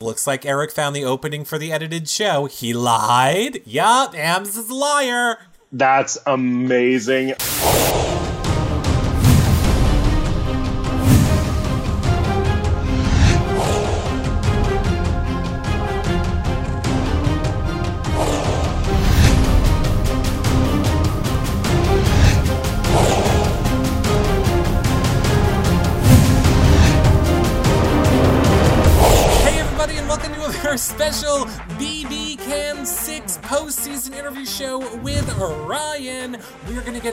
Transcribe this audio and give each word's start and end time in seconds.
Looks 0.00 0.28
like 0.28 0.46
Eric 0.46 0.70
found 0.70 0.94
the 0.94 1.04
opening 1.04 1.44
for 1.44 1.58
the 1.58 1.72
edited 1.72 2.08
show. 2.08 2.44
He 2.44 2.72
lied. 2.72 3.66
Yup, 3.66 4.14
Ams 4.14 4.56
is 4.56 4.70
a 4.70 4.74
liar. 4.74 5.38
That's 5.72 6.16
amazing. 6.24 7.34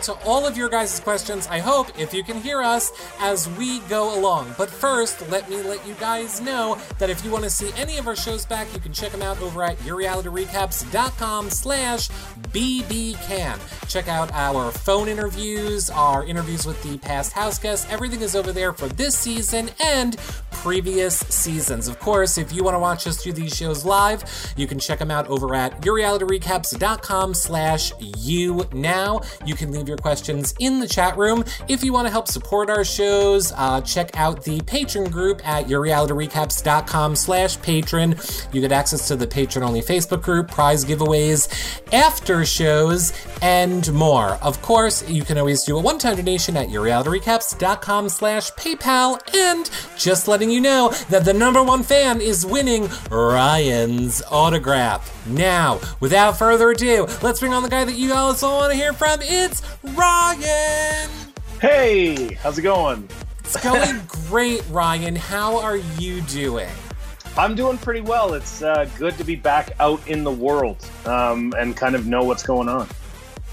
To 0.06 0.14
all 0.26 0.46
of 0.46 0.56
your 0.56 0.70
guys' 0.70 1.00
questions, 1.00 1.48
I 1.48 1.60
hope, 1.60 1.88
if 2.00 2.14
you 2.14 2.24
can 2.24 2.40
hear 2.40 2.62
us, 2.62 2.92
as 3.20 3.50
we 3.58 3.80
go 3.82 4.18
along. 4.18 4.54
But 4.58 4.70
first, 4.70 5.28
let 5.30 5.50
me 5.50 5.62
let 5.64 5.86
you 5.88 5.96
guys 5.96 6.42
know 6.42 6.78
that 7.00 7.10
if 7.10 7.26
you 7.26 7.32
want 7.32 7.44
to 7.44 7.50
see 7.50 7.72
any 7.76 7.98
of 7.98 8.08
our 8.08 8.16
shows 8.16 8.46
back, 8.46 8.72
you 8.74 8.80
can 8.80 8.94
check 8.94 9.12
them 9.12 9.22
out 9.22 9.42
over 9.42 9.64
at 9.64 9.78
yourrealityrecaps.com 9.80 11.50
slash 11.50 12.10
bbcan. 12.10 13.90
Check 13.90 14.08
out 14.08 14.32
our 14.34 14.72
phone 14.72 15.08
interviews, 15.08 15.90
our 15.90 16.26
interviews 16.26 16.66
with 16.66 16.82
the 16.84 16.98
past 17.00 17.34
house 17.34 17.60
guests. 17.60 17.88
Everything 17.90 18.22
is 18.22 18.36
over 18.36 18.52
there 18.52 18.74
for 18.74 18.88
this 18.88 19.18
season 19.18 19.70
and 19.84 20.18
previous 20.62 21.20
seasons. 21.20 21.88
Of 21.88 22.00
course, 22.00 22.38
if 22.38 22.54
you 22.54 22.64
want 22.64 22.76
to 22.76 22.80
watch 22.80 23.08
us 23.08 23.24
do 23.24 23.32
these 23.32 23.56
shows 23.56 23.86
live, 23.86 24.24
you 24.56 24.68
can 24.68 24.80
check 24.80 25.00
them 25.00 25.12
out 25.12 25.28
over 25.28 25.54
at 25.56 25.82
yourrealityrecaps.com 25.82 27.34
slash 27.34 27.92
you 28.18 28.66
now. 28.74 29.22
You 29.46 29.56
can 29.56 29.72
leave 29.72 29.88
your 29.88 29.98
questions 29.98 30.54
in 30.60 30.80
the 30.80 30.88
chat 30.88 31.18
room. 31.18 31.44
If 31.68 31.84
you 31.84 31.94
want 31.94 32.08
to 32.08 32.12
help 32.12 32.28
support 32.28 32.70
our 32.70 32.84
shows, 32.84 33.52
uh, 33.56 33.82
check 33.82 34.12
out 34.16 34.44
the 34.44 34.60
Patreon 34.62 35.12
group 35.12 35.46
at 35.48 35.68
yourrealityrecaps.com 35.68 37.16
slash 37.16 37.58
Patreon. 37.60 38.54
You 38.54 38.62
get 38.62 38.72
access 38.72 39.08
to 39.08 39.16
the 39.16 39.28
Patreon-only 39.28 39.82
Facebook 39.82 40.22
group, 40.22 40.50
prize 40.50 40.86
giveaways, 40.86 41.48
after 41.94 42.46
shows, 42.46 43.14
and 43.42 43.92
more. 43.94 44.38
Of 44.42 44.62
course, 44.62 45.08
you 45.10 45.24
can 45.24 45.38
always 45.38 45.64
do 45.64 45.78
a 45.78 45.82
one-time 45.82 46.16
donation 46.16 46.58
at 46.58 46.70
yourrealityrecaps.com 46.70 48.10
slash 48.10 48.52
PayPal, 48.52 49.20
and 49.36 49.70
just 49.98 50.28
letting 50.28 50.45
you 50.50 50.62
know 50.62 50.90
that 51.10 51.26
the 51.26 51.34
number 51.34 51.64
one 51.64 51.84
fan 51.84 52.22
is 52.22 52.46
winning 52.46 52.90
Ryan's 53.10 54.22
autograph. 54.30 55.28
Now, 55.28 55.80
without 56.00 56.38
further 56.38 56.72
ado, 56.72 57.08
let's 57.22 57.40
bring 57.40 57.54
on 57.54 57.64
the 57.64 57.70
guy 57.70 57.84
that 57.84 57.96
you 57.96 58.14
also 58.14 58.50
want 58.50 58.72
to 58.72 58.78
hear 58.78 58.94
from. 58.94 59.20
It's 59.22 59.62
Ryan! 59.84 61.10
Hey, 61.62 62.34
how's 62.36 62.58
it 62.58 62.64
going? 62.64 63.08
It's 63.40 63.62
going 63.64 64.02
great, 64.30 64.64
Ryan. 64.70 65.16
How 65.16 65.60
are 65.60 65.78
you 65.78 66.22
doing? 66.22 66.70
I'm 67.38 67.54
doing 67.54 67.78
pretty 67.78 68.02
well. 68.02 68.34
It's 68.34 68.62
uh, 68.62 68.90
good 68.98 69.18
to 69.18 69.24
be 69.24 69.36
back 69.36 69.72
out 69.80 70.06
in 70.08 70.24
the 70.24 70.32
world 70.32 70.90
um, 71.06 71.54
and 71.58 71.76
kind 71.76 71.96
of 71.96 72.08
know 72.08 72.24
what's 72.24 72.44
going 72.44 72.70
on. 72.70 72.88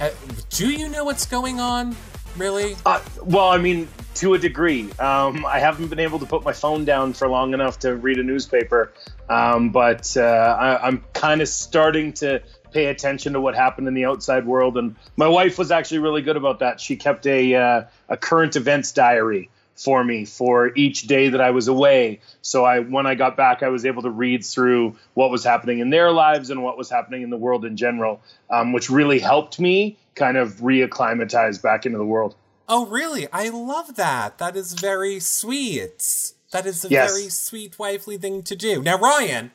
Uh, 0.00 0.10
do 0.50 0.70
you 0.70 0.88
know 0.88 1.04
what's 1.04 1.26
going 1.26 1.60
on? 1.60 1.96
Really? 2.36 2.76
Uh, 2.86 3.00
well, 3.22 3.48
I 3.48 3.58
mean, 3.58 3.88
to 4.14 4.34
a 4.34 4.38
degree. 4.38 4.90
Um, 4.98 5.44
I 5.46 5.58
haven't 5.58 5.88
been 5.88 6.00
able 6.00 6.18
to 6.18 6.26
put 6.26 6.44
my 6.44 6.52
phone 6.52 6.84
down 6.84 7.12
for 7.12 7.28
long 7.28 7.54
enough 7.54 7.78
to 7.80 7.96
read 7.96 8.18
a 8.18 8.22
newspaper, 8.22 8.92
um, 9.28 9.70
but 9.70 10.16
uh, 10.16 10.20
I, 10.20 10.86
I'm 10.86 11.04
kind 11.12 11.40
of 11.40 11.48
starting 11.48 12.12
to 12.14 12.42
pay 12.72 12.86
attention 12.86 13.34
to 13.34 13.40
what 13.40 13.54
happened 13.54 13.88
in 13.88 13.94
the 13.94 14.06
outside 14.06 14.46
world. 14.46 14.76
And 14.76 14.96
my 15.16 15.28
wife 15.28 15.58
was 15.58 15.70
actually 15.70 15.98
really 15.98 16.22
good 16.22 16.36
about 16.36 16.60
that. 16.60 16.80
She 16.80 16.96
kept 16.96 17.26
a 17.26 17.54
uh, 17.54 17.84
a 18.08 18.16
current 18.16 18.56
events 18.56 18.92
diary 18.92 19.50
for 19.74 20.04
me 20.04 20.24
for 20.24 20.72
each 20.76 21.02
day 21.02 21.30
that 21.30 21.40
I 21.40 21.50
was 21.50 21.68
away. 21.68 22.20
So 22.42 22.64
I 22.64 22.80
when 22.80 23.06
I 23.06 23.14
got 23.14 23.36
back, 23.36 23.62
I 23.62 23.68
was 23.68 23.84
able 23.84 24.02
to 24.02 24.10
read 24.10 24.44
through 24.44 24.96
what 25.14 25.30
was 25.30 25.44
happening 25.44 25.78
in 25.80 25.90
their 25.90 26.10
lives 26.10 26.50
and 26.50 26.62
what 26.62 26.76
was 26.76 26.90
happening 26.90 27.22
in 27.22 27.30
the 27.30 27.36
world 27.36 27.64
in 27.64 27.76
general, 27.76 28.20
um, 28.50 28.72
which 28.72 28.90
really 28.90 29.18
helped 29.18 29.58
me 29.58 29.96
kind 30.14 30.36
of 30.36 30.56
reacclimatize 30.56 31.60
back 31.62 31.86
into 31.86 31.98
the 31.98 32.04
world. 32.04 32.34
Oh, 32.74 32.86
really? 32.86 33.28
I 33.30 33.50
love 33.50 33.96
that. 33.96 34.38
That 34.38 34.56
is 34.56 34.72
very 34.72 35.20
sweet. 35.20 36.32
That 36.52 36.64
is 36.64 36.82
a 36.86 36.88
Yes. 36.88 37.10
very 37.12 37.28
sweet 37.28 37.78
wifely 37.78 38.16
thing 38.16 38.42
to 38.44 38.56
do. 38.56 38.80
Now, 38.82 38.96
Ryan, 38.96 39.50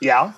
Yeah. 0.00 0.32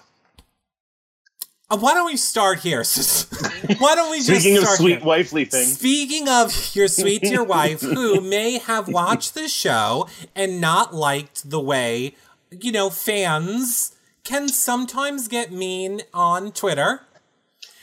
uh, 1.71 1.77
why 1.77 1.95
don't 1.95 2.07
we 2.07 2.17
start 2.17 2.59
here? 2.61 2.83
why 3.79 3.95
don't 3.95 4.11
we 4.11 4.17
just 4.19 4.31
Speaking 4.31 4.59
of 4.59 4.67
sweet 4.67 4.97
here? 4.99 5.07
wifely 5.07 5.45
things. 5.45 5.75
Speaking 5.79 6.29
of 6.29 6.53
your 6.75 6.89
sweet 6.89 7.23
dear 7.23 7.45
wife, 7.57 7.83
who 7.83 8.21
may 8.21 8.59
have 8.59 8.89
watched 8.89 9.35
the 9.35 9.47
show 9.47 10.09
and 10.35 10.61
not 10.61 10.93
liked 10.93 11.49
the 11.49 11.61
way, 11.61 12.17
you 12.51 12.73
know, 12.73 12.91
fans 12.91 13.93
can 14.25 14.49
sometimes 14.49 15.29
get 15.29 15.53
mean 15.53 16.03
on 16.13 16.51
Twitter. 16.51 17.03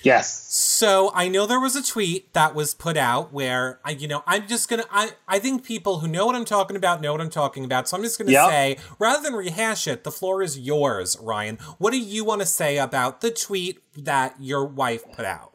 Yes. 0.03 0.51
So 0.53 1.11
I 1.13 1.27
know 1.27 1.45
there 1.45 1.59
was 1.59 1.75
a 1.75 1.83
tweet 1.83 2.33
that 2.33 2.55
was 2.55 2.73
put 2.73 2.97
out 2.97 3.31
where 3.31 3.79
I, 3.85 3.91
you 3.91 4.07
know, 4.07 4.23
I'm 4.25 4.47
just 4.47 4.67
gonna, 4.69 4.85
I, 4.91 5.11
I 5.27 5.39
think 5.39 5.63
people 5.63 5.99
who 5.99 6.07
know 6.07 6.25
what 6.25 6.35
I'm 6.35 6.45
talking 6.45 6.75
about 6.75 7.01
know 7.01 7.11
what 7.11 7.21
I'm 7.21 7.29
talking 7.29 7.63
about. 7.65 7.87
So 7.87 7.97
I'm 7.97 8.03
just 8.03 8.17
gonna 8.17 8.31
Yep. 8.31 8.49
say, 8.49 8.77
rather 8.99 9.21
than 9.21 9.33
rehash 9.33 9.87
it, 9.87 10.03
the 10.03 10.11
floor 10.11 10.41
is 10.41 10.57
yours, 10.57 11.17
Ryan. 11.21 11.57
What 11.77 11.91
do 11.91 11.99
you 11.99 12.25
want 12.25 12.41
to 12.41 12.47
say 12.47 12.77
about 12.77 13.21
the 13.21 13.31
tweet 13.31 13.79
that 13.95 14.35
your 14.39 14.65
wife 14.65 15.03
put 15.13 15.25
out? 15.25 15.53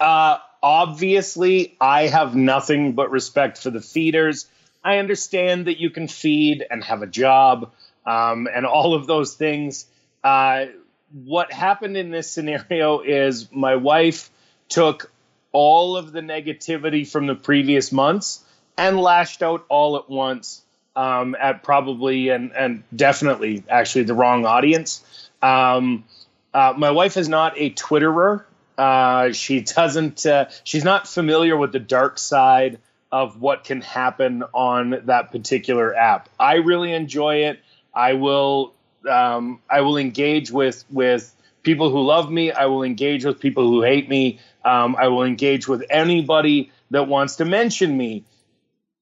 Uh, 0.00 0.38
obviously, 0.62 1.76
I 1.80 2.06
have 2.08 2.34
nothing 2.34 2.92
but 2.94 3.10
respect 3.10 3.58
for 3.58 3.70
the 3.70 3.80
feeders. 3.80 4.46
I 4.84 4.98
understand 4.98 5.66
that 5.66 5.78
you 5.80 5.90
can 5.90 6.08
feed 6.08 6.64
and 6.70 6.82
have 6.84 7.02
a 7.02 7.06
job 7.06 7.72
um, 8.06 8.48
and 8.54 8.64
all 8.64 8.94
of 8.94 9.06
those 9.06 9.34
things. 9.34 9.86
Uh, 10.22 10.66
what 11.24 11.52
happened 11.52 11.96
in 11.96 12.10
this 12.10 12.30
scenario 12.30 13.00
is 13.00 13.50
my 13.52 13.76
wife 13.76 14.30
took 14.68 15.10
all 15.52 15.96
of 15.96 16.12
the 16.12 16.20
negativity 16.20 17.08
from 17.08 17.26
the 17.26 17.34
previous 17.34 17.90
months 17.90 18.44
and 18.76 19.00
lashed 19.00 19.42
out 19.42 19.64
all 19.68 19.96
at 19.96 20.10
once 20.10 20.62
um, 20.94 21.34
at 21.38 21.62
probably 21.62 22.28
and, 22.28 22.52
and 22.52 22.82
definitely 22.94 23.64
actually 23.68 24.04
the 24.04 24.14
wrong 24.14 24.44
audience. 24.44 25.02
Um, 25.40 26.04
uh, 26.52 26.74
my 26.76 26.90
wife 26.90 27.16
is 27.16 27.28
not 27.28 27.54
a 27.56 27.70
Twitterer. 27.70 28.44
Uh, 28.76 29.32
she 29.32 29.60
doesn't. 29.60 30.26
Uh, 30.26 30.46
she's 30.64 30.84
not 30.84 31.08
familiar 31.08 31.56
with 31.56 31.72
the 31.72 31.78
dark 31.78 32.18
side 32.18 32.78
of 33.10 33.40
what 33.40 33.64
can 33.64 33.80
happen 33.80 34.42
on 34.52 35.02
that 35.04 35.30
particular 35.30 35.94
app. 35.94 36.28
I 36.38 36.56
really 36.56 36.92
enjoy 36.92 37.44
it. 37.44 37.60
I 37.94 38.14
will. 38.14 38.74
Um, 39.06 39.60
I 39.70 39.80
will 39.82 39.96
engage 39.96 40.50
with 40.50 40.84
with 40.90 41.34
people 41.62 41.90
who 41.90 42.02
love 42.02 42.30
me. 42.30 42.52
I 42.52 42.66
will 42.66 42.82
engage 42.82 43.24
with 43.24 43.40
people 43.40 43.64
who 43.64 43.82
hate 43.82 44.08
me. 44.08 44.38
Um, 44.64 44.96
I 44.96 45.08
will 45.08 45.24
engage 45.24 45.66
with 45.66 45.84
anybody 45.90 46.70
that 46.90 47.08
wants 47.08 47.36
to 47.36 47.44
mention 47.44 47.96
me. 47.96 48.24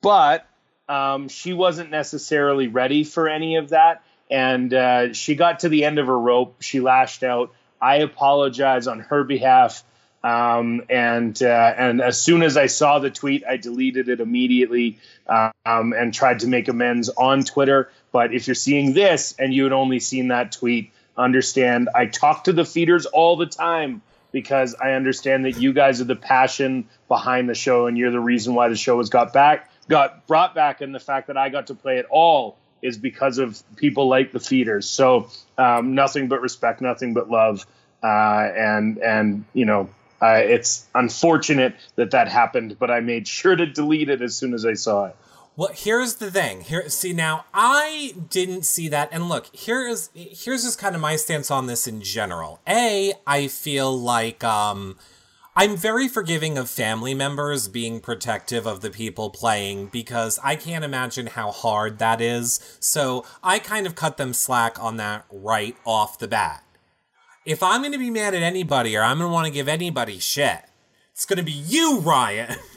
But 0.00 0.46
um, 0.88 1.28
she 1.28 1.52
wasn't 1.52 1.90
necessarily 1.90 2.68
ready 2.68 3.04
for 3.04 3.28
any 3.28 3.56
of 3.56 3.70
that, 3.70 4.02
and 4.30 4.72
uh, 4.72 5.12
she 5.12 5.34
got 5.34 5.60
to 5.60 5.68
the 5.68 5.84
end 5.84 5.98
of 5.98 6.06
her 6.06 6.18
rope. 6.18 6.56
She 6.60 6.80
lashed 6.80 7.22
out. 7.22 7.52
I 7.80 7.96
apologize 7.96 8.86
on 8.86 9.00
her 9.00 9.24
behalf. 9.24 9.82
Um, 10.22 10.82
and 10.88 11.40
uh, 11.42 11.74
and 11.76 12.00
as 12.00 12.18
soon 12.18 12.42
as 12.42 12.56
I 12.56 12.64
saw 12.66 12.98
the 12.98 13.10
tweet, 13.10 13.44
I 13.46 13.58
deleted 13.58 14.08
it 14.08 14.20
immediately 14.20 14.98
um, 15.26 15.92
and 15.92 16.14
tried 16.14 16.40
to 16.40 16.46
make 16.46 16.68
amends 16.68 17.10
on 17.10 17.44
Twitter. 17.44 17.90
But 18.14 18.32
if 18.32 18.46
you're 18.46 18.54
seeing 18.54 18.92
this 18.92 19.34
and 19.40 19.52
you 19.52 19.64
had 19.64 19.72
only 19.72 19.98
seen 19.98 20.28
that 20.28 20.52
tweet, 20.52 20.92
understand 21.16 21.88
I 21.96 22.06
talk 22.06 22.44
to 22.44 22.52
the 22.52 22.64
feeders 22.64 23.06
all 23.06 23.34
the 23.34 23.46
time 23.46 24.02
because 24.30 24.76
I 24.76 24.92
understand 24.92 25.46
that 25.46 25.58
you 25.58 25.72
guys 25.72 26.00
are 26.00 26.04
the 26.04 26.14
passion 26.14 26.88
behind 27.08 27.48
the 27.48 27.56
show 27.56 27.88
and 27.88 27.98
you're 27.98 28.12
the 28.12 28.20
reason 28.20 28.54
why 28.54 28.68
the 28.68 28.76
show 28.76 28.98
has 28.98 29.08
got 29.08 29.32
back, 29.32 29.68
got 29.88 30.28
brought 30.28 30.54
back, 30.54 30.80
and 30.80 30.94
the 30.94 31.00
fact 31.00 31.26
that 31.26 31.36
I 31.36 31.48
got 31.48 31.66
to 31.66 31.74
play 31.74 31.98
it 31.98 32.06
all 32.08 32.56
is 32.82 32.96
because 32.96 33.38
of 33.38 33.60
people 33.74 34.06
like 34.06 34.30
the 34.30 34.38
feeders. 34.38 34.88
So 34.88 35.28
um, 35.58 35.96
nothing 35.96 36.28
but 36.28 36.40
respect, 36.40 36.80
nothing 36.80 37.14
but 37.14 37.28
love, 37.28 37.66
uh, 38.00 38.06
and 38.06 38.98
and 38.98 39.44
you 39.54 39.64
know 39.64 39.90
uh, 40.22 40.40
it's 40.40 40.86
unfortunate 40.94 41.74
that 41.96 42.12
that 42.12 42.28
happened, 42.28 42.76
but 42.78 42.92
I 42.92 43.00
made 43.00 43.26
sure 43.26 43.56
to 43.56 43.66
delete 43.66 44.08
it 44.08 44.22
as 44.22 44.36
soon 44.36 44.54
as 44.54 44.64
I 44.64 44.74
saw 44.74 45.06
it. 45.06 45.16
Well, 45.56 45.70
here's 45.72 46.16
the 46.16 46.32
thing. 46.32 46.62
Here, 46.62 46.88
see 46.88 47.12
now, 47.12 47.44
I 47.54 48.14
didn't 48.28 48.64
see 48.64 48.88
that, 48.88 49.08
and 49.12 49.28
look, 49.28 49.54
here 49.54 49.86
is 49.86 50.10
here's 50.12 50.64
just 50.64 50.80
kind 50.80 50.96
of 50.96 51.00
my 51.00 51.14
stance 51.14 51.48
on 51.48 51.66
this 51.66 51.86
in 51.86 52.02
general. 52.02 52.60
A, 52.66 53.12
I 53.24 53.46
feel 53.46 53.96
like 53.96 54.42
um, 54.42 54.96
I'm 55.54 55.76
very 55.76 56.08
forgiving 56.08 56.58
of 56.58 56.68
family 56.68 57.14
members 57.14 57.68
being 57.68 58.00
protective 58.00 58.66
of 58.66 58.80
the 58.80 58.90
people 58.90 59.30
playing 59.30 59.86
because 59.86 60.40
I 60.42 60.56
can't 60.56 60.84
imagine 60.84 61.28
how 61.28 61.52
hard 61.52 62.00
that 62.00 62.20
is. 62.20 62.78
So 62.80 63.24
I 63.40 63.60
kind 63.60 63.86
of 63.86 63.94
cut 63.94 64.16
them 64.16 64.32
slack 64.32 64.82
on 64.82 64.96
that 64.96 65.24
right 65.30 65.76
off 65.84 66.18
the 66.18 66.26
bat. 66.26 66.64
If 67.46 67.62
I'm 67.62 67.82
going 67.82 67.92
to 67.92 67.98
be 67.98 68.10
mad 68.10 68.34
at 68.34 68.42
anybody 68.42 68.96
or 68.96 69.02
I'm 69.02 69.18
going 69.18 69.28
to 69.28 69.32
want 69.32 69.46
to 69.46 69.52
give 69.52 69.68
anybody 69.68 70.18
shit, 70.18 70.62
it's 71.12 71.24
going 71.24 71.38
to 71.38 71.44
be 71.44 71.52
you, 71.52 72.00
Ryan. 72.00 72.56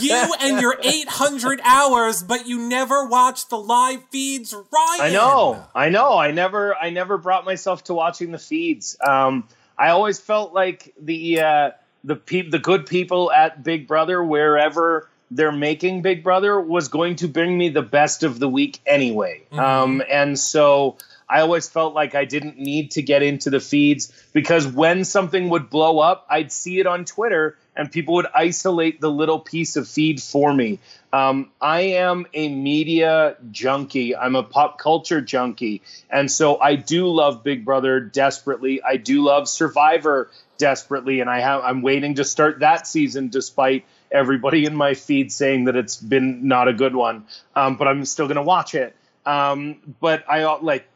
you 0.00 0.34
and 0.40 0.60
your 0.60 0.78
800 0.82 1.60
hours, 1.64 2.22
but 2.22 2.46
you 2.46 2.68
never 2.68 3.06
watch 3.06 3.48
the 3.48 3.56
live 3.56 4.02
feeds, 4.10 4.52
Ryan. 4.52 5.00
I 5.00 5.10
know, 5.10 5.64
I 5.74 5.88
know. 5.88 6.18
I 6.18 6.30
never, 6.30 6.74
I 6.74 6.90
never 6.90 7.18
brought 7.18 7.44
myself 7.44 7.84
to 7.84 7.94
watching 7.94 8.32
the 8.32 8.38
feeds. 8.38 8.96
Um, 9.06 9.48
I 9.78 9.90
always 9.90 10.20
felt 10.20 10.52
like 10.52 10.94
the 11.00 11.40
uh, 11.40 11.70
the 12.04 12.16
pe- 12.16 12.48
the 12.48 12.58
good 12.58 12.86
people 12.86 13.32
at 13.32 13.64
Big 13.64 13.88
Brother, 13.88 14.22
wherever 14.22 15.08
they're 15.30 15.52
making 15.52 16.02
Big 16.02 16.22
Brother, 16.22 16.60
was 16.60 16.88
going 16.88 17.16
to 17.16 17.28
bring 17.28 17.56
me 17.56 17.70
the 17.70 17.82
best 17.82 18.22
of 18.22 18.38
the 18.38 18.48
week 18.48 18.78
anyway. 18.86 19.42
Mm-hmm. 19.50 19.58
Um, 19.58 20.02
and 20.08 20.38
so 20.38 20.96
I 21.28 21.40
always 21.40 21.68
felt 21.68 21.94
like 21.94 22.14
I 22.14 22.24
didn't 22.24 22.58
need 22.58 22.92
to 22.92 23.02
get 23.02 23.22
into 23.22 23.50
the 23.50 23.60
feeds 23.60 24.12
because 24.32 24.66
when 24.66 25.04
something 25.04 25.48
would 25.50 25.70
blow 25.70 25.98
up, 25.98 26.26
I'd 26.28 26.52
see 26.52 26.80
it 26.80 26.86
on 26.86 27.04
Twitter 27.04 27.56
and 27.76 27.90
people 27.90 28.14
would 28.14 28.26
isolate 28.34 29.00
the 29.00 29.10
little 29.10 29.40
piece 29.40 29.76
of 29.76 29.88
feed 29.88 30.22
for 30.22 30.52
me. 30.52 30.78
Um, 31.12 31.50
I 31.60 31.80
am 31.80 32.26
a 32.34 32.48
media 32.48 33.36
junkie. 33.50 34.14
I'm 34.14 34.36
a 34.36 34.42
pop 34.42 34.78
culture 34.78 35.20
junkie. 35.20 35.82
And 36.10 36.30
so 36.30 36.60
I 36.60 36.76
do 36.76 37.08
love 37.08 37.42
Big 37.42 37.64
Brother 37.64 38.00
desperately. 38.00 38.82
I 38.82 38.96
do 38.96 39.24
love 39.24 39.48
Survivor 39.48 40.30
desperately. 40.58 41.20
And 41.20 41.28
I 41.28 41.40
have, 41.40 41.62
I'm 41.62 41.82
waiting 41.82 42.14
to 42.16 42.24
start 42.24 42.60
that 42.60 42.86
season 42.86 43.28
despite 43.28 43.84
everybody 44.10 44.64
in 44.64 44.74
my 44.74 44.94
feed 44.94 45.32
saying 45.32 45.64
that 45.64 45.76
it's 45.76 45.96
been 45.96 46.46
not 46.46 46.68
a 46.68 46.72
good 46.72 46.94
one. 46.94 47.26
Um, 47.56 47.76
but 47.76 47.88
I'm 47.88 48.04
still 48.04 48.26
going 48.26 48.36
to 48.36 48.42
watch 48.42 48.74
it. 48.74 48.94
Um, 49.26 49.96
but 50.00 50.24
I 50.28 50.44
like 50.56 50.86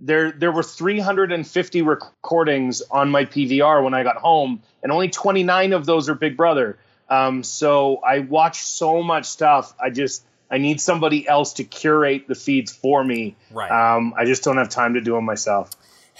there 0.00 0.32
there 0.32 0.50
were 0.50 0.62
350 0.62 1.82
recordings 1.82 2.82
on 2.90 3.10
my 3.10 3.24
PVR 3.24 3.82
when 3.84 3.94
I 3.94 4.02
got 4.02 4.16
home, 4.16 4.62
and 4.82 4.90
only 4.90 5.08
29 5.08 5.72
of 5.72 5.86
those 5.86 6.08
are 6.08 6.14
Big 6.14 6.36
Brother. 6.36 6.78
Um, 7.08 7.42
so 7.42 7.96
I 7.98 8.20
watch 8.20 8.62
so 8.62 9.02
much 9.02 9.26
stuff. 9.26 9.74
I 9.82 9.90
just 9.90 10.24
I 10.50 10.58
need 10.58 10.80
somebody 10.80 11.28
else 11.28 11.54
to 11.54 11.64
curate 11.64 12.26
the 12.26 12.34
feeds 12.34 12.72
for 12.72 13.02
me. 13.04 13.36
Right. 13.52 13.70
Um, 13.70 14.14
I 14.16 14.24
just 14.24 14.42
don't 14.42 14.56
have 14.56 14.68
time 14.68 14.94
to 14.94 15.00
do 15.00 15.14
them 15.14 15.24
myself. 15.24 15.70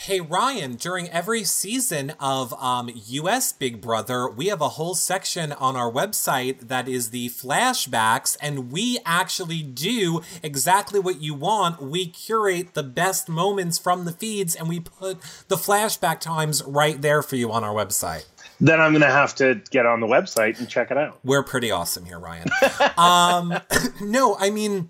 Hey 0.05 0.19
Ryan, 0.19 0.76
during 0.76 1.11
every 1.11 1.44
season 1.44 2.14
of 2.19 2.55
um, 2.55 2.91
US 2.94 3.52
Big 3.52 3.82
Brother, 3.82 4.31
we 4.31 4.47
have 4.47 4.62
a 4.62 4.70
whole 4.70 4.94
section 4.94 5.52
on 5.52 5.76
our 5.76 5.93
website 5.93 6.69
that 6.69 6.88
is 6.88 7.11
the 7.11 7.29
flashbacks, 7.29 8.35
and 8.41 8.73
we 8.73 8.99
actually 9.05 9.62
do 9.62 10.23
exactly 10.43 10.99
what 10.99 11.20
you 11.20 11.35
want. 11.35 11.82
We 11.82 12.06
curate 12.06 12.73
the 12.73 12.82
best 12.82 13.29
moments 13.29 13.76
from 13.76 14.06
the 14.06 14.12
feeds, 14.12 14.56
and 14.56 14.70
we 14.70 14.81
put 14.81 15.20
the 15.49 15.56
flashback 15.56 16.20
times 16.20 16.62
right 16.64 17.02
there 17.02 17.23
for 17.23 17.37
you 17.37 17.52
on 17.52 17.62
our 17.62 17.75
website. 17.75 18.25
Then 18.58 18.81
I'm 18.81 18.93
going 18.93 19.02
to 19.02 19.08
have 19.08 19.35
to 19.35 19.61
get 19.70 19.85
on 19.85 20.00
the 20.00 20.06
website 20.06 20.58
and 20.58 20.67
check 20.67 20.91
it 20.91 20.97
out. 20.97 21.19
We're 21.23 21.43
pretty 21.43 21.70
awesome 21.70 22.06
here, 22.06 22.19
Ryan. 22.19 22.49
um, 22.97 23.61
no, 24.00 24.35
I 24.38 24.49
mean, 24.49 24.88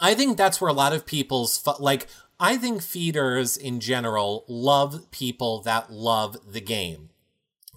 I 0.00 0.14
think 0.14 0.38
that's 0.38 0.62
where 0.62 0.70
a 0.70 0.74
lot 0.74 0.94
of 0.94 1.04
people's, 1.04 1.62
like, 1.78 2.06
I 2.38 2.56
think 2.56 2.82
feeders 2.82 3.56
in 3.56 3.80
general 3.80 4.44
love 4.48 5.10
people 5.10 5.62
that 5.62 5.90
love 5.90 6.36
the 6.46 6.60
game. 6.60 7.10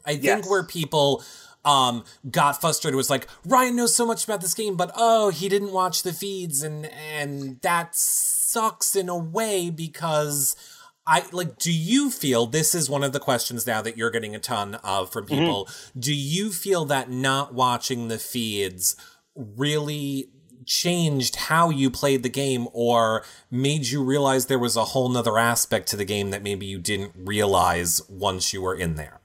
I 0.06 0.14
think 0.14 0.24
yes. 0.24 0.50
where 0.50 0.64
people 0.64 1.24
um 1.66 2.06
got 2.30 2.60
frustrated 2.60 2.96
was 2.96 3.10
like 3.10 3.28
Ryan 3.46 3.76
knows 3.76 3.94
so 3.94 4.06
much 4.06 4.24
about 4.24 4.40
this 4.40 4.54
game 4.54 4.78
but 4.78 4.92
oh 4.96 5.30
he 5.30 5.50
didn't 5.50 5.74
watch 5.74 6.04
the 6.04 6.14
feeds 6.14 6.64
and 6.64 6.86
and 6.86 7.60
that 7.62 7.96
sucks 7.96 8.96
in 8.96 9.10
a 9.10 9.18
way 9.18 9.70
because 9.70 10.56
I 11.06 11.26
like 11.34 11.58
do 11.58 11.74
you 11.74 12.12
feel 12.12 12.46
this 12.46 12.74
is 12.74 12.90
one 12.90 13.04
of 13.04 13.12
the 13.12 13.20
questions 13.20 13.68
now 13.68 13.82
that 13.82 13.98
you're 13.98 14.10
getting 14.10 14.36
a 14.36 14.40
ton 14.40 14.76
of 14.76 15.12
from 15.12 15.26
mm-hmm. 15.26 15.36
people 15.36 15.66
mm-hmm. 15.66 16.00
do 16.00 16.16
you 16.16 16.52
feel 16.54 16.86
that 16.86 17.10
not 17.10 17.54
watching 17.54 18.08
the 18.08 18.20
feeds 18.20 18.96
really 19.36 20.30
changed 20.66 21.36
how 21.36 21.70
you 21.70 21.90
played 21.90 22.24
the 22.24 22.30
game 22.30 22.68
or 22.74 23.24
made 23.50 23.88
you 23.88 24.04
realize 24.04 24.46
there 24.46 24.60
was 24.60 24.76
a 24.76 24.86
whole 24.86 25.10
nother 25.10 25.38
aspect 25.38 25.88
to 25.90 25.98
the 25.98 26.06
game 26.06 26.32
that 26.32 26.44
maybe 26.44 26.66
you 26.66 26.80
didn't 26.80 27.14
realize 27.16 28.02
once 28.10 28.54
you 28.54 28.62
were 28.62 28.76
in 28.76 28.96
there? 28.96 29.20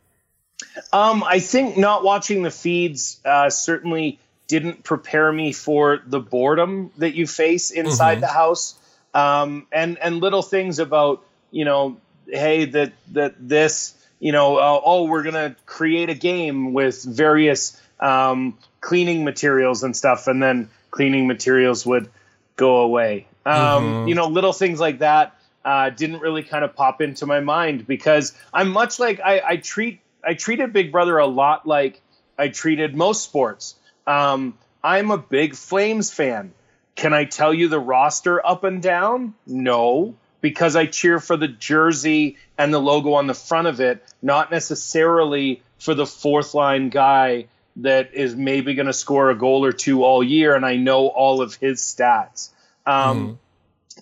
Um, 0.92 1.22
I 1.24 1.40
think 1.40 1.76
not 1.76 2.04
watching 2.04 2.42
the 2.42 2.50
feeds 2.50 3.20
uh, 3.24 3.50
certainly 3.50 4.18
didn't 4.46 4.84
prepare 4.84 5.32
me 5.32 5.52
for 5.52 6.00
the 6.06 6.20
boredom 6.20 6.90
that 6.98 7.14
you 7.14 7.26
face 7.26 7.70
inside 7.70 8.14
mm-hmm. 8.14 8.20
the 8.22 8.26
house, 8.28 8.78
um, 9.12 9.66
and 9.72 9.98
and 9.98 10.20
little 10.20 10.42
things 10.42 10.78
about 10.78 11.24
you 11.50 11.64
know, 11.64 11.96
hey 12.26 12.64
that 12.66 12.92
that 13.12 13.34
this 13.38 13.94
you 14.20 14.32
know, 14.32 14.56
uh, 14.56 14.80
oh 14.84 15.04
we're 15.04 15.22
gonna 15.22 15.56
create 15.66 16.10
a 16.10 16.14
game 16.14 16.72
with 16.72 17.02
various 17.04 17.80
um, 18.00 18.58
cleaning 18.80 19.24
materials 19.24 19.82
and 19.82 19.96
stuff, 19.96 20.26
and 20.26 20.42
then 20.42 20.68
cleaning 20.94 21.26
materials 21.26 21.84
would 21.84 22.08
go 22.54 22.76
away. 22.76 23.26
Um, 23.44 23.56
mm-hmm. 23.56 24.08
You 24.08 24.14
know, 24.14 24.28
little 24.28 24.52
things 24.52 24.78
like 24.78 25.00
that 25.00 25.36
uh, 25.64 25.90
didn't 25.90 26.20
really 26.20 26.44
kind 26.44 26.64
of 26.64 26.76
pop 26.76 27.00
into 27.00 27.26
my 27.26 27.40
mind 27.40 27.84
because 27.84 28.32
I'm 28.52 28.68
much 28.68 29.00
like 29.00 29.20
I, 29.20 29.42
I 29.44 29.56
treat 29.56 30.00
I 30.22 30.34
treated 30.34 30.72
Big 30.72 30.92
Brother 30.92 31.18
a 31.18 31.26
lot 31.26 31.66
like 31.66 32.00
I 32.38 32.46
treated 32.46 32.94
most 32.94 33.24
sports. 33.24 33.74
Um, 34.06 34.56
I'm 34.84 35.10
a 35.10 35.18
big 35.18 35.56
Flames 35.56 36.12
fan. 36.12 36.52
Can 36.94 37.12
I 37.12 37.24
tell 37.24 37.52
you 37.52 37.66
the 37.66 37.80
roster 37.80 38.44
up 38.46 38.62
and 38.62 38.80
down? 38.80 39.34
No, 39.48 40.14
because 40.40 40.76
I 40.76 40.86
cheer 40.86 41.18
for 41.18 41.36
the 41.36 41.48
jersey 41.48 42.36
and 42.56 42.72
the 42.72 42.78
logo 42.78 43.14
on 43.14 43.26
the 43.26 43.34
front 43.34 43.66
of 43.66 43.80
it, 43.80 44.04
not 44.22 44.52
necessarily 44.52 45.60
for 45.80 45.94
the 45.94 46.06
fourth 46.06 46.54
line 46.54 46.88
guy 46.88 47.46
that 47.76 48.14
is 48.14 48.36
maybe 48.36 48.74
going 48.74 48.86
to 48.86 48.92
score 48.92 49.30
a 49.30 49.34
goal 49.34 49.64
or 49.64 49.72
two 49.72 50.04
all 50.04 50.22
year, 50.22 50.54
and 50.54 50.64
I 50.64 50.76
know 50.76 51.08
all 51.08 51.42
of 51.42 51.54
his 51.54 51.80
stats. 51.80 52.50
Um, 52.86 53.28
mm. 53.28 53.38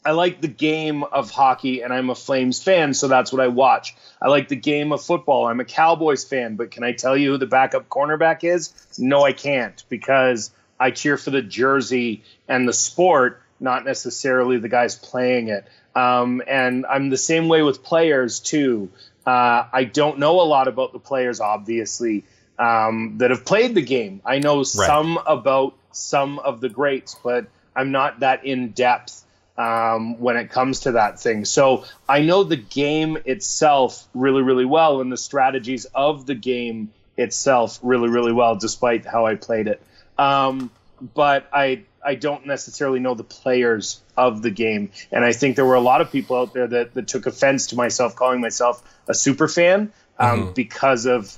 I 0.05 0.13
like 0.13 0.41
the 0.41 0.49
game 0.49 1.05
of 1.05 1.31
hockey, 1.31 1.83
and 1.83 1.93
I'm 1.93 2.11
a 2.11 2.15
Flames 2.15 2.63
fan, 2.63 2.95
so 2.95 3.09
that's 3.09 3.33
what 3.33 3.41
I 3.41 3.49
watch. 3.49 3.95
I 4.21 4.29
like 4.29 4.49
the 4.49 4.57
game 4.57 4.93
of 4.93 5.03
football. 5.03 5.47
I'm 5.47 5.61
a 5.61 5.65
Cowboys 5.65 6.25
fan, 6.25 6.57
but 6.57 6.71
can 6.71 6.83
I 6.83 6.93
tell 6.93 7.17
you 7.17 7.33
who 7.33 7.39
the 7.39 7.47
backup 7.47 7.89
cornerback 7.89 8.43
is? 8.43 8.73
No, 8.99 9.23
I 9.23 9.33
can't 9.33 9.83
because 9.89 10.51
I 10.81 10.91
cheer 10.91 11.17
for 11.17 11.31
the 11.31 11.43
jersey 11.43 12.25
and 12.49 12.67
the 12.67 12.73
sport, 12.73 13.43
not 13.61 13.85
necessarily 13.85 14.59
the 14.59 14.69
guys 14.69 14.97
playing 14.97 15.49
it. 15.49 15.67
Um, 15.95 16.43
and 16.47 16.87
I'm 16.87 17.11
the 17.11 17.19
same 17.19 17.49
way 17.49 17.63
with 17.63 17.83
players 17.83 18.41
too. 18.41 18.91
Uh, 19.27 19.69
I 19.73 19.85
don't 19.85 20.19
know 20.19 20.41
a 20.41 20.43
lot 20.43 20.67
about 20.67 20.93
the 20.93 20.99
players, 20.99 21.41
obviously, 21.41 22.25
um, 22.59 23.19
that 23.19 23.31
have 23.31 23.45
played 23.45 23.75
the 23.75 23.83
game. 23.83 24.21
I 24.25 24.39
know 24.39 24.59
right. 24.59 24.67
some 24.67 25.19
about 25.27 25.75
some 25.93 26.39
of 26.39 26.61
the 26.61 26.69
greats, 26.69 27.17
but 27.23 27.47
I'm 27.75 27.91
not 27.91 28.21
that 28.21 28.45
in 28.45 28.71
depth 28.71 29.25
um, 29.57 30.19
when 30.19 30.37
it 30.37 30.51
comes 30.51 30.81
to 30.81 30.93
that 30.93 31.21
thing. 31.21 31.45
So 31.45 31.85
I 32.09 32.21
know 32.21 32.45
the 32.45 32.57
game 32.57 33.19
itself 33.25 34.07
really, 34.15 34.43
really 34.43 34.65
well, 34.65 35.01
and 35.01 35.13
the 35.13 35.17
strategies 35.17 35.85
of 35.95 36.27
the 36.27 36.35
game 36.35 36.93
itself 37.17 37.79
really, 37.83 38.09
really 38.09 38.33
well, 38.33 38.57
despite 38.57 39.05
how 39.05 39.27
I 39.27 39.35
played 39.35 39.69
it. 39.69 39.83
Um, 40.19 40.71
but 41.15 41.49
I 41.53 41.83
I 42.05 42.17
don't 42.17 42.47
necessarily 42.47 42.99
know 42.99 43.15
the 43.15 43.25
players 43.25 44.01
of 44.17 44.43
the 44.43 44.51
game, 44.51 44.91
and 45.11 45.25
I 45.25 45.33
think 45.33 45.57
there 45.57 45.65
were 45.65 45.75
a 45.75 45.81
lot 45.81 46.01
of 46.01 46.11
people 46.11 46.37
out 46.37 46.53
there 46.53 46.67
that, 46.67 46.95
that 46.95 47.09
took 47.09 47.27
offense 47.27 47.69
to 47.69 47.77
myself 47.77 48.17
calling 48.17 48.41
myself 48.41 48.83
a 49.09 49.15
super 49.15 49.49
fan 49.49 49.93
um, 50.19 50.41
mm-hmm. 50.41 50.53
because 50.53 51.07
of 51.07 51.37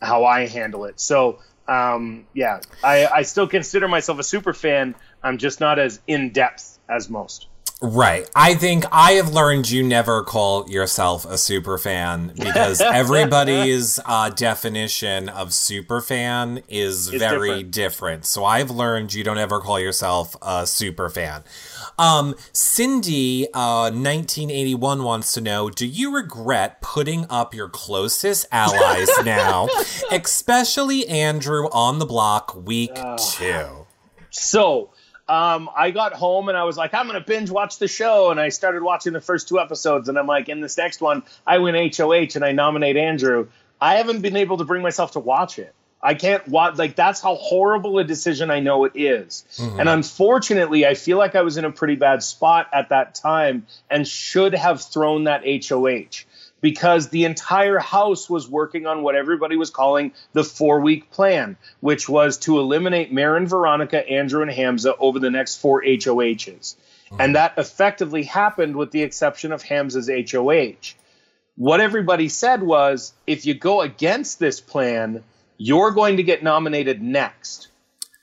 how 0.00 0.24
I 0.24 0.46
handle 0.46 0.84
it. 0.84 1.00
So 1.00 1.38
um, 1.68 2.26
yeah, 2.32 2.60
I, 2.82 3.06
I 3.06 3.22
still 3.22 3.48
consider 3.48 3.88
myself 3.88 4.18
a 4.18 4.22
super 4.22 4.54
fan. 4.54 4.94
I'm 5.22 5.38
just 5.38 5.60
not 5.60 5.78
as 5.78 6.00
in 6.06 6.30
depth 6.30 6.78
as 6.88 7.10
most. 7.10 7.48
Right. 7.82 8.28
I 8.34 8.54
think 8.54 8.84
I 8.90 9.12
have 9.12 9.34
learned 9.34 9.70
you 9.70 9.82
never 9.82 10.22
call 10.22 10.68
yourself 10.68 11.26
a 11.26 11.36
super 11.36 11.76
fan 11.76 12.32
because 12.34 12.80
everybody's 12.80 14.00
uh, 14.06 14.30
definition 14.30 15.28
of 15.28 15.52
super 15.52 16.00
fan 16.00 16.62
is 16.70 17.08
it's 17.08 17.18
very 17.18 17.62
different. 17.62 17.72
different. 17.72 18.26
So 18.26 18.46
I've 18.46 18.70
learned 18.70 19.12
you 19.12 19.22
don't 19.22 19.36
ever 19.36 19.60
call 19.60 19.78
yourself 19.78 20.34
a 20.40 20.66
super 20.66 21.10
fan. 21.10 21.44
Um, 21.98 22.34
Cindy, 22.52 23.46
uh, 23.52 23.90
1981 23.90 25.02
wants 25.02 25.32
to 25.34 25.42
know 25.42 25.68
Do 25.68 25.86
you 25.86 26.14
regret 26.14 26.80
putting 26.80 27.26
up 27.28 27.54
your 27.54 27.68
closest 27.68 28.46
allies 28.52 29.08
now, 29.24 29.68
especially 30.10 31.06
Andrew 31.08 31.68
on 31.72 31.98
the 31.98 32.06
block 32.06 32.54
week 32.56 32.92
uh, 32.96 33.18
two? 33.18 33.86
So, 34.30 34.90
um, 35.28 35.68
I 35.76 35.90
got 35.90 36.12
home 36.12 36.48
and 36.48 36.56
I 36.56 36.64
was 36.64 36.76
like, 36.76 36.94
I'm 36.94 37.06
going 37.06 37.20
to 37.20 37.26
binge 37.26 37.50
watch 37.50 37.78
the 37.78 37.88
show. 37.88 38.30
And 38.30 38.38
I 38.38 38.50
started 38.50 38.82
watching 38.82 39.12
the 39.12 39.20
first 39.20 39.48
two 39.48 39.58
episodes. 39.58 40.08
And 40.08 40.18
I'm 40.18 40.26
like, 40.26 40.48
in 40.48 40.60
this 40.60 40.76
next 40.76 41.00
one, 41.00 41.22
I 41.46 41.58
win 41.58 41.74
HOH 41.74 42.36
and 42.36 42.44
I 42.44 42.52
nominate 42.52 42.96
Andrew. 42.96 43.48
I 43.80 43.96
haven't 43.96 44.20
been 44.20 44.36
able 44.36 44.58
to 44.58 44.64
bring 44.64 44.82
myself 44.82 45.12
to 45.12 45.20
watch 45.20 45.58
it. 45.58 45.74
I 46.02 46.14
can't 46.14 46.46
watch 46.46 46.76
like 46.76 46.94
that's 46.94 47.20
how 47.20 47.34
horrible 47.34 47.98
a 47.98 48.04
decision 48.04 48.50
I 48.50 48.60
know 48.60 48.84
it 48.84 48.92
is. 48.94 49.44
Mm-hmm. 49.56 49.80
And 49.80 49.88
unfortunately, 49.88 50.86
I 50.86 50.94
feel 50.94 51.18
like 51.18 51.34
I 51.34 51.42
was 51.42 51.56
in 51.56 51.64
a 51.64 51.72
pretty 51.72 51.96
bad 51.96 52.22
spot 52.22 52.68
at 52.72 52.90
that 52.90 53.16
time 53.16 53.66
and 53.90 54.06
should 54.06 54.54
have 54.54 54.82
thrown 54.82 55.24
that 55.24 55.42
HOH 55.44 56.24
because 56.66 57.10
the 57.10 57.26
entire 57.26 57.78
house 57.78 58.28
was 58.28 58.48
working 58.48 58.88
on 58.88 59.04
what 59.04 59.14
everybody 59.14 59.54
was 59.54 59.70
calling 59.70 60.10
the 60.32 60.42
four 60.42 60.80
week 60.80 61.12
plan, 61.12 61.56
which 61.78 62.08
was 62.08 62.38
to 62.38 62.58
eliminate 62.58 63.12
Marin, 63.12 63.46
Veronica, 63.46 64.04
Andrew, 64.10 64.42
and 64.42 64.50
Hamza 64.50 64.96
over 64.96 65.20
the 65.20 65.30
next 65.30 65.60
four 65.60 65.80
HOHs. 65.80 66.74
Mm-hmm. 66.74 67.20
And 67.20 67.36
that 67.36 67.56
effectively 67.56 68.24
happened 68.24 68.74
with 68.74 68.90
the 68.90 69.04
exception 69.04 69.52
of 69.52 69.62
Hamza's 69.62 70.10
HOH. 70.10 70.96
What 71.54 71.80
everybody 71.80 72.28
said 72.28 72.64
was 72.64 73.12
if 73.28 73.46
you 73.46 73.54
go 73.54 73.80
against 73.80 74.40
this 74.40 74.60
plan, 74.60 75.22
you're 75.58 75.92
going 75.92 76.16
to 76.16 76.24
get 76.24 76.42
nominated 76.42 77.00
next. 77.00 77.68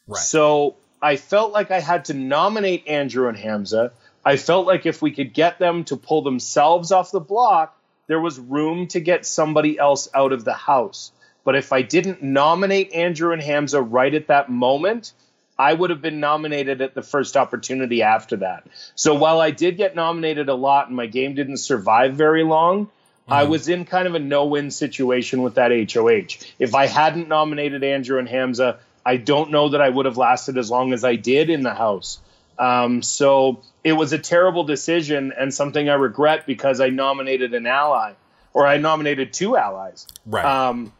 Right. 0.06 0.20
So 0.20 0.76
I 1.02 1.16
felt 1.16 1.54
like 1.54 1.72
I 1.72 1.80
had 1.80 2.04
to 2.06 2.14
nominate 2.14 2.90
Andrew 2.90 3.30
and 3.30 3.38
Hamza. 3.38 3.94
I 4.26 4.36
felt 4.36 4.68
like 4.68 4.86
if 4.86 5.02
we 5.02 5.12
could 5.12 5.34
get 5.34 5.60
them 5.60 5.86
to 5.86 5.96
pull 5.96 6.24
themselves 6.24 6.92
off 6.92 7.10
the 7.10 7.22
block, 7.22 7.80
there 8.08 8.20
was 8.20 8.40
room 8.40 8.88
to 8.88 9.00
get 9.00 9.26
somebody 9.26 9.78
else 9.78 10.08
out 10.14 10.34
of 10.34 10.44
the 10.44 10.54
house. 10.54 11.12
But 11.44 11.56
if 11.56 11.74
I 11.74 11.82
didn't 11.82 12.24
nominate 12.24 12.94
Andrew 12.94 13.34
and 13.34 13.42
Hamza 13.42 13.82
right 13.82 14.14
at 14.14 14.28
that 14.28 14.50
moment, 14.50 15.14
I 15.58 15.74
would 15.74 15.90
have 15.90 16.02
been 16.02 16.20
nominated 16.20 16.82
at 16.82 16.96
the 16.96 17.02
first 17.02 17.38
opportunity 17.38 18.02
after 18.02 18.38
that. 18.38 18.66
So 18.96 19.14
while 19.14 19.40
I 19.40 19.52
did 19.52 19.78
get 19.78 19.96
nominated 19.96 20.50
a 20.50 20.56
lot 20.56 20.88
and 20.88 20.96
my 20.96 21.06
game 21.06 21.36
didn't 21.36 21.58
survive 21.58 22.16
very 22.16 22.44
long, 22.44 22.90
Mm-hmm. 23.24 23.34
I 23.34 23.44
was 23.46 23.70
in 23.70 23.86
kind 23.86 24.06
of 24.06 24.16
a 24.16 24.20
no 24.20 24.46
win 24.46 24.70
situation 24.70 25.44
with 25.44 25.56
that 25.56 25.72
HOH. 25.72 26.46
If 26.60 26.76
I 26.76 26.88
hadn't 26.88 27.30
nominated 27.30 27.82
Andrew 27.84 28.20
and 28.20 28.28
Hamza, 28.28 28.80
I 29.06 29.16
don't 29.16 29.52
know 29.52 29.70
that 29.70 29.82
I 29.82 29.88
would 29.88 30.06
have 30.06 30.18
lasted 30.18 30.58
as 30.58 30.70
long 30.70 30.92
as 30.92 31.06
I 31.06 31.16
did 31.16 31.50
in 31.50 31.64
the 31.64 31.74
House. 31.74 32.20
Um, 32.60 33.02
so 33.02 33.64
it 33.84 33.94
was 33.94 34.14
a 34.14 34.20
terrible 34.20 34.64
decision 34.64 35.34
and 35.38 35.54
something 35.54 35.90
I 35.90 35.96
regret 35.96 36.46
because 36.46 36.80
I 36.80 36.90
nominated 36.90 37.54
an 37.54 37.66
ally 37.66 38.14
or 38.54 38.68
I 38.68 38.78
nominated 38.78 39.34
two 39.34 39.58
allies. 39.58 40.08
Right. 40.26 40.46
Um, 40.46 40.94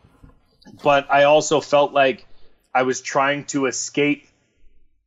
but 0.84 1.10
I 1.12 1.24
also 1.24 1.62
felt 1.62 1.94
like 1.94 2.26
I 2.74 2.84
was 2.84 3.02
trying 3.02 3.46
to 3.46 3.68
escape 3.68 4.28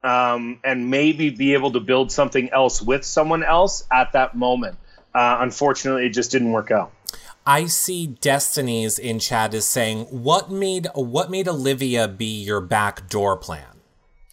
um, 0.03 0.61
and 0.63 0.89
maybe 0.91 1.31
be 1.31 1.55
able 1.55 1.73
to 1.73 1.81
build 1.81 2.13
something 2.13 2.51
else 2.51 2.81
with 2.81 3.05
someone 3.05 3.43
else 3.43 3.85
at 3.93 4.13
that 4.13 4.37
moment. 4.37 4.77
Uh, 5.15 5.39
unfortunately, 5.41 6.07
it 6.07 6.11
just 6.11 6.31
didn't 6.31 6.53
work 6.53 6.71
out. 6.71 6.93
I 7.45 7.67
see 7.67 8.07
Destinies 8.07 8.99
in 8.99 9.19
chat 9.19 9.55
is 9.55 9.65
saying, 9.67 10.05
"What 10.11 10.51
made 10.51 10.89
what 10.95 11.31
made 11.31 11.49
Olivia 11.49 12.07
be 12.09 12.43
your 12.43 12.61
backdoor 12.61 13.37
plan? 13.37 13.81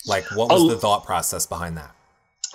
Like, 0.05 0.25
what 0.35 0.49
was 0.49 0.67
the 0.67 0.77
thought 0.77 1.05
process 1.05 1.45
behind 1.45 1.77
that?" 1.77 1.95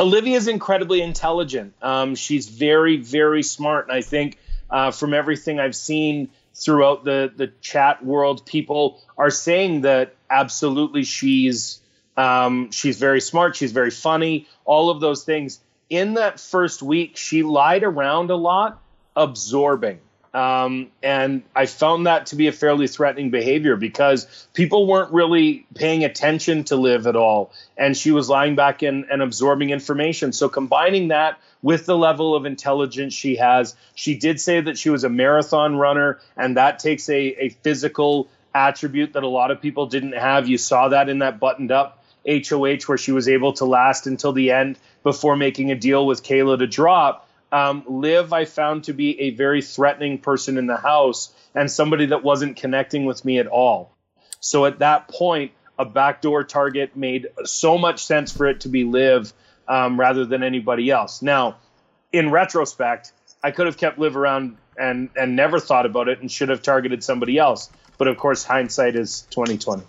Olivia 0.00 0.36
is 0.36 0.48
incredibly 0.48 1.02
intelligent. 1.02 1.74
Um, 1.82 2.14
she's 2.14 2.48
very, 2.48 2.96
very 2.98 3.42
smart, 3.42 3.88
and 3.88 3.96
I 3.96 4.02
think 4.02 4.38
uh, 4.70 4.90
from 4.90 5.12
everything 5.12 5.58
I've 5.58 5.76
seen 5.76 6.30
throughout 6.54 7.04
the 7.04 7.32
the 7.34 7.48
chat 7.60 8.04
world, 8.04 8.46
people 8.46 9.00
are 9.16 9.30
saying 9.30 9.82
that 9.82 10.14
absolutely 10.30 11.04
she's 11.04 11.80
um, 12.16 12.70
she's 12.70 12.98
very 12.98 13.20
smart. 13.20 13.56
She's 13.56 13.72
very 13.72 13.90
funny. 13.90 14.46
All 14.64 14.90
of 14.90 15.00
those 15.00 15.24
things. 15.24 15.60
In 15.90 16.14
that 16.14 16.38
first 16.38 16.82
week, 16.82 17.16
she 17.16 17.42
lied 17.42 17.82
around 17.82 18.30
a 18.30 18.36
lot, 18.36 18.82
absorbing. 19.16 20.00
Um, 20.34 20.88
and 21.02 21.42
I 21.56 21.66
found 21.66 22.06
that 22.06 22.26
to 22.26 22.36
be 22.36 22.48
a 22.48 22.52
fairly 22.52 22.86
threatening 22.86 23.30
behavior 23.30 23.76
because 23.76 24.46
people 24.52 24.86
weren't 24.86 25.12
really 25.12 25.66
paying 25.74 26.04
attention 26.04 26.64
to 26.64 26.76
Liv 26.76 27.06
at 27.06 27.16
all. 27.16 27.52
And 27.76 27.96
she 27.96 28.10
was 28.10 28.28
lying 28.28 28.54
back 28.54 28.82
and, 28.82 29.06
and 29.10 29.22
absorbing 29.22 29.70
information. 29.70 30.32
So 30.32 30.48
combining 30.48 31.08
that 31.08 31.38
with 31.62 31.86
the 31.86 31.96
level 31.96 32.34
of 32.34 32.44
intelligence 32.44 33.14
she 33.14 33.36
has, 33.36 33.74
she 33.94 34.16
did 34.16 34.40
say 34.40 34.60
that 34.60 34.78
she 34.78 34.90
was 34.90 35.04
a 35.04 35.08
marathon 35.08 35.76
runner, 35.76 36.20
and 36.36 36.56
that 36.56 36.78
takes 36.78 37.08
a, 37.08 37.18
a 37.18 37.48
physical 37.48 38.28
attribute 38.54 39.14
that 39.14 39.22
a 39.22 39.28
lot 39.28 39.50
of 39.50 39.60
people 39.60 39.86
didn't 39.86 40.12
have. 40.12 40.48
You 40.48 40.58
saw 40.58 40.88
that 40.88 41.08
in 41.08 41.20
that 41.20 41.40
buttoned 41.40 41.72
up 41.72 42.04
HOH 42.26 42.82
where 42.86 42.98
she 42.98 43.12
was 43.12 43.28
able 43.28 43.52
to 43.54 43.64
last 43.64 44.06
until 44.06 44.32
the 44.32 44.50
end 44.50 44.78
before 45.02 45.36
making 45.36 45.70
a 45.70 45.74
deal 45.74 46.06
with 46.06 46.22
Kaela 46.22 46.58
to 46.58 46.66
drop. 46.66 47.27
Um, 47.50 47.84
Liv, 47.88 48.32
I 48.32 48.44
found 48.44 48.84
to 48.84 48.92
be 48.92 49.20
a 49.20 49.30
very 49.30 49.62
threatening 49.62 50.18
person 50.18 50.58
in 50.58 50.66
the 50.66 50.76
house 50.76 51.32
and 51.54 51.70
somebody 51.70 52.06
that 52.06 52.22
wasn't 52.22 52.56
connecting 52.56 53.06
with 53.06 53.24
me 53.24 53.38
at 53.38 53.46
all. 53.46 53.94
So 54.40 54.66
at 54.66 54.80
that 54.80 55.08
point, 55.08 55.52
a 55.78 55.84
backdoor 55.84 56.44
target 56.44 56.96
made 56.96 57.28
so 57.44 57.78
much 57.78 58.04
sense 58.04 58.36
for 58.36 58.46
it 58.46 58.60
to 58.60 58.68
be 58.68 58.84
Liv 58.84 59.32
um, 59.66 59.98
rather 59.98 60.24
than 60.24 60.42
anybody 60.42 60.90
else. 60.90 61.22
Now, 61.22 61.56
in 62.12 62.30
retrospect, 62.30 63.12
I 63.42 63.50
could 63.50 63.66
have 63.66 63.76
kept 63.76 63.98
Liv 63.98 64.16
around 64.16 64.56
and 64.76 65.10
and 65.16 65.36
never 65.36 65.58
thought 65.60 65.86
about 65.86 66.08
it 66.08 66.20
and 66.20 66.30
should 66.30 66.48
have 66.48 66.62
targeted 66.62 67.02
somebody 67.02 67.38
else. 67.38 67.70
But 67.96 68.08
of 68.08 68.16
course, 68.16 68.44
hindsight 68.44 68.96
is 68.96 69.26
twenty 69.30 69.58
twenty. 69.58 69.84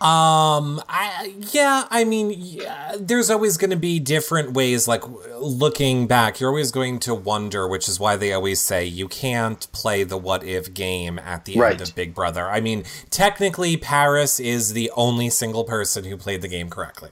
Um, 0.00 0.82
I 0.88 1.34
yeah, 1.52 1.86
I 1.88 2.02
mean, 2.02 2.34
yeah, 2.36 2.96
there's 2.98 3.30
always 3.30 3.56
going 3.56 3.70
to 3.70 3.76
be 3.76 4.00
different 4.00 4.52
ways. 4.52 4.88
Like 4.88 5.04
looking 5.38 6.08
back, 6.08 6.40
you're 6.40 6.50
always 6.50 6.72
going 6.72 6.98
to 7.00 7.14
wonder, 7.14 7.68
which 7.68 7.88
is 7.88 8.00
why 8.00 8.16
they 8.16 8.32
always 8.32 8.60
say 8.60 8.84
you 8.84 9.06
can't 9.06 9.70
play 9.70 10.02
the 10.02 10.16
what 10.16 10.42
if 10.42 10.74
game 10.74 11.20
at 11.20 11.44
the 11.44 11.56
right. 11.56 11.72
end 11.72 11.82
of 11.82 11.94
Big 11.94 12.14
Brother. 12.14 12.50
I 12.50 12.60
mean, 12.60 12.82
technically, 13.10 13.76
Paras 13.76 14.40
is 14.40 14.72
the 14.72 14.90
only 14.96 15.30
single 15.30 15.62
person 15.62 16.04
who 16.04 16.16
played 16.16 16.42
the 16.42 16.48
game 16.48 16.68
correctly. 16.68 17.10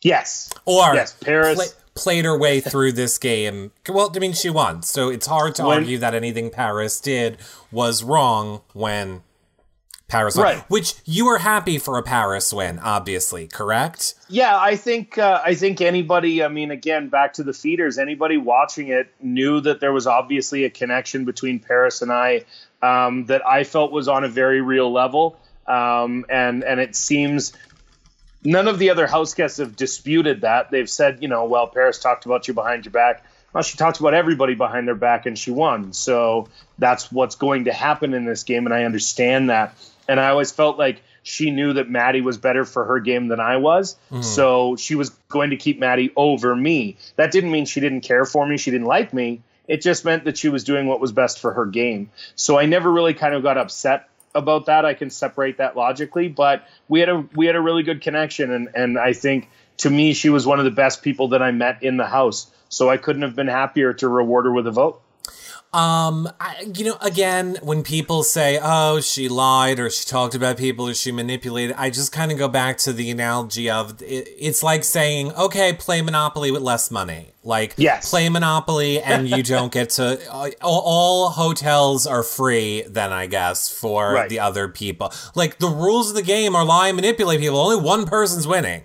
Yes. 0.00 0.50
Or 0.64 0.94
yes, 0.94 1.12
Paras. 1.14 1.56
Play, 1.56 1.66
played 1.94 2.24
her 2.24 2.38
way 2.38 2.60
through 2.60 2.92
this 2.92 3.18
game. 3.18 3.72
Well, 3.88 4.12
I 4.14 4.18
mean, 4.18 4.32
she 4.32 4.50
won, 4.50 4.82
so 4.82 5.08
it's 5.08 5.26
hard 5.26 5.54
to 5.56 5.64
when, 5.64 5.78
argue 5.78 5.98
that 5.98 6.14
anything 6.14 6.50
Paras 6.50 7.00
did 7.00 7.38
was 7.70 8.02
wrong 8.02 8.62
when 8.72 9.22
Paras 10.14 10.36
win, 10.36 10.44
right. 10.44 10.70
which 10.70 10.94
you 11.04 11.26
were 11.26 11.38
happy 11.38 11.76
for 11.76 11.98
a 11.98 12.02
Paras 12.02 12.52
win, 12.54 12.78
obviously, 12.78 13.48
correct? 13.48 14.14
Yeah, 14.28 14.56
I 14.56 14.76
think 14.76 15.18
uh, 15.18 15.42
I 15.44 15.56
think 15.56 15.80
anybody. 15.80 16.44
I 16.44 16.48
mean, 16.48 16.70
again, 16.70 17.08
back 17.08 17.32
to 17.34 17.42
the 17.42 17.52
feeders. 17.52 17.98
Anybody 17.98 18.36
watching 18.36 18.88
it 18.88 19.12
knew 19.20 19.60
that 19.62 19.80
there 19.80 19.92
was 19.92 20.06
obviously 20.06 20.64
a 20.64 20.70
connection 20.70 21.24
between 21.24 21.58
Paras 21.58 22.00
and 22.00 22.12
I 22.12 22.44
um, 22.80 23.26
that 23.26 23.44
I 23.44 23.64
felt 23.64 23.90
was 23.90 24.06
on 24.06 24.22
a 24.22 24.28
very 24.28 24.60
real 24.60 24.92
level, 24.92 25.36
um, 25.66 26.24
and 26.28 26.62
and 26.62 26.78
it 26.78 26.94
seems 26.94 27.52
none 28.44 28.68
of 28.68 28.78
the 28.78 28.90
other 28.90 29.08
house 29.08 29.34
guests 29.34 29.58
have 29.58 29.74
disputed 29.74 30.42
that. 30.42 30.70
They've 30.70 30.88
said, 30.88 31.22
you 31.22 31.28
know, 31.28 31.44
well, 31.46 31.66
Paras 31.66 31.98
talked 31.98 32.24
about 32.24 32.46
you 32.46 32.54
behind 32.54 32.84
your 32.84 32.92
back. 32.92 33.24
Well, 33.52 33.64
she 33.64 33.76
talked 33.76 33.98
about 33.98 34.14
everybody 34.14 34.54
behind 34.54 34.86
their 34.86 34.94
back, 34.94 35.26
and 35.26 35.36
she 35.36 35.50
won. 35.50 35.92
So 35.92 36.48
that's 36.78 37.10
what's 37.10 37.34
going 37.34 37.64
to 37.64 37.72
happen 37.72 38.14
in 38.14 38.24
this 38.24 38.44
game, 38.44 38.66
and 38.66 38.74
I 38.74 38.84
understand 38.84 39.50
that 39.50 39.76
and 40.08 40.20
I 40.20 40.28
always 40.28 40.50
felt 40.50 40.78
like 40.78 41.02
she 41.22 41.50
knew 41.50 41.72
that 41.72 41.88
Maddie 41.88 42.20
was 42.20 42.36
better 42.36 42.64
for 42.64 42.84
her 42.84 43.00
game 43.00 43.28
than 43.28 43.40
I 43.40 43.56
was. 43.56 43.96
Mm-hmm. 44.10 44.22
So 44.22 44.76
she 44.76 44.94
was 44.94 45.10
going 45.28 45.50
to 45.50 45.56
keep 45.56 45.78
Maddie 45.78 46.12
over 46.16 46.54
me. 46.54 46.96
That 47.16 47.32
didn't 47.32 47.50
mean 47.50 47.64
she 47.64 47.80
didn't 47.80 48.02
care 48.02 48.24
for 48.24 48.46
me, 48.46 48.58
she 48.58 48.70
didn't 48.70 48.86
like 48.86 49.12
me. 49.12 49.42
It 49.66 49.80
just 49.80 50.04
meant 50.04 50.24
that 50.24 50.36
she 50.36 50.50
was 50.50 50.64
doing 50.64 50.86
what 50.86 51.00
was 51.00 51.12
best 51.12 51.40
for 51.40 51.54
her 51.54 51.64
game. 51.64 52.10
So 52.36 52.58
I 52.58 52.66
never 52.66 52.92
really 52.92 53.14
kind 53.14 53.34
of 53.34 53.42
got 53.42 53.56
upset 53.56 54.08
about 54.34 54.66
that. 54.66 54.84
I 54.84 54.94
can 54.94 55.08
separate 55.10 55.58
that 55.58 55.76
logically, 55.76 56.28
but 56.28 56.68
we 56.88 57.00
had 57.00 57.08
a 57.08 57.24
we 57.34 57.46
had 57.46 57.56
a 57.56 57.60
really 57.60 57.82
good 57.82 58.02
connection 58.02 58.52
and 58.52 58.68
and 58.74 58.98
I 58.98 59.12
think 59.12 59.48
to 59.78 59.90
me 59.90 60.12
she 60.12 60.28
was 60.28 60.46
one 60.46 60.58
of 60.58 60.64
the 60.64 60.70
best 60.70 61.02
people 61.02 61.28
that 61.28 61.42
I 61.42 61.50
met 61.50 61.82
in 61.82 61.96
the 61.96 62.06
house. 62.06 62.50
So 62.68 62.90
I 62.90 62.96
couldn't 62.96 63.22
have 63.22 63.36
been 63.36 63.46
happier 63.46 63.92
to 63.94 64.08
reward 64.08 64.46
her 64.46 64.52
with 64.52 64.66
a 64.66 64.72
vote. 64.72 65.00
Um, 65.74 66.30
I, 66.38 66.70
you 66.72 66.84
know, 66.84 66.96
again, 67.00 67.58
when 67.60 67.82
people 67.82 68.22
say, 68.22 68.60
"Oh, 68.62 69.00
she 69.00 69.28
lied," 69.28 69.80
or 69.80 69.90
"She 69.90 70.04
talked 70.04 70.36
about 70.36 70.56
people," 70.56 70.88
or 70.88 70.94
"She 70.94 71.10
manipulated," 71.10 71.74
I 71.76 71.90
just 71.90 72.12
kind 72.12 72.30
of 72.30 72.38
go 72.38 72.46
back 72.46 72.78
to 72.78 72.92
the 72.92 73.10
analogy 73.10 73.68
of 73.68 74.00
it, 74.00 74.28
it's 74.38 74.62
like 74.62 74.84
saying, 74.84 75.32
"Okay, 75.32 75.72
play 75.72 76.00
Monopoly 76.00 76.52
with 76.52 76.62
less 76.62 76.92
money." 76.92 77.32
Like, 77.42 77.74
yes. 77.76 78.08
play 78.08 78.28
Monopoly 78.28 79.02
and 79.02 79.28
you 79.28 79.42
don't 79.42 79.72
get 79.72 79.90
to. 79.90 80.18
Uh, 80.32 80.50
all, 80.62 80.80
all, 80.80 81.30
hotels 81.30 82.06
are 82.06 82.22
free, 82.22 82.84
then 82.88 83.12
I 83.12 83.26
guess 83.26 83.68
for 83.68 84.14
right. 84.14 84.28
the 84.30 84.38
other 84.38 84.68
people. 84.68 85.12
Like 85.34 85.58
the 85.58 85.68
rules 85.68 86.08
of 86.08 86.14
the 86.14 86.22
game 86.22 86.54
are 86.54 86.64
lie 86.64 86.88
and 86.88 86.96
manipulate 86.96 87.40
people. 87.40 87.58
Only 87.58 87.84
one 87.84 88.06
person's 88.06 88.46
winning. 88.46 88.84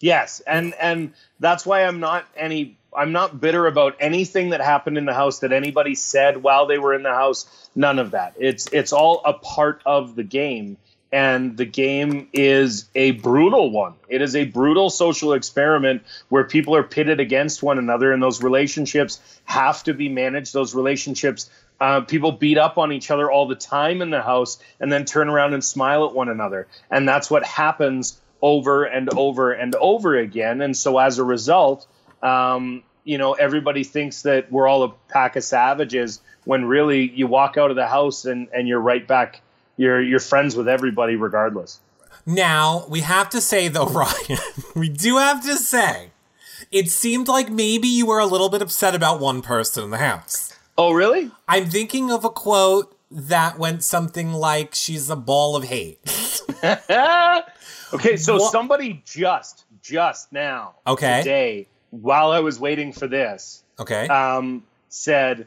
Yes, 0.00 0.40
and 0.46 0.74
and 0.80 1.12
that's 1.38 1.66
why 1.66 1.84
I'm 1.84 2.00
not 2.00 2.24
any 2.36 2.78
I'm 2.96 3.12
not 3.12 3.40
bitter 3.40 3.66
about 3.66 3.96
anything 4.00 4.50
that 4.50 4.60
happened 4.60 4.98
in 4.98 5.04
the 5.04 5.14
house 5.14 5.40
that 5.40 5.52
anybody 5.52 5.94
said 5.94 6.42
while 6.42 6.66
they 6.66 6.78
were 6.78 6.94
in 6.94 7.02
the 7.02 7.14
house. 7.14 7.46
None 7.74 7.98
of 7.98 8.12
that. 8.12 8.34
It's 8.38 8.66
it's 8.72 8.92
all 8.92 9.22
a 9.24 9.32
part 9.32 9.82
of 9.84 10.14
the 10.14 10.22
game, 10.22 10.76
and 11.10 11.56
the 11.56 11.64
game 11.64 12.28
is 12.32 12.88
a 12.94 13.12
brutal 13.12 13.70
one. 13.70 13.94
It 14.08 14.22
is 14.22 14.36
a 14.36 14.44
brutal 14.44 14.90
social 14.90 15.32
experiment 15.32 16.02
where 16.28 16.44
people 16.44 16.76
are 16.76 16.84
pitted 16.84 17.20
against 17.20 17.62
one 17.62 17.78
another, 17.78 18.12
and 18.12 18.22
those 18.22 18.42
relationships 18.42 19.20
have 19.44 19.82
to 19.84 19.94
be 19.94 20.08
managed. 20.08 20.52
Those 20.52 20.74
relationships 20.74 21.50
Uh, 21.80 22.00
people 22.02 22.30
beat 22.30 22.56
up 22.56 22.78
on 22.78 22.92
each 22.92 23.10
other 23.10 23.28
all 23.28 23.48
the 23.48 23.56
time 23.56 24.00
in 24.00 24.10
the 24.10 24.22
house 24.22 24.62
and 24.78 24.92
then 24.92 25.04
turn 25.04 25.28
around 25.28 25.54
and 25.54 25.64
smile 25.64 26.06
at 26.06 26.14
one 26.14 26.30
another. 26.30 26.68
And 26.88 27.06
that's 27.08 27.28
what 27.28 27.44
happens 27.44 28.16
over 28.40 28.84
and 28.84 29.12
over 29.12 29.52
and 29.52 29.74
over 29.74 30.16
again. 30.16 30.62
And 30.62 30.76
so 30.76 30.98
as 30.98 31.18
a 31.18 31.24
result, 31.24 31.88
um, 32.24 32.82
you 33.04 33.18
know, 33.18 33.34
everybody 33.34 33.84
thinks 33.84 34.22
that 34.22 34.50
we're 34.50 34.66
all 34.66 34.82
a 34.82 34.88
pack 35.08 35.36
of 35.36 35.44
savages 35.44 36.20
when 36.44 36.64
really 36.64 37.10
you 37.10 37.26
walk 37.26 37.56
out 37.56 37.70
of 37.70 37.76
the 37.76 37.86
house 37.86 38.24
and, 38.24 38.48
and 38.54 38.66
you're 38.66 38.80
right 38.80 39.06
back. 39.06 39.42
You're, 39.76 40.00
you're 40.00 40.20
friends 40.20 40.56
with 40.56 40.68
everybody 40.68 41.16
regardless. 41.16 41.80
Now, 42.26 42.86
we 42.88 43.00
have 43.00 43.28
to 43.30 43.40
say 43.40 43.68
though, 43.68 43.86
Ryan, 43.88 44.38
we 44.74 44.88
do 44.88 45.18
have 45.18 45.42
to 45.44 45.56
say, 45.56 46.10
it 46.72 46.90
seemed 46.90 47.28
like 47.28 47.50
maybe 47.50 47.88
you 47.88 48.06
were 48.06 48.18
a 48.20 48.26
little 48.26 48.48
bit 48.48 48.62
upset 48.62 48.94
about 48.94 49.20
one 49.20 49.42
person 49.42 49.84
in 49.84 49.90
the 49.90 49.98
house. 49.98 50.56
Oh, 50.78 50.92
really? 50.92 51.30
I'm 51.46 51.68
thinking 51.68 52.10
of 52.10 52.24
a 52.24 52.30
quote 52.30 52.96
that 53.10 53.58
went 53.58 53.84
something 53.84 54.32
like, 54.32 54.74
she's 54.74 55.10
a 55.10 55.16
ball 55.16 55.56
of 55.56 55.64
hate. 55.64 55.98
okay, 57.92 58.16
so 58.16 58.36
What- 58.38 58.50
somebody 58.52 59.02
just, 59.04 59.64
just 59.82 60.32
now, 60.32 60.74
Okay. 60.86 61.18
today, 61.18 61.68
while 62.00 62.30
I 62.32 62.40
was 62.40 62.58
waiting 62.58 62.92
for 62.92 63.06
this, 63.06 63.62
Okay. 63.78 64.08
um, 64.08 64.64
said, 64.88 65.46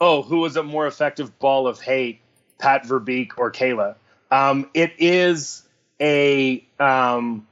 "Oh, 0.00 0.22
who 0.22 0.38
was 0.40 0.56
a 0.56 0.62
more 0.62 0.86
effective 0.86 1.38
ball 1.38 1.66
of 1.66 1.80
hate, 1.80 2.20
Pat 2.58 2.84
Verbeek 2.84 3.32
or 3.36 3.50
Kaela?" 3.50 3.96
Um, 4.30 4.68
it 4.74 4.92
is 4.98 5.62
a 6.00 6.64
um, 6.78 7.46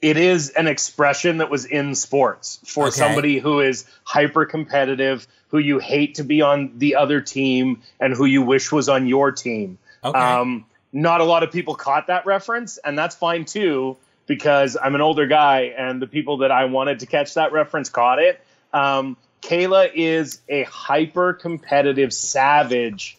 it 0.00 0.16
is 0.16 0.50
an 0.50 0.66
expression 0.66 1.38
that 1.38 1.50
was 1.50 1.64
in 1.66 1.94
sports 1.94 2.58
for 2.64 2.86
Okay. 2.88 2.98
somebody 2.98 3.38
who 3.38 3.60
is 3.60 3.84
hyper 4.04 4.46
competitive, 4.46 5.26
who 5.48 5.58
you 5.58 5.78
hate 5.78 6.14
to 6.16 6.24
be 6.24 6.40
on 6.42 6.78
the 6.78 6.96
other 6.96 7.20
team, 7.20 7.82
and 8.00 8.14
who 8.14 8.24
you 8.24 8.42
wish 8.42 8.72
was 8.72 8.88
on 8.88 9.06
your 9.06 9.30
team. 9.30 9.78
okay. 10.02 10.18
Um, 10.18 10.64
not 10.92 11.20
a 11.20 11.24
lot 11.24 11.42
of 11.44 11.52
people 11.52 11.74
caught 11.76 12.08
that 12.08 12.26
reference, 12.26 12.78
and 12.78 12.98
that's 12.98 13.14
fine 13.14 13.44
too, 13.44 13.96
because 14.30 14.76
I'm 14.80 14.94
an 14.94 15.00
older 15.00 15.26
guy, 15.26 15.74
and 15.76 16.00
the 16.00 16.06
people 16.06 16.36
that 16.38 16.52
I 16.52 16.66
wanted 16.66 17.00
to 17.00 17.06
catch 17.06 17.34
that 17.34 17.50
reference 17.50 17.88
caught 17.90 18.20
it. 18.20 18.40
Um, 18.72 19.16
Kaela 19.42 19.90
is 19.92 20.40
a 20.48 20.62
hyper 20.62 21.32
competitive 21.32 22.12
savage 22.12 23.18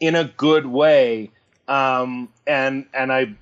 in 0.00 0.14
a 0.14 0.24
good 0.24 0.64
way, 0.64 1.32
um, 1.68 2.30
and 2.46 2.86
and 2.94 3.12
I 3.12 3.34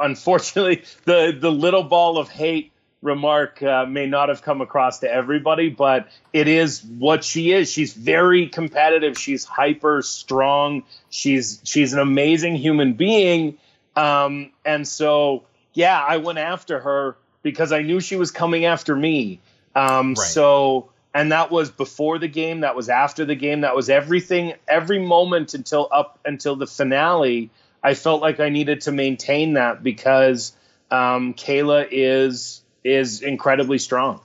unfortunately 0.00 0.82
the 1.04 1.36
the 1.38 1.52
little 1.52 1.82
ball 1.82 2.16
of 2.16 2.30
hate 2.30 2.72
remark 3.02 3.62
uh, 3.62 3.84
may 3.84 4.06
not 4.06 4.30
have 4.30 4.40
come 4.40 4.62
across 4.62 5.00
to 5.00 5.12
everybody, 5.12 5.68
but 5.68 6.08
it 6.32 6.48
is 6.48 6.82
what 6.82 7.22
she 7.22 7.52
is. 7.52 7.70
She's 7.70 7.92
very 7.92 8.46
competitive. 8.46 9.18
She's 9.18 9.44
hyper 9.44 10.00
strong. 10.00 10.84
She's 11.10 11.60
she's 11.64 11.92
an 11.92 11.98
amazing 11.98 12.56
human 12.56 12.94
being. 12.94 13.58
Um, 13.94 14.52
and 14.64 14.88
so, 14.88 15.44
yeah, 15.76 16.02
I 16.02 16.16
went 16.16 16.38
after 16.38 16.80
her 16.80 17.16
because 17.42 17.70
I 17.70 17.82
knew 17.82 18.00
she 18.00 18.16
was 18.16 18.30
coming 18.30 18.64
after 18.64 18.96
me. 18.96 19.40
Um, 19.74 20.14
Right. 20.14 20.18
So, 20.18 20.90
and 21.14 21.32
that 21.32 21.50
was 21.50 21.70
before 21.70 22.18
the 22.18 22.28
game. 22.28 22.60
That 22.60 22.74
was 22.74 22.88
after 22.88 23.26
the 23.26 23.34
game. 23.34 23.60
That 23.60 23.76
was 23.76 23.90
everything. 23.90 24.54
Every 24.66 24.98
moment 24.98 25.52
until 25.52 25.88
up 25.92 26.18
until 26.24 26.56
the 26.56 26.66
finale. 26.66 27.50
I 27.82 27.94
felt 27.94 28.22
like 28.22 28.40
I 28.40 28.48
needed 28.48 28.80
to 28.82 28.92
maintain 28.92 29.52
that 29.52 29.82
because 29.82 30.52
um, 30.90 31.34
Kaela 31.34 31.86
is 31.90 32.62
is 32.82 33.20
incredibly 33.20 33.78
strong. 33.78 34.20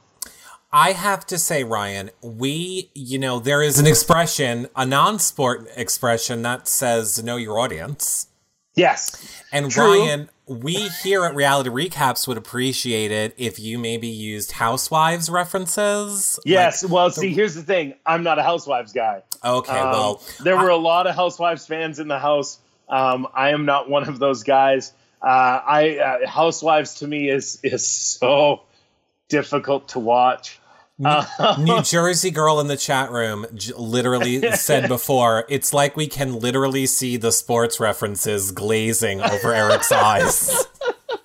I 0.71 0.93
have 0.93 1.25
to 1.27 1.37
say, 1.37 1.65
Ryan, 1.65 2.11
we, 2.21 2.89
you 2.95 3.19
know, 3.19 3.39
there 3.39 3.61
is 3.61 3.77
an 3.77 3.87
expression, 3.87 4.67
a 4.73 4.85
non 4.85 5.19
sport 5.19 5.67
expression 5.75 6.43
that 6.43 6.65
says 6.67 7.21
know 7.21 7.35
your 7.35 7.59
audience. 7.59 8.27
Yes. 8.75 9.43
And 9.51 9.69
True. 9.69 9.99
Ryan, 9.99 10.29
we 10.51 10.89
here 11.03 11.23
at 11.25 11.33
Reality 11.33 11.69
Recaps 11.69 12.27
would 12.27 12.37
appreciate 12.37 13.11
it 13.11 13.33
if 13.37 13.57
you 13.59 13.79
maybe 13.79 14.07
used 14.07 14.51
housewives 14.51 15.29
references. 15.29 16.39
Yes. 16.45 16.83
well, 16.85 17.09
see, 17.09 17.33
here's 17.33 17.55
the 17.55 17.63
thing. 17.63 17.93
I'm 18.05 18.23
not 18.23 18.37
a 18.37 18.43
Housewives 18.43 18.91
guy. 18.91 19.23
Okay, 19.43 19.71
Um, 19.77 19.91
well, 19.91 20.23
there 20.43 20.57
were 20.57 20.69
a 20.69 20.77
lot 20.77 21.07
of 21.07 21.15
Housewives 21.15 21.65
fans 21.65 21.99
in 21.99 22.07
the 22.07 22.19
house. 22.19 22.59
Um, 22.89 23.27
I 23.33 23.49
am 23.49 23.65
not 23.65 23.89
one 23.89 24.07
of 24.07 24.19
those 24.19 24.43
guys. 24.43 24.93
Uh, 25.21 25.25
I 25.65 25.97
uh, 25.97 26.27
Housewives 26.27 26.95
to 26.95 27.07
me 27.07 27.29
is 27.29 27.59
is 27.63 27.85
so 27.85 28.61
difficult 29.29 29.89
to 29.89 29.99
watch. 29.99 30.59
Uh, 31.03 31.55
New 31.59 31.81
Jersey 31.81 32.31
girl 32.31 32.59
in 32.59 32.67
the 32.67 32.77
chat 32.77 33.11
room 33.11 33.45
j- 33.53 33.73
literally 33.75 34.51
said 34.53 34.87
before, 34.87 35.45
it's 35.49 35.73
like 35.73 35.95
we 35.95 36.07
can 36.07 36.39
literally 36.39 36.85
see 36.85 37.17
the 37.17 37.31
sports 37.31 37.79
references 37.79 38.51
glazing 38.51 39.21
over 39.21 39.53
Eric's 39.53 39.91
eyes. 39.91 40.65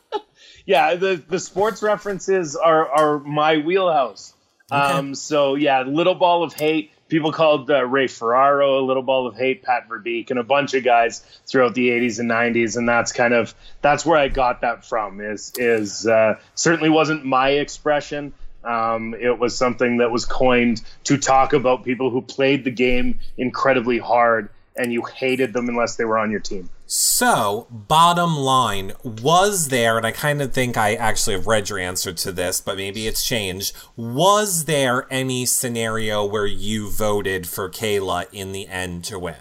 yeah, 0.66 0.94
the 0.94 1.22
the 1.28 1.38
sports 1.38 1.82
references 1.82 2.56
are 2.56 2.88
are 2.88 3.18
my 3.20 3.58
wheelhouse. 3.58 4.34
Um, 4.70 5.14
so 5.14 5.54
yeah, 5.54 5.82
little 5.82 6.14
ball 6.14 6.42
of 6.42 6.52
hate. 6.52 6.90
People 7.08 7.30
called 7.30 7.70
uh, 7.70 7.84
Ray 7.84 8.08
Ferraro 8.08 8.80
a 8.80 8.84
little 8.84 9.02
ball 9.04 9.28
of 9.28 9.36
hate, 9.36 9.62
Pat 9.62 9.88
Verbeek, 9.88 10.30
and 10.30 10.40
a 10.40 10.42
bunch 10.42 10.74
of 10.74 10.82
guys 10.82 11.24
throughout 11.46 11.74
the 11.74 11.90
'80s 11.90 12.18
and 12.18 12.28
'90s, 12.28 12.76
and 12.76 12.88
that's 12.88 13.12
kind 13.12 13.32
of 13.32 13.54
that's 13.80 14.04
where 14.04 14.18
I 14.18 14.26
got 14.26 14.62
that 14.62 14.84
from. 14.84 15.20
Is 15.20 15.52
is 15.56 16.06
uh, 16.06 16.40
certainly 16.56 16.90
wasn't 16.90 17.24
my 17.24 17.50
expression. 17.50 18.32
Um, 18.66 19.14
it 19.14 19.38
was 19.38 19.56
something 19.56 19.98
that 19.98 20.10
was 20.10 20.24
coined 20.24 20.82
to 21.04 21.16
talk 21.16 21.52
about 21.52 21.84
people 21.84 22.10
who 22.10 22.20
played 22.20 22.64
the 22.64 22.70
game 22.70 23.20
incredibly 23.38 23.98
hard, 23.98 24.48
and 24.76 24.92
you 24.92 25.04
hated 25.04 25.52
them 25.52 25.68
unless 25.68 25.96
they 25.96 26.04
were 26.04 26.18
on 26.18 26.30
your 26.30 26.40
team. 26.40 26.68
So, 26.86 27.66
bottom 27.70 28.36
line, 28.36 28.92
was 29.02 29.68
there, 29.68 29.96
and 29.96 30.06
I 30.06 30.12
kind 30.12 30.42
of 30.42 30.52
think 30.52 30.76
I 30.76 30.94
actually 30.94 31.34
have 31.34 31.46
read 31.46 31.68
your 31.68 31.78
answer 31.78 32.12
to 32.12 32.32
this, 32.32 32.60
but 32.60 32.76
maybe 32.76 33.06
it's 33.06 33.24
changed. 33.24 33.74
Was 33.96 34.66
there 34.66 35.06
any 35.10 35.46
scenario 35.46 36.24
where 36.24 36.46
you 36.46 36.90
voted 36.90 37.48
for 37.48 37.70
Kaela 37.70 38.26
in 38.32 38.52
the 38.52 38.68
end 38.68 39.04
to 39.04 39.18
win? 39.18 39.36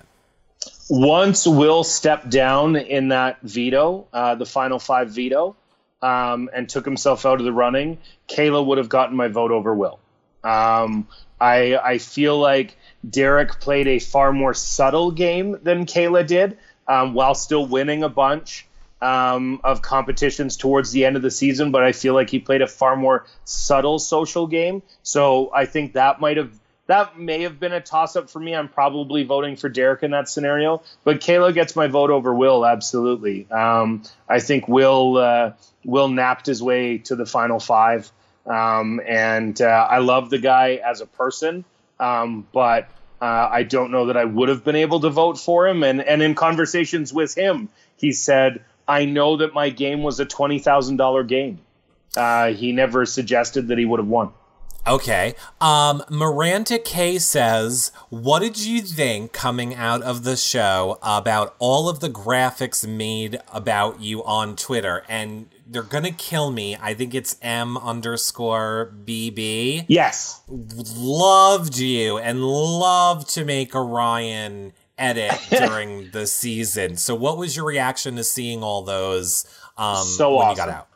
once 0.89 1.47
Will 1.47 1.83
stepped 1.83 2.29
down 2.29 2.75
in 2.75 3.09
that 3.09 3.41
veto, 3.41 4.07
uh, 4.13 4.35
the 4.35 4.45
final 4.45 4.79
five 4.79 5.09
veto, 5.09 5.55
um, 6.05 6.51
and 6.53 6.69
took 6.69 6.85
himself 6.85 7.25
out 7.25 7.39
of 7.39 7.45
the 7.45 7.51
running, 7.51 7.97
Kaela 8.27 8.63
would 8.63 8.77
have 8.77 8.89
gotten 8.89 9.17
my 9.17 9.27
vote 9.27 9.51
over 9.51 9.73
Will. 9.73 9.99
Um, 10.43 11.07
I 11.41 11.75
I 11.77 11.97
feel 11.97 12.37
like 12.37 12.77
Derek 13.09 13.59
played 13.59 13.87
a 13.87 13.97
far 13.97 14.31
more 14.31 14.53
subtle 14.53 15.09
game 15.09 15.57
than 15.63 15.87
Kayla 15.87 16.27
did, 16.27 16.59
um, 16.87 17.15
while 17.15 17.33
still 17.33 17.65
winning 17.65 18.03
a 18.03 18.09
bunch 18.09 18.67
um, 19.01 19.59
of 19.63 19.81
competitions 19.81 20.57
towards 20.57 20.91
the 20.91 21.05
end 21.05 21.15
of 21.15 21.23
the 21.23 21.31
season. 21.31 21.71
But 21.71 21.83
I 21.83 21.91
feel 21.91 22.13
like 22.13 22.29
he 22.29 22.37
played 22.37 22.61
a 22.61 22.67
far 22.67 22.95
more 22.95 23.25
subtle 23.43 23.97
social 23.97 24.45
game. 24.45 24.83
So 25.01 25.51
I 25.55 25.65
think 25.65 25.93
that 25.93 26.21
might 26.21 26.37
have 26.37 26.51
that 26.87 27.17
may 27.17 27.43
have 27.43 27.59
been 27.59 27.73
a 27.73 27.81
toss 27.81 28.15
up 28.15 28.29
for 28.29 28.39
me. 28.39 28.55
I'm 28.55 28.69
probably 28.69 29.23
voting 29.23 29.55
for 29.55 29.69
Derek 29.69 30.03
in 30.03 30.11
that 30.11 30.29
scenario, 30.29 30.83
but 31.03 31.19
Kaela 31.19 31.53
gets 31.53 31.75
my 31.75 31.87
vote 31.87 32.11
over 32.11 32.33
Will. 32.33 32.65
Absolutely. 32.65 33.49
Um, 33.49 34.03
I 34.29 34.39
think 34.39 34.67
Will 34.67 35.17
uh, 35.17 35.53
Will 35.83 36.09
napped 36.09 36.45
his 36.45 36.61
way 36.61 36.99
to 36.99 37.15
the 37.15 37.25
final 37.25 37.59
five, 37.59 38.11
um, 38.45 39.01
and 39.05 39.59
uh, 39.61 39.87
I 39.89 39.99
love 39.99 40.29
the 40.29 40.39
guy 40.39 40.79
as 40.83 41.01
a 41.01 41.05
person, 41.05 41.65
um, 41.99 42.47
but. 42.51 42.89
Uh, 43.21 43.49
I 43.49 43.63
don't 43.63 43.91
know 43.91 44.07
that 44.07 44.17
I 44.17 44.25
would 44.25 44.49
have 44.49 44.65
been 44.65 44.75
able 44.75 44.99
to 44.99 45.09
vote 45.09 45.39
for 45.39 45.65
him. 45.65 45.83
And, 45.83 46.01
and 46.01 46.21
in 46.21 46.35
conversations 46.35 47.13
with 47.13 47.33
him, 47.33 47.69
he 47.95 48.11
said, 48.11 48.61
I 48.87 49.05
know 49.05 49.37
that 49.37 49.53
my 49.53 49.69
game 49.69 50.03
was 50.03 50.19
a 50.19 50.25
$20,000 50.25 51.27
game. 51.27 51.59
Uh, 52.15 52.51
he 52.51 52.71
never 52.71 53.05
suggested 53.05 53.69
that 53.69 53.77
he 53.77 53.85
would 53.85 53.99
have 53.99 54.07
won. 54.07 54.31
Okay. 54.87 55.33
Um, 55.59 56.03
Miranda 56.09 56.77
K 56.77 57.17
says, 57.17 57.91
What 58.09 58.39
did 58.39 58.63
you 58.63 58.81
think 58.81 59.33
coming 59.33 59.73
out 59.73 60.01
of 60.03 60.23
the 60.23 60.37
show 60.37 60.99
about 61.01 61.55
all 61.59 61.89
of 61.89 61.99
the 61.99 62.09
graphics 62.09 62.87
made 62.87 63.39
about 63.51 63.99
you 63.99 64.23
on 64.23 64.55
Twitter? 64.55 65.03
And 65.09 65.47
they're 65.67 65.81
gonna 65.81 66.11
kill 66.11 66.51
me. 66.51 66.77
I 66.79 66.93
think 66.93 67.15
it's 67.15 67.37
M 67.41 67.77
underscore 67.77 68.93
BB. 69.05 69.85
Yes. 69.87 70.41
Loved 70.47 71.77
you 71.77 72.17
and 72.19 72.43
loved 72.43 73.29
to 73.31 73.43
make 73.43 73.75
Orion 73.75 74.73
edit 74.97 75.33
during 75.49 76.11
the 76.11 76.27
season. 76.27 76.97
So 76.97 77.15
what 77.15 77.37
was 77.37 77.55
your 77.55 77.65
reaction 77.65 78.15
to 78.17 78.23
seeing 78.23 78.63
all 78.63 78.83
those 78.83 79.45
um 79.77 80.05
So 80.05 80.35
when 80.35 80.51
you 80.51 80.55
got 80.55 80.69
out? 80.69 80.87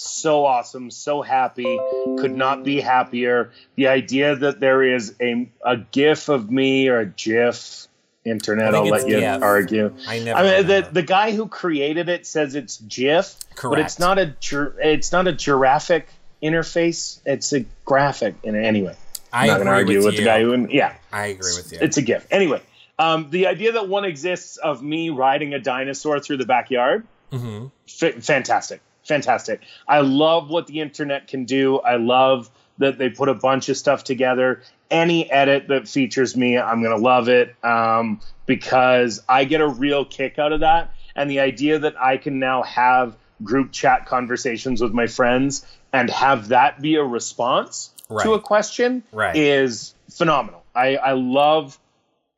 So 0.00 0.46
awesome, 0.46 0.90
so 0.90 1.22
happy, 1.22 1.78
could 2.18 2.34
not 2.34 2.62
be 2.64 2.80
happier. 2.80 3.50
The 3.74 3.88
idea 3.88 4.36
that 4.36 4.60
there 4.60 4.82
is 4.82 5.14
a 5.20 5.50
a 5.62 5.76
GIF 5.76 6.28
of 6.28 6.50
me 6.50 6.88
or 6.88 7.00
a 7.00 7.06
GIF, 7.06 7.88
internet, 8.24 8.74
I'll 8.74 8.86
let 8.86 9.08
you 9.08 9.18
GIF. 9.20 9.42
argue. 9.42 9.94
I 10.06 10.20
never 10.20 10.38
I 10.38 10.42
mean, 10.58 10.66
the 10.68 10.88
the 10.92 11.02
guy 11.02 11.32
who 11.32 11.48
created 11.48 12.08
it 12.08 12.26
says 12.26 12.54
it's 12.54 12.76
GIF, 12.78 13.34
but 13.62 13.78
it's 13.80 13.98
not 13.98 14.18
a 14.18 14.34
it's 14.80 15.10
not 15.12 15.26
a 15.26 15.32
giraffic 15.32 16.08
interface. 16.42 17.20
It's 17.26 17.52
a 17.52 17.64
graphic. 17.84 18.36
In 18.44 18.54
anyway, 18.54 18.94
I 19.32 19.42
I'm 19.42 19.48
not 19.48 19.54
going 19.56 19.66
to 19.66 19.72
agree 19.72 19.80
argue 19.82 19.96
with 19.98 20.04
with 20.06 20.14
you. 20.14 20.20
the 20.20 20.24
guy 20.24 20.42
who. 20.42 20.68
Yeah, 20.70 20.94
I 21.12 21.26
agree 21.26 21.54
with 21.56 21.72
you. 21.72 21.78
it's 21.80 21.96
a 21.96 22.02
GIF. 22.02 22.24
Anyway, 22.30 22.62
Um, 23.00 23.30
the 23.30 23.48
idea 23.48 23.72
that 23.72 23.88
one 23.88 24.04
exists 24.04 24.58
of 24.58 24.80
me 24.80 25.10
riding 25.10 25.54
a 25.54 25.58
dinosaur 25.58 26.20
through 26.20 26.36
the 26.38 26.46
backyard, 26.46 27.04
f- 27.32 28.22
fantastic, 28.22 28.80
fantastic. 29.08 29.62
I 29.88 30.00
love 30.00 30.50
what 30.50 30.66
the 30.66 30.80
internet 30.80 31.26
can 31.26 31.44
do. 31.46 31.78
I 31.80 31.96
love 31.96 32.50
that 32.76 32.98
they 32.98 33.08
put 33.08 33.28
a 33.28 33.34
bunch 33.34 33.68
of 33.68 33.76
stuff 33.76 34.04
together. 34.04 34.62
Any 34.90 35.28
edit 35.30 35.66
that 35.68 35.88
features 35.88 36.36
me, 36.36 36.56
I'm 36.56 36.82
gonna 36.82 36.96
love 36.96 37.28
it 37.28 37.56
um, 37.64 38.20
because 38.46 39.20
I 39.28 39.44
get 39.44 39.60
a 39.60 39.66
real 39.66 40.04
kick 40.04 40.38
out 40.38 40.52
of 40.52 40.60
that. 40.60 40.92
And 41.16 41.28
the 41.28 41.40
idea 41.40 41.80
that 41.80 42.00
I 42.00 42.18
can 42.18 42.38
now 42.38 42.62
have 42.62 43.16
group 43.42 43.72
chat 43.72 44.06
conversations 44.06 44.80
with 44.80 44.92
my 44.92 45.06
friends 45.08 45.66
and 45.92 46.08
have 46.10 46.48
that 46.48 46.80
be 46.80 46.94
a 46.96 47.02
response 47.04 47.90
Right. 48.10 48.24
to 48.24 48.34
a 48.34 48.40
question 48.40 49.02
Right. 49.12 49.36
is 49.36 49.94
phenomenal. 50.10 50.64
I, 50.74 50.96
I 50.96 51.12
love 51.12 51.78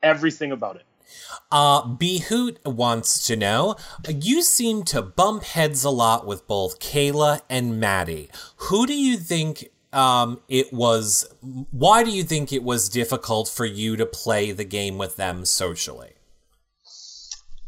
everything 0.01 0.51
about 0.51 0.77
it. 0.77 0.83
Uh, 1.51 1.83
Behoot 1.83 2.57
wants 2.65 3.25
to 3.27 3.35
know 3.35 3.75
You 4.07 4.41
seem 4.41 4.83
to 4.85 5.01
bump 5.01 5.43
heads 5.43 5.83
a 5.83 5.89
lot 5.89 6.25
with 6.25 6.47
both 6.47 6.79
Kaela 6.79 7.41
and 7.49 7.79
Maddie. 7.79 8.29
Who 8.57 8.85
do 8.85 8.93
you 8.93 9.17
think 9.17 9.69
um, 9.93 10.39
it 10.47 10.71
was? 10.71 11.27
Why 11.71 12.03
do 12.03 12.11
you 12.11 12.23
think 12.23 12.53
it 12.53 12.63
was 12.63 12.89
difficult 12.89 13.47
for 13.47 13.65
you 13.65 13.95
to 13.97 14.05
play 14.05 14.51
the 14.51 14.63
game 14.63 14.97
with 14.97 15.17
them 15.17 15.45
socially? 15.45 16.13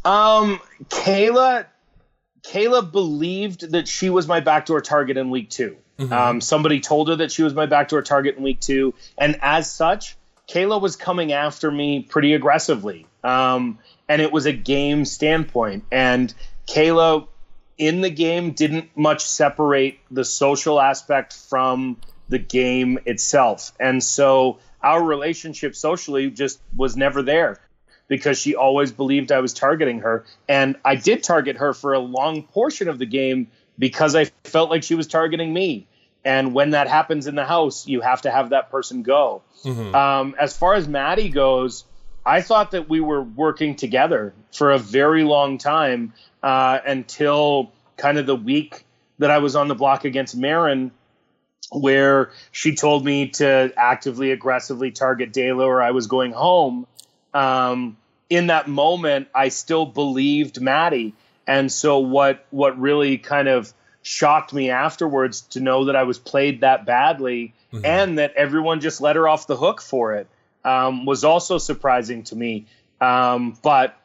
Um, 0.06 0.60
Kaela, 0.90 1.66
Kaela 2.42 2.92
believed 2.92 3.72
that 3.72 3.88
she 3.88 4.10
was 4.10 4.28
my 4.28 4.42
backdoor 4.42 4.82
target 4.82 5.18
in 5.18 5.30
week 5.30 5.50
2 5.50 5.78
Um, 6.12 6.42
somebody 6.42 6.80
told 6.80 7.10
her 7.10 7.18
that 7.18 7.32
she 7.32 7.44
was 7.44 7.54
my 7.54 7.66
backdoor 7.66 8.02
target 8.02 8.38
in 8.38 8.44
week 8.44 8.60
two, 8.60 8.94
and 9.18 9.38
as 9.42 9.72
such, 9.72 10.18
Kaela 10.48 10.82
was 10.82 10.96
coming 10.96 11.32
after 11.32 11.72
me 11.72 12.02
pretty 12.02 12.34
aggressively. 12.34 13.08
Um, 13.24 13.80
and 14.10 14.22
it 14.22 14.32
was 14.32 14.46
a 14.46 14.54
game 14.54 15.06
standpoint, 15.06 15.86
and 15.92 16.34
Kaela 16.68 17.28
in 17.78 18.02
the 18.02 18.10
game 18.10 18.52
didn't 18.52 18.96
much 18.96 19.26
separate 19.26 19.98
the 20.12 20.26
social 20.26 20.80
aspect 20.80 21.34
from 21.34 21.98
the 22.28 22.38
game 22.38 23.00
itself, 23.06 23.72
and 23.80 24.04
so 24.04 24.60
our 24.82 25.02
relationship 25.02 25.76
socially 25.76 26.30
just 26.30 26.60
was 26.76 26.98
never 26.98 27.24
there 27.24 27.60
because 28.08 28.38
she 28.38 28.56
always 28.56 28.92
believed 28.92 29.32
I 29.32 29.40
was 29.40 29.54
targeting 29.54 30.00
her. 30.00 30.26
And 30.48 30.76
I 30.84 30.96
did 30.96 31.24
target 31.24 31.58
her 31.58 31.74
for 31.74 31.94
a 31.94 32.00
long 32.00 32.44
portion 32.44 32.90
of 32.90 33.00
the 33.00 33.06
game 33.06 33.48
because 33.80 34.16
I 34.16 34.26
felt 34.44 34.70
like 34.70 34.84
she 34.84 34.96
was 34.96 35.08
targeting 35.08 35.54
me. 35.54 35.88
And 36.26 36.54
when 36.54 36.72
that 36.72 36.88
happens 36.88 37.28
in 37.28 37.36
the 37.36 37.46
house, 37.46 37.88
you 37.88 38.02
have 38.02 38.22
to 38.22 38.32
have 38.32 38.50
that 38.50 38.72
person 38.72 39.04
go. 39.04 39.42
Um, 39.96 40.36
as 40.40 40.56
far 40.56 40.74
as 40.74 40.88
Maddie 40.88 41.30
goes, 41.30 41.86
I 42.26 42.42
thought 42.42 42.72
that 42.72 42.88
we 42.88 43.02
were 43.02 43.22
working 43.22 43.76
together 43.76 44.34
for 44.54 44.72
a 44.72 44.78
very 44.78 45.24
long 45.24 45.58
time 45.58 46.14
uh, 46.42 46.80
until 46.86 47.72
kind 47.98 48.18
of 48.18 48.26
the 48.26 48.36
week 48.36 48.86
that 49.20 49.32
I 49.32 49.40
was 49.40 49.56
on 49.56 49.68
the 49.68 49.76
block 49.76 50.06
against 50.06 50.36
Marin 50.36 50.92
where 51.72 52.32
she 52.52 52.76
told 52.76 53.04
me 53.04 53.30
to 53.30 53.74
actively, 53.76 54.32
aggressively 54.32 54.92
target 54.92 55.34
Dayla 55.34 55.66
or 55.66 55.82
I 55.82 55.92
was 55.92 56.08
going 56.08 56.32
home. 56.32 56.88
Um, 57.34 57.98
in 58.30 58.48
that 58.48 58.68
moment, 58.68 59.28
I 59.34 59.50
still 59.50 59.86
believed 59.86 60.62
Maddie. 60.62 61.14
And 61.46 61.72
so 61.72 62.00
what 62.00 62.46
what 62.52 62.80
really 62.80 63.18
kind 63.18 63.48
of 63.48 63.74
shocked 64.04 64.54
me 64.54 64.70
afterwards 64.70 65.42
to 65.42 65.60
know 65.60 65.86
that 65.86 65.96
I 65.96 66.04
was 66.04 66.20
played 66.20 66.62
that 66.62 66.86
badly 66.86 67.54
and 67.84 68.20
that 68.20 68.34
everyone 68.36 68.82
just 68.82 69.02
let 69.02 69.16
her 69.16 69.28
off 69.28 69.48
the 69.48 69.56
hook 69.58 69.82
for 69.82 70.14
it 70.14 70.28
um, 70.64 71.06
was 71.06 71.24
also 71.24 71.58
surprising 71.58 72.24
to 72.24 72.36
me. 72.36 72.68
Um, 73.02 73.58
but 73.64 73.98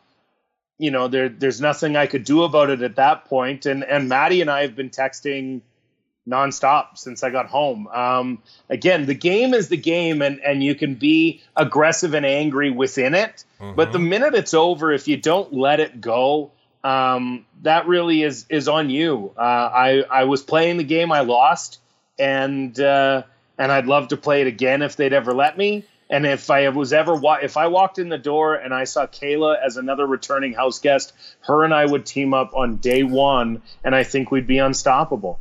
you 0.79 0.91
know, 0.91 1.09
there 1.09 1.29
there's 1.29 1.61
nothing 1.61 1.97
I 1.97 2.07
could 2.07 2.25
do 2.25 2.45
about 2.45 2.71
it 2.71 2.83
at 2.83 2.97
that 2.97 3.25
point. 3.27 3.67
And 3.67 3.85
and 3.85 4.09
Maddie 4.09 4.41
and 4.41 4.51
I 4.51 4.63
have 4.63 4.77
been 4.77 4.91
texting 4.91 5.61
nonstop 6.29 6.97
since 6.97 7.23
I 7.23 7.31
got 7.31 7.47
home. 7.47 7.89
Um, 7.89 8.43
again, 8.69 9.07
the 9.07 9.15
game 9.15 9.55
is 9.55 9.69
the 9.69 9.77
game, 9.77 10.23
and 10.23 10.41
and 10.41 10.63
you 10.63 10.75
can 10.75 10.95
be 10.95 11.43
aggressive 11.57 12.15
and 12.15 12.25
angry 12.25 12.71
within 12.71 13.15
it. 13.15 13.45
But 13.75 13.93
the 13.93 13.99
minute 13.99 14.35
it's 14.35 14.55
over, 14.55 14.93
if 14.93 15.09
you 15.09 15.17
don't 15.17 15.53
let 15.53 15.81
it 15.81 16.01
go, 16.01 16.53
um, 16.85 17.45
that 17.63 17.87
really 17.87 18.23
is 18.23 18.47
is 18.49 18.69
on 18.69 18.91
you. 18.91 19.33
Uh, 19.37 19.41
I 19.41 20.05
I 20.11 20.25
was 20.25 20.43
playing 20.43 20.77
the 20.77 20.85
game, 20.85 21.13
I 21.13 21.21
lost, 21.21 21.81
and 22.19 22.79
uh, 22.79 23.23
and 23.59 23.73
I'd 23.73 23.87
love 23.87 24.09
to 24.09 24.17
play 24.17 24.41
it 24.43 24.47
again 24.47 24.83
if 24.83 24.97
they'd 24.97 25.13
ever 25.13 25.33
let 25.35 25.57
me. 25.59 25.85
And 26.11 26.25
if 26.25 26.51
I 26.51 26.67
was 26.71 26.95
ever 26.95 27.15
wa- 27.15 27.41
if 27.43 27.57
I 27.59 27.67
walked 27.67 27.99
in 27.99 28.09
the 28.09 28.17
door 28.17 28.55
and 28.55 28.73
I 28.73 28.85
saw 28.85 29.07
Kaela 29.07 29.57
as 29.63 29.77
another 29.77 30.07
returning 30.07 30.55
house 30.55 30.79
guest, 30.79 31.13
her 31.41 31.65
and 31.65 31.75
I 31.75 31.85
would 31.85 32.07
team 32.07 32.33
up 32.33 32.55
on 32.55 32.77
day 32.77 33.03
one, 33.03 33.61
and 33.85 33.95
I 33.95 34.05
think 34.05 34.31
we'd 34.31 34.47
be 34.47 34.57
unstoppable. 34.59 35.39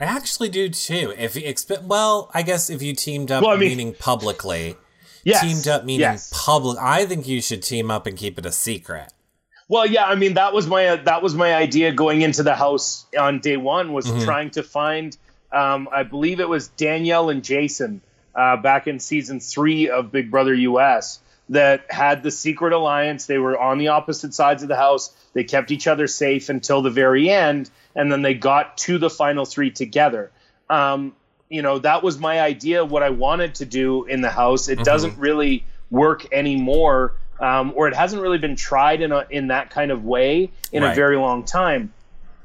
I 0.00 0.04
actually 0.06 0.48
do 0.48 0.68
too. 0.68 1.14
If 1.16 1.36
you 1.36 1.42
expect, 1.46 1.84
well, 1.84 2.28
I 2.34 2.42
guess 2.42 2.70
if 2.70 2.82
you 2.82 2.92
teamed 2.92 3.30
up, 3.30 3.44
Well, 3.44 3.52
I 3.52 3.56
mean- 3.56 3.68
meaning 3.68 3.94
publicly, 3.96 4.74
Yes, 5.22 5.42
teamed 5.42 5.68
up 5.68 5.84
meaning 5.84 6.00
yes. 6.00 6.32
public. 6.44 6.76
I 6.80 7.06
think 7.06 7.28
you 7.28 7.40
should 7.40 7.62
team 7.62 7.88
up 7.88 8.04
and 8.08 8.18
keep 8.18 8.40
it 8.40 8.46
a 8.46 8.50
secret. 8.50 9.12
Well, 9.72 9.86
yeah, 9.86 10.04
I 10.04 10.16
mean 10.16 10.34
that 10.34 10.52
was 10.52 10.66
my 10.66 10.96
that 10.96 11.22
was 11.22 11.34
my 11.34 11.54
idea 11.54 11.92
going 11.92 12.20
into 12.20 12.42
the 12.42 12.54
house 12.54 13.06
on 13.18 13.38
day 13.40 13.56
one 13.56 13.94
was 13.94 14.04
Mm-hmm. 14.06 14.24
trying 14.26 14.50
to 14.50 14.62
find. 14.62 15.16
Um, 15.50 15.88
I 15.90 16.02
believe 16.02 16.40
it 16.40 16.48
was 16.48 16.68
Danielle 16.68 17.30
and 17.30 17.42
Jason 17.42 18.02
uh, 18.34 18.58
back 18.58 18.86
in 18.86 18.98
season 19.00 19.40
three 19.40 19.88
of 19.88 20.12
Big 20.12 20.30
Brother 20.30 20.52
US 20.52 21.20
that 21.48 21.86
had 21.88 22.22
the 22.22 22.30
secret 22.30 22.74
alliance. 22.74 23.24
They 23.24 23.38
were 23.38 23.58
on 23.58 23.78
the 23.78 23.88
opposite 23.88 24.34
sides 24.34 24.62
of 24.62 24.68
the 24.68 24.76
house. 24.76 25.16
They 25.32 25.44
kept 25.44 25.70
each 25.70 25.86
other 25.86 26.06
safe 26.06 26.50
until 26.50 26.82
the 26.82 26.90
very 26.90 27.30
end, 27.30 27.70
and 27.94 28.12
then 28.12 28.20
they 28.20 28.34
got 28.34 28.76
to 28.78 28.98
the 28.98 29.08
final 29.08 29.46
three 29.46 29.70
together. 29.70 30.30
Um, 30.68 31.16
you 31.48 31.62
know, 31.62 31.78
that 31.78 32.02
was 32.02 32.18
my 32.18 32.42
idea. 32.42 32.84
What 32.84 33.02
I 33.02 33.08
wanted 33.08 33.54
to 33.54 33.64
do 33.64 34.04
in 34.04 34.20
the 34.20 34.30
house. 34.30 34.68
It 34.68 34.84
doesn't 34.84 35.16
really 35.18 35.64
work 35.90 36.26
anymore, 36.32 37.14
um, 37.42 37.72
or 37.76 37.88
it 37.88 37.94
hasn't 37.94 38.22
really 38.22 38.38
been 38.38 38.56
tried 38.56 39.02
in 39.02 39.12
a, 39.12 39.26
in 39.28 39.48
that 39.48 39.68
kind 39.70 39.90
of 39.90 40.04
way 40.04 40.50
in 40.70 40.82
Right. 40.82 40.92
a 40.92 40.94
very 40.94 41.16
long 41.16 41.44
time. 41.44 41.92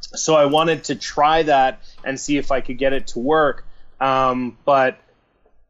So 0.01 0.35
I 0.35 0.45
wanted 0.45 0.85
to 0.85 0.95
try 0.95 1.43
that 1.43 1.83
and 2.03 2.19
see 2.19 2.37
if 2.37 2.51
I 2.51 2.61
could 2.61 2.77
get 2.77 2.93
it 2.93 3.07
to 3.07 3.19
work. 3.19 3.63
Um, 4.01 4.57
but 4.65 4.99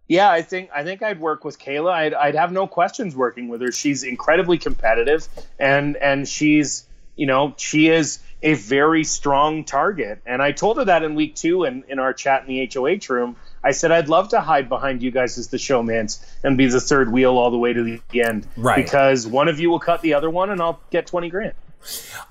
yeah, 0.07 0.29
I 0.31 0.41
think 0.41 0.69
I 0.73 0.83
think 0.83 1.03
I'd 1.03 1.19
work 1.19 1.43
with 1.43 1.59
Kaela. 1.59 1.91
I'd, 1.91 2.13
I'd 2.13 2.35
have 2.35 2.51
no 2.51 2.67
questions 2.67 3.15
working 3.15 3.49
with 3.49 3.61
her. 3.61 3.71
She's 3.71 4.03
incredibly 4.03 4.57
competitive, 4.57 5.27
and 5.59 5.97
and 5.97 6.27
she's 6.27 6.85
you 7.17 7.25
know 7.25 7.53
she 7.57 7.89
is 7.89 8.19
a 8.41 8.53
very 8.53 9.03
strong 9.03 9.65
target. 9.65 10.21
And 10.25 10.41
I 10.41 10.51
told 10.53 10.77
her 10.77 10.85
that 10.85 11.03
in 11.03 11.15
week 11.15 11.35
two, 11.35 11.63
in, 11.65 11.83
in 11.89 11.99
our 11.99 12.13
chat 12.13 12.43
in 12.43 12.47
the 12.47 12.69
HOH 12.73 13.13
room. 13.13 13.35
I 13.67 13.71
said 13.71 13.91
I'd 13.91 14.07
love 14.09 14.29
to 14.29 14.39
hide 14.39 14.69
behind 14.69 15.01
you 15.03 15.11
guys 15.11 15.37
as 15.37 15.47
the 15.49 15.57
showmance 15.57 16.23
and 16.43 16.57
be 16.57 16.67
the 16.67 16.79
third 16.81 17.11
wheel 17.11 17.37
all 17.37 17.51
the 17.51 17.57
way 17.57 17.73
to 17.73 17.83
the 17.83 18.21
end, 18.21 18.47
Right. 18.55 18.83
Because 18.83 19.27
one 19.27 19.47
of 19.49 19.59
you 19.59 19.69
will 19.69 19.79
cut 19.89 20.01
the 20.01 20.13
other 20.13 20.29
one, 20.29 20.49
and 20.49 20.61
I'll 20.61 20.79
get 20.89 21.05
twenty 21.07 21.29
grand. 21.29 21.53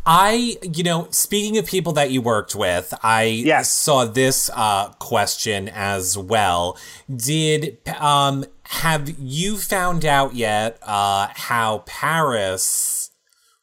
I, 0.05 0.57
you 0.63 0.83
know, 0.83 1.09
speaking 1.11 1.57
of 1.59 1.67
people 1.67 1.93
that 1.95 2.11
you 2.11 2.21
worked 2.21 2.55
with, 2.55 2.93
I 3.03 3.23
Yes. 3.25 3.71
saw 3.71 4.05
this 4.05 4.51
uh, 4.55 4.89
question 4.99 5.69
as 5.69 6.17
well. 6.19 6.77
Did 7.15 7.79
um 8.01 8.45
have 8.65 9.09
you 9.19 9.57
found 9.57 10.05
out 10.05 10.35
yet 10.35 10.79
uh, 10.83 11.29
how 11.35 11.85
Paras 11.87 13.11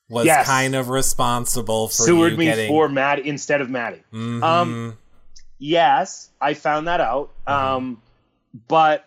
was 0.10 0.26
Yes. 0.26 0.46
kind 0.46 0.76
of 0.76 0.90
responsible 0.90 1.88
for 1.90 2.04
Sewered 2.04 2.32
you 2.34 2.38
me 2.38 2.46
getting? 2.46 2.68
for 2.70 2.88
Maddie 2.90 3.28
instead 3.28 3.62
of 3.62 3.70
Maddie. 3.70 4.04
Mhm. 4.14 4.44
Um, 4.44 4.98
yes, 5.64 6.30
I 6.42 6.54
found 6.54 6.88
that 6.88 7.00
out. 7.00 7.32
Um, 7.48 8.02
but 8.68 9.06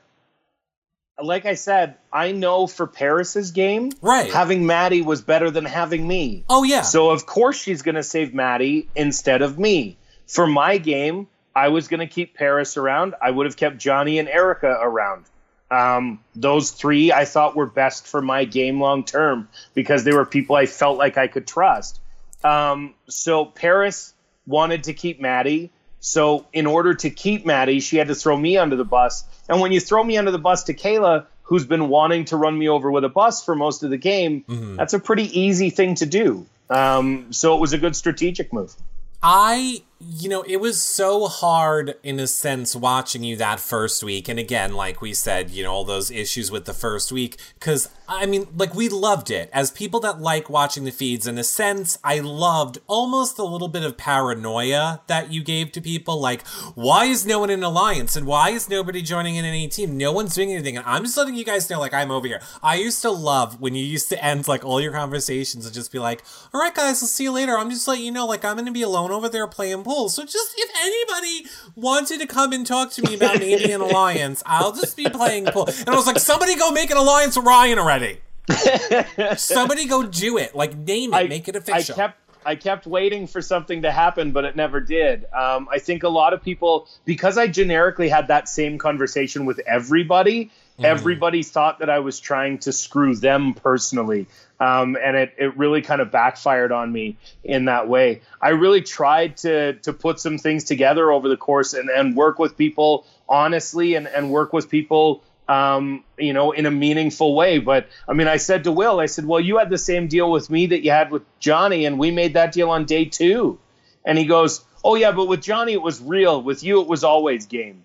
like 1.22 1.46
I 1.46 1.54
said, 1.54 1.96
I 2.12 2.32
know 2.32 2.66
for 2.66 2.86
Paras's 2.86 3.50
game, 3.50 3.90
Right. 4.02 4.32
having 4.32 4.66
Maddie 4.66 5.02
was 5.02 5.22
better 5.22 5.50
than 5.50 5.64
having 5.64 6.06
me. 6.06 6.44
oh 6.48 6.62
yeah. 6.62 6.82
So 6.82 7.10
of 7.10 7.26
course 7.26 7.56
she's 7.60 7.82
going 7.82 7.94
to 7.94 8.02
save 8.02 8.34
Maddie 8.34 8.88
instead 8.94 9.42
of 9.42 9.58
me. 9.58 9.96
For 10.26 10.46
my 10.46 10.78
game, 10.78 11.28
I 11.54 11.68
was 11.68 11.88
going 11.88 12.00
to 12.00 12.06
keep 12.06 12.34
Paras 12.34 12.76
around. 12.76 13.14
I 13.22 13.30
would 13.30 13.46
have 13.46 13.56
kept 13.56 13.78
Johnny 13.78 14.18
and 14.18 14.28
Erica 14.28 14.76
around. 14.80 15.24
Um, 15.70 16.20
those 16.34 16.70
three 16.70 17.12
I 17.12 17.24
thought 17.24 17.56
were 17.56 17.66
best 17.66 18.06
for 18.06 18.20
my 18.22 18.44
game 18.44 18.80
long 18.80 19.04
term 19.04 19.48
because 19.74 20.04
they 20.04 20.12
were 20.12 20.24
people 20.26 20.54
I 20.56 20.66
felt 20.66 20.96
like 20.98 21.16
I 21.18 21.26
could 21.28 21.46
trust. 21.46 21.98
Um, 22.44 22.94
so 23.08 23.44
Paras 23.44 24.12
wanted 24.46 24.84
to 24.84 24.92
keep 24.94 25.20
Maddie. 25.20 25.70
So 26.06 26.46
in 26.52 26.66
order 26.66 26.94
to 26.94 27.10
keep 27.10 27.44
Maddie, 27.44 27.80
she 27.80 27.96
had 27.96 28.06
to 28.06 28.14
throw 28.14 28.36
me 28.36 28.56
under 28.58 28.76
the 28.76 28.84
bus. 28.84 29.24
And 29.48 29.60
when 29.60 29.72
you 29.72 29.80
throw 29.80 30.04
me 30.04 30.16
under 30.16 30.30
the 30.30 30.38
bus 30.38 30.62
to 30.64 30.72
Kaela, 30.74 31.26
who's 31.42 31.66
been 31.66 31.88
wanting 31.88 32.26
to 32.26 32.36
run 32.36 32.56
me 32.56 32.68
over 32.68 32.92
with 32.92 33.02
a 33.02 33.08
bus 33.08 33.44
for 33.44 33.56
most 33.56 33.82
of 33.82 33.90
the 33.90 33.96
game, 33.96 34.44
that's 34.76 34.94
a 34.94 35.00
pretty 35.00 35.24
easy 35.40 35.68
thing 35.70 35.96
to 35.96 36.06
do. 36.06 36.46
Um, 36.70 37.32
so 37.32 37.56
it 37.56 37.60
was 37.60 37.72
a 37.72 37.78
good 37.78 37.96
strategic 37.96 38.52
move. 38.52 38.72
I 39.20 39.82
you 39.98 40.28
know, 40.28 40.42
it 40.42 40.56
was 40.56 40.80
so 40.80 41.26
hard 41.26 41.94
in 42.02 42.20
a 42.20 42.26
sense 42.26 42.76
watching 42.76 43.24
you 43.24 43.34
that 43.36 43.58
first 43.58 44.02
week. 44.02 44.28
And 44.28 44.38
again, 44.38 44.74
like 44.74 45.00
we 45.00 45.14
said, 45.14 45.50
you 45.50 45.64
know, 45.64 45.72
all 45.72 45.84
those 45.84 46.10
issues 46.10 46.50
with 46.50 46.66
the 46.66 46.74
first 46.74 47.10
week. 47.10 47.38
Cause 47.60 47.88
I 48.08 48.26
mean, 48.26 48.46
like 48.56 48.74
we 48.74 48.88
loved 48.90 49.30
it. 49.30 49.48
As 49.54 49.70
people 49.70 49.98
that 50.00 50.20
like 50.20 50.50
watching 50.50 50.84
the 50.84 50.92
feeds, 50.92 51.26
in 51.26 51.38
a 51.38 51.44
sense, 51.44 51.98
I 52.04 52.20
loved 52.20 52.78
almost 52.86 53.38
a 53.38 53.44
little 53.44 53.68
bit 53.68 53.84
of 53.84 53.96
paranoia 53.96 55.00
that 55.06 55.32
you 55.32 55.42
gave 55.42 55.72
to 55.72 55.80
people. 55.80 56.20
Like, 56.20 56.46
why 56.74 57.06
is 57.06 57.26
no 57.26 57.40
one 57.40 57.50
in 57.50 57.62
Alliance? 57.62 58.16
And 58.16 58.26
why 58.26 58.50
is 58.50 58.68
nobody 58.68 59.00
joining 59.00 59.36
in 59.36 59.44
any 59.44 59.66
team? 59.66 59.96
No 59.96 60.12
one's 60.12 60.34
doing 60.34 60.52
anything. 60.52 60.76
And 60.76 60.86
I'm 60.86 61.04
just 61.04 61.16
letting 61.16 61.34
you 61.34 61.44
guys 61.44 61.68
know, 61.70 61.80
like, 61.80 61.94
I'm 61.94 62.10
over 62.10 62.26
here. 62.26 62.42
I 62.62 62.76
used 62.76 63.02
to 63.02 63.10
love 63.10 63.60
when 63.60 63.74
you 63.74 63.84
used 63.84 64.10
to 64.10 64.24
end 64.24 64.46
like 64.46 64.64
all 64.64 64.80
your 64.80 64.92
conversations 64.92 65.64
and 65.64 65.74
just 65.74 65.90
be 65.90 65.98
like, 65.98 66.22
all 66.52 66.60
right, 66.60 66.74
guys, 66.74 67.02
I'll 67.02 67.08
see 67.08 67.24
you 67.24 67.32
later. 67.32 67.56
I'm 67.56 67.70
just 67.70 67.88
letting 67.88 68.04
you 68.04 68.12
know, 68.12 68.26
like, 68.26 68.44
I'm 68.44 68.56
going 68.56 68.66
to 68.66 68.72
be 68.72 68.82
alone 68.82 69.10
over 69.10 69.28
there 69.28 69.46
playing 69.46 69.82
pool. 69.86 70.08
So 70.08 70.24
just 70.24 70.54
if 70.58 70.70
anybody 70.82 71.48
wanted 71.76 72.20
to 72.20 72.26
come 72.26 72.52
and 72.52 72.66
talk 72.66 72.90
to 72.92 73.02
me 73.02 73.14
about 73.14 73.40
an 73.40 73.80
alliance, 73.80 74.42
I'll 74.44 74.72
just 74.72 74.96
be 74.96 75.08
playing 75.08 75.46
pool. 75.46 75.66
And 75.66 75.88
I 75.88 75.94
was 75.94 76.06
like, 76.06 76.18
somebody 76.18 76.56
go 76.56 76.72
make 76.72 76.90
an 76.90 76.96
alliance 76.96 77.36
with 77.36 77.46
Ryan 77.46 77.78
already. 77.78 78.18
somebody 79.36 79.86
go 79.86 80.02
do 80.02 80.38
it. 80.38 80.54
Like 80.54 80.76
name 80.76 81.14
it, 81.14 81.16
I, 81.16 81.28
make 81.28 81.48
it 81.48 81.56
official. 81.56 81.94
I 81.94 81.96
kept 81.96 82.20
I 82.46 82.54
kept 82.54 82.86
waiting 82.86 83.26
for 83.26 83.42
something 83.42 83.82
to 83.82 83.90
happen, 83.90 84.30
but 84.30 84.44
it 84.44 84.54
never 84.54 84.78
did. 84.80 85.24
Um, 85.34 85.68
I 85.70 85.80
think 85.80 86.04
a 86.04 86.08
lot 86.08 86.32
of 86.32 86.42
people, 86.42 86.88
because 87.04 87.36
I 87.36 87.48
generically 87.48 88.08
had 88.08 88.28
that 88.28 88.48
same 88.48 88.78
conversation 88.78 89.46
with 89.46 89.58
everybody, 89.66 90.52
mm. 90.78 90.84
everybody 90.84 91.42
thought 91.42 91.80
that 91.80 91.90
I 91.90 91.98
was 91.98 92.20
trying 92.20 92.58
to 92.58 92.72
screw 92.72 93.16
them 93.16 93.52
personally. 93.54 94.28
Um, 94.58 94.96
and 95.02 95.16
it, 95.16 95.34
it 95.36 95.56
really 95.56 95.82
kind 95.82 96.00
of 96.00 96.10
backfired 96.10 96.72
on 96.72 96.90
me 96.90 97.18
in 97.44 97.66
that 97.66 97.88
way. 97.88 98.22
I 98.40 98.50
really 98.50 98.80
tried 98.80 99.36
to 99.38 99.74
to 99.74 99.92
put 99.92 100.18
some 100.18 100.38
things 100.38 100.64
together 100.64 101.12
over 101.12 101.28
the 101.28 101.36
course 101.36 101.74
and, 101.74 101.90
and 101.90 102.16
work 102.16 102.38
with 102.38 102.56
people 102.56 103.06
honestly 103.28 103.96
and, 103.96 104.06
and 104.06 104.30
work 104.30 104.54
with 104.54 104.70
people 104.70 105.22
um, 105.48 106.04
you 106.18 106.32
know, 106.32 106.52
in 106.52 106.66
a 106.66 106.70
meaningful 106.70 107.34
way. 107.34 107.58
But 107.58 107.88
I 108.08 108.12
mean, 108.12 108.28
I 108.28 108.36
said 108.36 108.64
to 108.64 108.72
Will, 108.72 109.00
I 109.00 109.06
said, 109.06 109.26
well, 109.26 109.40
you 109.40 109.58
had 109.58 109.70
the 109.70 109.78
same 109.78 110.08
deal 110.08 110.30
with 110.30 110.50
me 110.50 110.66
that 110.66 110.82
you 110.82 110.90
had 110.90 111.10
with 111.10 111.22
Johnny, 111.38 111.84
and 111.84 111.98
we 111.98 112.10
made 112.10 112.34
that 112.34 112.52
deal 112.52 112.70
on 112.70 112.84
day 112.84 113.04
two. 113.04 113.58
And 114.04 114.18
he 114.18 114.24
goes, 114.24 114.64
oh, 114.84 114.94
yeah, 114.94 115.12
but 115.12 115.26
with 115.26 115.42
Johnny, 115.42 115.72
it 115.72 115.82
was 115.82 116.00
real. 116.00 116.42
With 116.42 116.62
you, 116.62 116.80
it 116.80 116.88
was 116.88 117.04
always 117.04 117.46
game. 117.46 117.84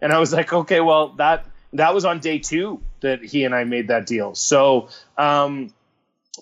And 0.00 0.12
I 0.12 0.18
was 0.18 0.32
like, 0.32 0.52
okay, 0.52 0.80
well, 0.80 1.08
that 1.18 1.46
that 1.74 1.94
was 1.94 2.04
on 2.04 2.18
day 2.18 2.38
two 2.38 2.80
that 3.00 3.22
he 3.22 3.44
and 3.44 3.54
I 3.54 3.64
made 3.64 3.88
that 3.88 4.06
deal. 4.06 4.34
So 4.34 4.88
um, 5.16 5.72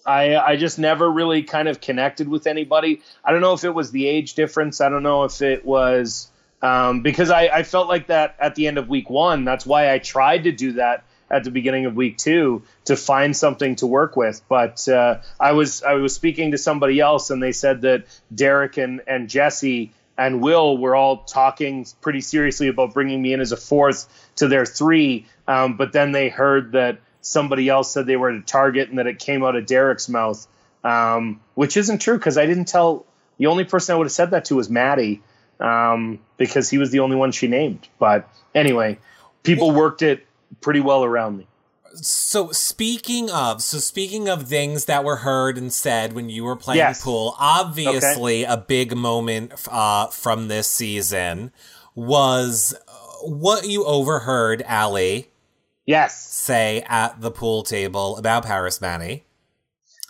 I 0.05 0.37
I 0.37 0.57
just 0.57 0.79
never 0.79 1.11
really 1.11 1.43
kind 1.43 1.69
of 1.69 1.81
connected 1.81 2.29
with 2.29 2.47
anybody. 2.47 3.03
I 3.25 3.33
don't 3.33 3.41
know 3.41 3.55
if 3.55 3.65
it 3.65 3.75
was 3.75 3.91
the 3.91 4.07
age 4.07 4.35
difference. 4.35 4.81
I 4.81 4.89
don't 4.89 5.03
know 5.03 5.25
if 5.25 5.41
it 5.43 5.65
was 5.65 6.31
um, 6.63 7.03
because 7.03 7.31
I, 7.31 7.49
I 7.49 7.63
felt 7.63 7.89
like 7.89 8.09
that 8.09 8.37
at 8.39 8.55
the 8.55 8.67
end 8.67 8.79
of 8.79 8.89
week 8.89 9.11
one. 9.11 9.45
That's 9.45 9.65
why 9.65 9.93
I 9.93 9.99
tried 9.99 10.45
to 10.45 10.53
do 10.53 10.73
that 10.73 11.05
at 11.31 11.45
the 11.45 11.51
beginning 11.51 11.87
of 11.87 11.95
week 11.95 12.17
two 12.17 12.63
to 12.87 12.97
find 12.97 13.37
something 13.37 13.77
to 13.77 13.87
work 13.87 14.17
with. 14.17 14.43
But 14.49 14.89
uh, 14.89 15.21
I 15.39 15.53
was 15.53 15.83
I 15.83 15.95
was 15.95 16.15
speaking 16.15 16.53
to 16.53 16.59
somebody 16.59 17.01
else, 17.01 17.31
and 17.31 17.43
they 17.43 17.53
said 17.53 17.83
that 17.83 18.05
Derek 18.35 18.77
and 18.77 19.03
and 19.07 19.29
Jesse 19.29 19.93
and 20.17 20.43
Will 20.43 20.77
were 20.77 20.97
all 20.97 21.19
talking 21.19 21.87
pretty 22.01 22.21
seriously 22.21 22.69
about 22.69 22.93
bringing 22.93 23.23
me 23.23 23.33
in 23.33 23.41
as 23.41 23.53
a 23.53 23.57
fourth 23.57 24.07
to 24.37 24.49
their 24.49 24.67
three. 24.67 25.27
Um, 25.47 25.77
but 25.77 25.93
then 25.93 26.13
they 26.13 26.29
heard 26.29 26.73
that 26.73 26.99
somebody 27.21 27.69
else 27.69 27.93
said 27.93 28.07
they 28.07 28.17
were 28.17 28.31
at 28.31 28.37
a 28.37 28.43
target 28.43 28.89
and 28.89 28.99
that 28.99 29.07
it 29.07 29.19
came 29.19 29.45
out 29.45 29.57
of 29.57 29.67
Derek's 29.67 30.09
mouth, 30.09 30.47
um, 30.85 31.41
which 31.55 31.77
isn't 31.77 31.99
true 31.99 32.17
because 32.17 32.39
I 32.39 32.47
didn't 32.47 32.67
tell. 32.67 33.05
The 33.39 33.47
only 33.47 33.65
person 33.65 33.95
I 33.95 33.99
would 33.99 34.07
have 34.07 34.13
said 34.13 34.33
that 34.33 34.47
to 34.47 34.57
was 34.57 34.69
Maddie 34.69 35.23
um, 35.61 36.19
because 36.37 36.69
he 36.69 36.79
was 36.79 36.91
the 36.91 37.01
only 37.01 37.17
one 37.17 37.33
she 37.33 37.47
named. 37.47 37.89
But 37.99 38.29
anyway, 38.55 38.99
people 39.43 39.71
worked 39.71 40.03
it 40.03 40.27
pretty 40.61 40.81
well 40.81 41.05
around 41.05 41.39
me. 41.39 41.47
So 41.95 42.53
speaking 42.53 43.31
of, 43.31 43.63
so 43.63 43.79
speaking 43.79 44.29
of 44.29 44.49
things 44.49 44.85
that 44.85 45.05
were 45.05 45.17
heard 45.17 45.57
and 45.57 45.73
said 45.73 46.13
when 46.13 46.29
you 46.29 46.45
were 46.45 46.57
playing 46.57 46.79
yes. 46.79 47.03
pool, 47.03 47.35
obviously 47.39 48.45
okay. 48.45 48.53
a 48.53 48.57
big 48.57 48.97
moment 48.97 49.53
uh, 49.69 50.09
from 50.09 50.49
this 50.49 50.71
season 50.71 51.51
was 51.95 52.75
what 53.23 53.67
you 53.67 53.85
overheard 53.85 54.63
Ali. 54.69 55.31
Yes. 55.89 56.31
Say 56.35 56.85
at 56.87 57.23
the 57.23 57.31
pool 57.31 57.63
table 57.63 58.19
about 58.19 58.45
Paras 58.45 58.79
Manny. 58.79 59.25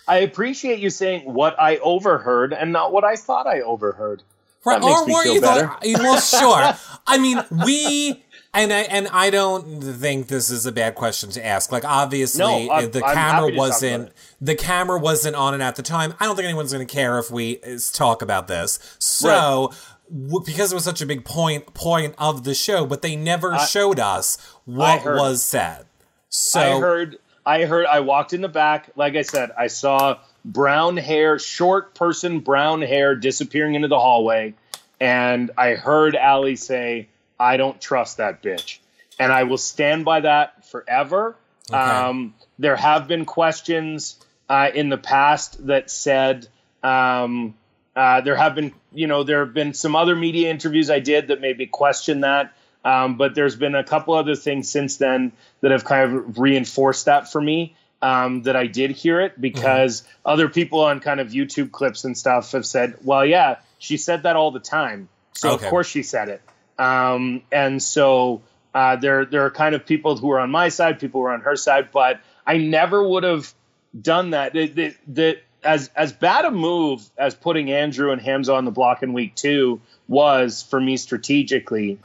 I 0.09 0.19
appreciate 0.19 0.81
you 0.81 0.91
saying 0.91 1.33
what 1.33 1.55
I 1.57 1.77
overheard 1.77 2.53
and 2.53 2.73
not 2.73 2.91
what 2.91 3.05
I 3.05 3.14
thought 3.14 3.47
I 3.47 3.61
overheard. 3.61 4.25
Right. 4.64 4.81
That 4.81 4.87
makes 4.87 5.01
or 5.03 5.07
me 5.07 5.23
feel 5.23 5.41
better. 5.41 5.71
well, 6.03 6.21
sure. 6.21 6.75
I 7.07 7.19
mean, 7.19 7.45
we 7.64 8.25
and 8.53 8.73
I 8.73 8.81
and 8.81 9.07
I 9.12 9.31
don't 9.31 9.81
think 9.81 10.27
this 10.27 10.51
is 10.51 10.67
a 10.67 10.73
bad 10.73 10.97
question 10.97 11.31
to 11.31 11.47
ask. 11.47 11.71
Like 11.71 11.85
obviously 11.85 12.41
no, 12.41 12.73
I'm, 12.73 12.91
the 12.91 13.01
camera 13.01 13.55
wasn't 13.55 14.11
the 14.41 14.57
camera 14.57 14.99
wasn't 14.99 15.37
on 15.37 15.55
it 15.55 15.61
at 15.61 15.77
the 15.77 15.85
time. 15.85 16.12
I 16.19 16.25
don't 16.25 16.35
think 16.35 16.47
anyone's 16.47 16.73
going 16.73 16.85
to 16.85 16.93
care 16.93 17.21
if 17.21 17.31
we 17.31 17.61
uh, 17.62 17.79
talk 17.93 18.21
about 18.21 18.49
this. 18.49 18.81
So 18.99 19.69
right. 19.69 19.77
Because 20.11 20.73
it 20.73 20.75
was 20.75 20.85
such 20.85 21.01
a 21.01 21.07
big 21.07 21.25
point 21.25 21.75
point 21.75 22.14
of 22.18 22.44
the 22.44 22.55
show, 22.55 22.87
but 22.87 23.03
they 23.03 23.16
never 23.16 23.55
I, 23.55 23.64
showed 23.64 23.99
us 23.99 24.38
what 24.64 25.05
was 25.05 25.42
said. 25.42 25.87
So 26.29 26.61
I 26.61 26.81
heard 26.81 27.18
I 27.44 27.64
heard 27.64 27.87
I 27.87 28.01
walked 28.01 28.33
in 28.33 28.40
the 28.40 28.49
back, 28.49 28.90
like 28.97 29.16
I 29.16 29.23
said, 29.23 29.51
I 29.57 29.68
saw 29.68 30.18
brown 30.44 30.97
hair, 30.97 31.38
short 31.38 31.94
person, 31.94 32.40
brown 32.40 32.83
hair 32.83 33.14
disappearing 33.14 33.75
into 33.75 33.88
the 33.88 33.99
hallway. 33.99 34.55
And 35.01 35.51
I 35.57 35.75
heard 35.75 36.16
Ali 36.16 36.57
say, 36.57 37.09
I 37.38 37.57
don't 37.57 37.81
trust 37.81 38.16
that 38.16 38.42
bitch. 38.42 38.79
And 39.18 39.33
I 39.33 39.44
will 39.44 39.59
stand 39.59 40.05
by 40.05 40.21
that 40.21 40.66
forever. 40.66 41.37
Okay. 41.71 41.79
Um, 41.79 42.35
there 42.59 42.77
have 42.77 43.09
been 43.09 43.25
questions 43.25 44.16
uh, 44.49 44.71
in 44.75 44.88
the 44.88 44.99
past 44.99 45.66
that 45.66 45.90
said, 45.90 46.49
um, 46.83 47.55
uh, 47.99 48.21
there 48.21 48.37
have 48.37 48.55
been, 48.55 48.73
you 48.93 49.09
know, 49.09 49.25
there 49.25 49.45
have 49.45 49.53
been 49.53 49.75
some 49.75 49.97
other 49.97 50.15
media 50.15 50.51
interviews 50.51 50.89
I 50.89 51.01
did 51.01 51.29
that 51.29 51.41
maybe 51.41 51.67
question 51.67 52.21
that. 52.21 52.55
Um, 52.85 53.17
but 53.17 53.35
there's 53.35 53.57
been 53.57 53.75
a 53.75 53.83
couple 53.83 54.15
other 54.15 54.37
things 54.37 54.71
since 54.71 54.99
then 54.99 55.33
that 55.63 55.73
have 55.73 55.85
kind 55.85 56.15
of 56.15 56.39
reinforced 56.39 57.07
that 57.07 57.33
for 57.33 57.41
me 57.41 57.75
um, 58.01 58.45
that 58.45 58.55
I 58.55 58.69
did 58.69 58.93
hear 58.93 59.21
it 59.21 59.41
because 59.41 60.03
mm-hmm. 60.03 60.13
other 60.27 60.49
people 60.49 60.83
on 60.83 61.01
kind 61.01 61.19
of 61.19 61.31
YouTube 61.31 61.73
clips 61.73 62.05
and 62.05 62.17
stuff 62.17 62.53
have 62.53 62.65
said, 62.65 62.95
well, 63.03 63.27
yeah, 63.27 63.57
she 63.79 63.97
said 63.97 64.23
that 64.23 64.37
all 64.37 64.53
the 64.53 64.61
time. 64.61 65.09
So 65.35 65.51
okay. 65.51 65.65
of 65.65 65.69
course 65.69 65.89
she 65.89 66.05
said 66.05 66.29
it. 66.29 66.43
Um, 66.79 67.43
and 67.51 67.83
so 67.83 68.43
uh, 68.75 68.95
there, 68.95 69.25
there 69.25 69.45
are 69.45 69.51
kind 69.51 69.75
of 69.75 69.85
people 69.85 70.17
who 70.17 70.31
are 70.31 70.39
on 70.39 70.53
my 70.53 70.69
side, 70.69 71.01
people 71.01 71.21
who 71.21 71.27
are 71.27 71.35
on 71.35 71.41
her 71.41 71.57
side, 71.57 71.89
but 71.91 72.21
I 72.47 72.59
never 72.59 73.03
would 73.03 73.25
have 73.25 73.53
done 74.01 74.31
that. 74.31 74.53
That, 74.53 74.95
that 75.09 75.43
as 75.68 75.90
as 75.94 76.14
bad 76.14 76.46
a 76.46 76.50
move 76.50 77.02
as 77.18 77.35
putting 77.35 77.70
Andrew 77.70 78.11
and 78.11 78.22
Hamza 78.22 78.54
on 78.54 78.64
the 78.64 78.70
block 78.70 79.02
in 79.02 79.12
week 79.12 79.35
two 79.35 79.83
was 80.09 80.62
for 80.62 80.81
me 80.81 80.96
strategically. 80.96 81.98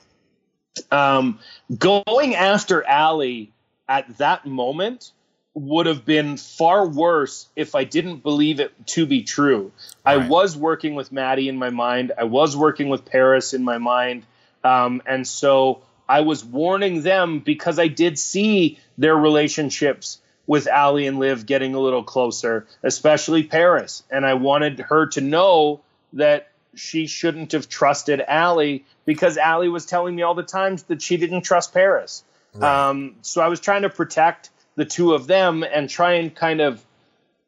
Um, 0.92 1.40
going 1.76 2.36
after 2.36 2.86
Ali 2.86 3.54
at 3.88 4.18
that 4.18 4.46
moment 4.46 5.12
would 5.54 5.86
have 5.86 6.04
been 6.04 6.36
far 6.36 6.86
worse 6.86 7.48
if 7.56 7.74
I 7.74 7.86
didn't 7.86 8.18
believe 8.18 8.60
it 8.60 8.74
to 8.88 9.06
be 9.06 9.24
true. 9.24 9.72
Right. 10.06 10.20
I 10.20 10.28
was 10.28 10.58
working 10.58 10.96
with 10.96 11.14
Maddie 11.14 11.48
in 11.48 11.58
my 11.58 11.70
mind. 11.70 12.12
I 12.18 12.26
was 12.26 12.58
working 12.58 12.90
with 12.90 13.06
Paras 13.06 13.54
in 13.54 13.64
my 13.64 13.78
mind. 13.78 14.26
Um, 14.64 15.02
and 15.06 15.26
so 15.26 15.84
I 16.10 16.22
was 16.22 16.44
warning 16.44 17.02
them 17.04 17.40
because 17.40 17.80
I 17.80 17.88
did 17.88 18.20
see 18.20 18.80
their 18.98 19.16
relationships 19.16 20.20
with 20.46 20.68
Ali 20.68 21.08
and 21.08 21.20
Liv 21.20 21.46
getting 21.46 21.74
a 21.74 21.80
little 21.80 22.04
closer, 22.04 22.68
especially 22.82 23.44
Paras. 23.44 24.04
And 24.12 24.26
I 24.26 24.34
wanted 24.34 24.80
her 24.80 25.08
to 25.08 25.22
know 25.22 25.82
that 26.14 26.50
she 26.76 27.08
shouldn't 27.08 27.52
have 27.52 27.70
trusted 27.70 28.22
Ali 28.28 28.86
because 29.06 29.38
Ali 29.38 29.70
was 29.70 29.86
telling 29.86 30.16
me 30.16 30.24
all 30.24 30.36
the 30.36 30.44
times 30.44 30.84
that 30.84 31.02
she 31.02 31.18
didn't 31.18 31.42
trust 31.42 31.74
Paras. 31.74 32.24
Right. 32.54 32.90
Um, 32.90 33.16
so 33.22 33.42
I 33.42 33.48
was 33.48 33.60
trying 33.60 33.84
to 33.84 33.90
protect 33.90 34.50
the 34.76 34.86
two 34.86 35.14
of 35.14 35.28
them 35.28 35.64
and 35.64 35.90
try 35.90 36.14
and 36.14 36.34
kind 36.34 36.62
of 36.62 36.84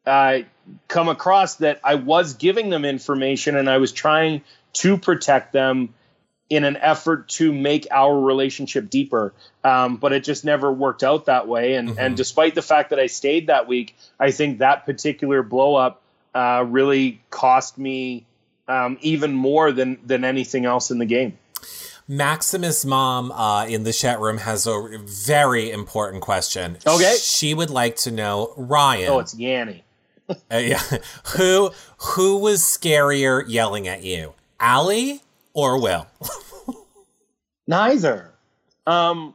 uh, 0.06 0.40
come 0.88 1.08
across 1.08 1.56
that 1.56 1.80
I 1.82 1.96
was 1.96 2.34
giving 2.34 2.70
them 2.70 2.84
information 2.84 3.56
and 3.56 3.68
I 3.68 3.78
was 3.78 3.92
trying 3.92 4.42
to 4.74 4.96
protect 4.96 5.52
them 5.52 5.94
in 6.48 6.64
an 6.64 6.76
effort 6.76 7.28
to 7.28 7.52
make 7.52 7.86
our 7.90 8.18
relationship 8.18 8.88
deeper. 8.88 9.32
Um, 9.64 9.96
but 9.96 10.12
it 10.12 10.22
just 10.22 10.44
never 10.44 10.72
worked 10.72 11.02
out 11.02 11.26
that 11.26 11.48
way. 11.48 11.74
And, 11.74 11.90
mm-hmm. 11.90 11.98
and 11.98 12.16
despite 12.16 12.54
the 12.54 12.62
fact 12.62 12.90
that 12.90 13.00
I 13.00 13.06
stayed 13.06 13.48
that 13.48 13.66
week, 13.66 13.96
I 14.18 14.30
think 14.30 14.58
that 14.58 14.86
particular 14.86 15.42
blow 15.42 15.74
up 15.74 16.02
uh, 16.34 16.64
really 16.66 17.20
cost 17.30 17.78
me 17.78 18.26
um, 18.68 18.98
even 19.00 19.34
more 19.34 19.72
than, 19.72 19.98
than 20.04 20.24
anything 20.24 20.66
else 20.66 20.90
in 20.90 20.98
the 20.98 21.06
game. 21.06 21.38
Maximus' 22.08 22.84
mom 22.84 23.32
uh, 23.32 23.66
in 23.66 23.82
the 23.82 23.92
chat 23.92 24.20
room 24.20 24.38
has 24.38 24.66
a 24.66 24.98
very 25.04 25.70
important 25.70 26.22
question. 26.22 26.78
Okay. 26.86 27.16
She 27.20 27.52
would 27.52 27.70
like 27.70 27.96
to 27.96 28.12
know, 28.12 28.54
Ryan. 28.56 29.10
Oh, 29.10 29.18
it's 29.18 29.34
Yanny. 29.34 29.82
uh, 30.28 30.56
yeah. 30.56 30.80
Who 31.36 31.70
who 31.98 32.38
was 32.38 32.60
scarier 32.62 33.44
yelling 33.46 33.88
at 33.88 34.02
you, 34.02 34.34
Ali 34.60 35.22
or 35.56 35.80
Will? 35.80 36.06
neither. 37.66 38.32
Um, 38.86 39.34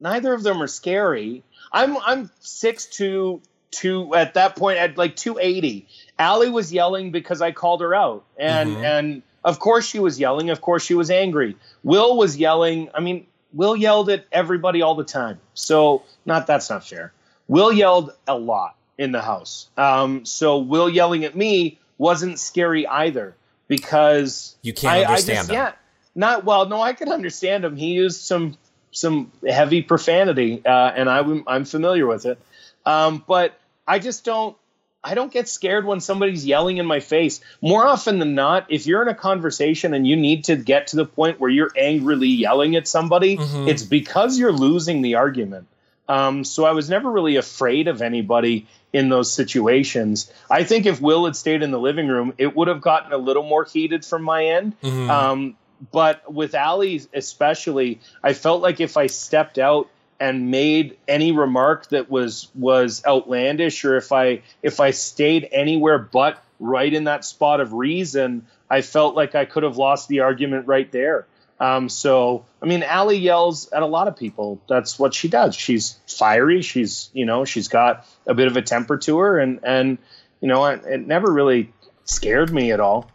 neither 0.00 0.32
of 0.32 0.42
them 0.42 0.60
are 0.62 0.66
scary. 0.66 1.44
I'm 1.70 1.96
I'm 1.98 2.30
six 2.40 2.86
two 2.86 3.42
two 3.70 4.12
at 4.14 4.34
that 4.34 4.56
point 4.56 4.78
at 4.78 4.98
like 4.98 5.14
two 5.14 5.38
eighty. 5.38 5.86
Ali 6.18 6.48
was 6.48 6.72
yelling 6.72 7.12
because 7.12 7.40
I 7.40 7.52
called 7.52 7.82
her 7.82 7.94
out, 7.94 8.24
and 8.36 8.70
mm-hmm. 8.70 8.84
and 8.84 9.22
of 9.44 9.60
course 9.60 9.86
she 9.86 10.00
was 10.00 10.18
yelling. 10.18 10.50
Of 10.50 10.60
course 10.60 10.82
she 10.82 10.94
was 10.94 11.10
angry. 11.10 11.56
Will 11.84 12.16
was 12.16 12.36
yelling. 12.36 12.88
I 12.94 13.00
mean, 13.00 13.26
Will 13.52 13.76
yelled 13.76 14.08
at 14.10 14.26
everybody 14.32 14.82
all 14.82 14.94
the 14.94 15.04
time. 15.04 15.40
So 15.54 16.02
not 16.24 16.46
that's 16.46 16.70
not 16.70 16.88
fair. 16.88 17.12
Will 17.46 17.70
yelled 17.70 18.12
a 18.26 18.36
lot 18.36 18.76
in 18.96 19.12
the 19.12 19.20
house. 19.20 19.68
Um, 19.76 20.24
so 20.24 20.58
Will 20.58 20.88
yelling 20.88 21.24
at 21.24 21.36
me 21.36 21.78
wasn't 21.98 22.38
scary 22.38 22.86
either 22.86 23.36
because 23.70 24.56
you 24.62 24.74
can't 24.74 24.92
I, 24.92 25.04
understand 25.04 25.38
I 25.38 25.40
just, 25.42 25.50
him. 25.50 25.54
Yeah, 25.54 25.72
not 26.16 26.44
well. 26.44 26.68
No, 26.68 26.82
I 26.82 26.92
can 26.92 27.08
understand 27.10 27.64
him. 27.64 27.76
He 27.76 27.92
used 27.92 28.20
some 28.20 28.58
some 28.90 29.30
heavy 29.48 29.80
profanity, 29.80 30.60
uh, 30.66 30.68
and 30.68 31.08
I, 31.08 31.20
I'm 31.46 31.64
familiar 31.64 32.06
with 32.06 32.26
it. 32.26 32.38
Um, 32.84 33.24
but 33.26 33.58
I 33.86 34.00
just 34.00 34.24
don't. 34.24 34.56
I 35.02 35.14
don't 35.14 35.32
get 35.32 35.48
scared 35.48 35.86
when 35.86 36.00
somebody's 36.00 36.44
yelling 36.44 36.76
in 36.76 36.84
my 36.84 37.00
face. 37.00 37.40
More 37.62 37.86
often 37.86 38.18
than 38.18 38.34
not, 38.34 38.66
if 38.68 38.86
you're 38.86 39.00
in 39.00 39.08
a 39.08 39.14
conversation 39.14 39.94
and 39.94 40.06
you 40.06 40.14
need 40.14 40.44
to 40.44 40.56
get 40.56 40.88
to 40.88 40.96
the 40.96 41.06
point 41.06 41.40
where 41.40 41.48
you're 41.48 41.70
angrily 41.74 42.28
yelling 42.28 42.76
at 42.76 42.86
somebody, 42.86 43.38
mm-hmm. 43.38 43.66
it's 43.66 43.82
because 43.82 44.38
you're 44.38 44.52
losing 44.52 45.00
the 45.00 45.14
argument. 45.14 45.68
Um, 46.06 46.44
so 46.44 46.64
I 46.64 46.72
was 46.72 46.90
never 46.90 47.10
really 47.10 47.36
afraid 47.36 47.88
of 47.88 48.02
anybody 48.02 48.66
in 48.92 49.08
those 49.08 49.32
situations. 49.32 50.32
I 50.50 50.64
think 50.64 50.86
if 50.86 51.00
Will 51.00 51.24
had 51.24 51.36
stayed 51.36 51.62
in 51.62 51.70
the 51.70 51.78
living 51.78 52.08
room, 52.08 52.34
it 52.38 52.56
would 52.56 52.68
have 52.68 52.80
gotten 52.80 53.12
a 53.12 53.18
little 53.18 53.42
more 53.42 53.64
heated 53.64 54.04
from 54.04 54.22
my 54.22 54.46
end. 54.46 54.80
Mm-hmm. 54.82 55.10
Um, 55.10 55.56
but 55.92 56.30
with 56.32 56.54
Ali 56.54 57.02
especially, 57.14 58.00
I 58.22 58.32
felt 58.32 58.62
like 58.62 58.80
if 58.80 58.96
I 58.96 59.06
stepped 59.06 59.58
out 59.58 59.88
and 60.18 60.50
made 60.50 60.98
any 61.08 61.32
remark 61.32 61.88
that 61.88 62.10
was 62.10 62.48
was 62.54 63.02
outlandish, 63.06 63.84
or 63.84 63.96
if 63.96 64.12
I 64.12 64.42
if 64.62 64.80
I 64.80 64.90
stayed 64.90 65.48
anywhere 65.50 65.98
but 65.98 66.42
right 66.58 66.92
in 66.92 67.04
that 67.04 67.24
spot 67.24 67.60
of 67.60 67.72
reason, 67.72 68.46
I 68.68 68.82
felt 68.82 69.14
like 69.14 69.34
I 69.34 69.46
could 69.46 69.62
have 69.62 69.78
lost 69.78 70.08
the 70.08 70.20
argument 70.20 70.66
right 70.66 70.90
there. 70.92 71.26
Um, 71.60 71.90
so, 71.90 72.46
I 72.62 72.66
mean, 72.66 72.82
Ali 72.82 73.18
yells 73.18 73.70
at 73.70 73.82
a 73.82 73.86
lot 73.86 74.08
of 74.08 74.16
people. 74.16 74.60
That's 74.66 74.98
what 74.98 75.12
she 75.12 75.28
does. 75.28 75.54
She's 75.54 75.98
fiery. 76.08 76.62
She's, 76.62 77.10
you 77.12 77.26
know, 77.26 77.44
she's 77.44 77.68
got 77.68 78.06
a 78.26 78.32
bit 78.32 78.46
of 78.46 78.56
a 78.56 78.62
temper 78.62 78.96
to 78.98 79.18
her, 79.18 79.38
and 79.38 79.60
and 79.62 79.98
you 80.40 80.48
know, 80.48 80.64
it, 80.64 80.82
it 80.86 81.06
never 81.06 81.30
really 81.30 81.70
scared 82.04 82.50
me 82.52 82.72
at 82.72 82.80
all. 82.80 83.10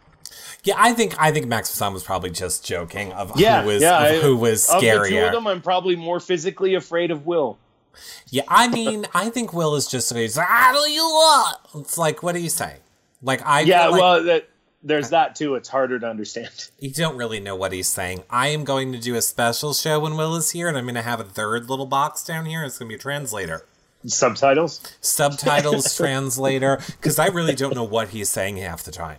Yeah, 0.62 0.74
I 0.78 0.92
think 0.94 1.14
I 1.20 1.32
think 1.32 1.46
Max 1.46 1.70
Poussin 1.70 1.92
was 1.92 2.04
probably 2.04 2.30
just 2.30 2.64
joking 2.64 3.12
of 3.12 3.38
yeah, 3.38 3.62
who 3.62 3.68
was 3.68 3.82
yeah, 3.82 4.04
of 4.04 4.22
who 4.22 4.36
was 4.36 4.66
scarier. 4.66 4.96
Of 4.96 5.02
the 5.02 5.08
two 5.10 5.18
of 5.18 5.32
them, 5.32 5.46
I'm 5.46 5.62
probably 5.62 5.96
more 5.96 6.20
physically 6.20 6.74
afraid 6.74 7.10
of 7.10 7.26
Will. 7.26 7.58
Yeah, 8.28 8.42
I 8.48 8.68
mean, 8.68 9.06
I 9.14 9.30
think 9.30 9.52
Will 9.52 9.74
is 9.74 9.86
just 9.86 10.14
he's 10.14 10.36
like, 10.36 10.46
"How 10.46 10.72
do 10.72 10.90
you 10.90 11.04
want?" 11.04 11.58
It's 11.76 11.98
like, 11.98 12.22
what 12.22 12.34
do 12.34 12.40
you 12.40 12.48
say? 12.48 12.76
Like 13.22 13.44
I 13.44 13.60
yeah, 13.60 13.86
like, 13.88 14.00
well, 14.00 14.24
that, 14.24 14.48
there's 14.82 15.10
that 15.10 15.34
too. 15.34 15.54
It's 15.54 15.68
harder 15.68 15.98
to 15.98 16.08
understand. 16.08 16.70
You 16.78 16.90
don't 16.90 17.16
really 17.16 17.40
know 17.40 17.56
what 17.56 17.72
he's 17.72 17.88
saying. 17.88 18.22
I 18.30 18.48
am 18.48 18.64
going 18.64 18.92
to 18.92 18.98
do 18.98 19.14
a 19.16 19.22
special 19.22 19.72
show 19.72 19.98
when 20.00 20.16
Will 20.16 20.36
is 20.36 20.52
here, 20.52 20.68
and 20.68 20.76
I'm 20.76 20.84
going 20.84 20.94
to 20.94 21.02
have 21.02 21.20
a 21.20 21.24
third 21.24 21.68
little 21.68 21.86
box 21.86 22.22
down 22.22 22.46
here. 22.46 22.64
It's 22.64 22.78
going 22.78 22.88
to 22.88 22.92
be 22.92 22.96
a 22.96 22.98
translator 22.98 23.64
subtitles 24.04 24.80
subtitles 25.00 25.96
translator 25.96 26.78
because 26.86 27.18
i 27.18 27.26
really 27.26 27.56
don't 27.56 27.74
know 27.74 27.82
what 27.82 28.10
he's 28.10 28.28
saying 28.28 28.56
half 28.56 28.84
the 28.84 28.92
time 28.92 29.16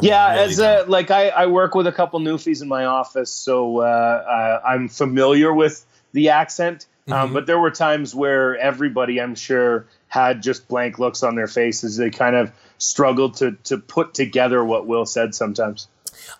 yeah, 0.00 0.32
really 0.32 0.44
as 0.44 0.58
a, 0.58 0.84
like 0.88 1.10
I, 1.10 1.28
I 1.28 1.46
work 1.46 1.74
with 1.74 1.86
a 1.86 1.92
couple 1.92 2.20
newfies 2.20 2.62
in 2.62 2.68
my 2.68 2.84
office, 2.84 3.30
so 3.30 3.80
uh, 3.80 3.84
uh, 3.84 4.60
I'm 4.66 4.88
familiar 4.88 5.52
with 5.52 5.84
the 6.12 6.30
accent. 6.30 6.86
Um, 7.08 7.14
mm-hmm. 7.14 7.34
but 7.34 7.46
there 7.46 7.58
were 7.58 7.72
times 7.72 8.14
where 8.14 8.56
everybody, 8.56 9.20
I'm 9.20 9.34
sure, 9.34 9.86
had 10.06 10.40
just 10.40 10.68
blank 10.68 11.00
looks 11.00 11.24
on 11.24 11.34
their 11.34 11.48
faces. 11.48 11.96
They 11.96 12.10
kind 12.10 12.36
of 12.36 12.52
struggled 12.82 13.36
to 13.36 13.52
to 13.64 13.78
put 13.78 14.14
together 14.14 14.64
what 14.64 14.86
Will 14.86 15.06
said 15.06 15.34
sometimes. 15.34 15.88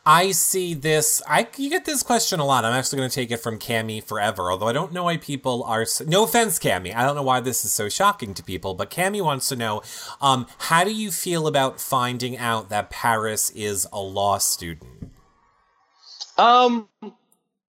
I 0.04 0.32
see 0.32 0.74
this. 0.74 1.22
I 1.28 1.48
you 1.56 1.70
get 1.70 1.84
this 1.84 2.02
question 2.02 2.40
a 2.40 2.44
lot. 2.44 2.64
I'm 2.64 2.72
actually 2.72 2.98
going 2.98 3.10
to 3.10 3.14
take 3.14 3.30
it 3.30 3.38
from 3.38 3.58
Cami 3.58 4.02
forever, 4.02 4.50
although 4.50 4.68
I 4.68 4.72
don't 4.72 4.92
know 4.92 5.04
why 5.04 5.16
people 5.16 5.62
are. 5.64 5.86
No 6.06 6.24
offense, 6.24 6.58
Cami. 6.58 6.94
I 6.94 7.04
don't 7.04 7.16
know 7.16 7.22
why 7.22 7.40
this 7.40 7.64
is 7.64 7.72
so 7.72 7.88
shocking 7.88 8.34
to 8.34 8.42
people, 8.42 8.74
but 8.74 8.90
Cami 8.90 9.22
wants 9.22 9.48
to 9.48 9.56
know, 9.56 9.82
um, 10.20 10.46
how 10.58 10.84
do 10.84 10.92
you 10.92 11.10
feel 11.10 11.46
about 11.46 11.80
finding 11.80 12.36
out 12.36 12.68
that 12.68 12.90
Paras 12.90 13.50
is 13.50 13.86
a 13.92 14.00
law 14.00 14.38
student? 14.38 15.10
Um, 16.36 16.88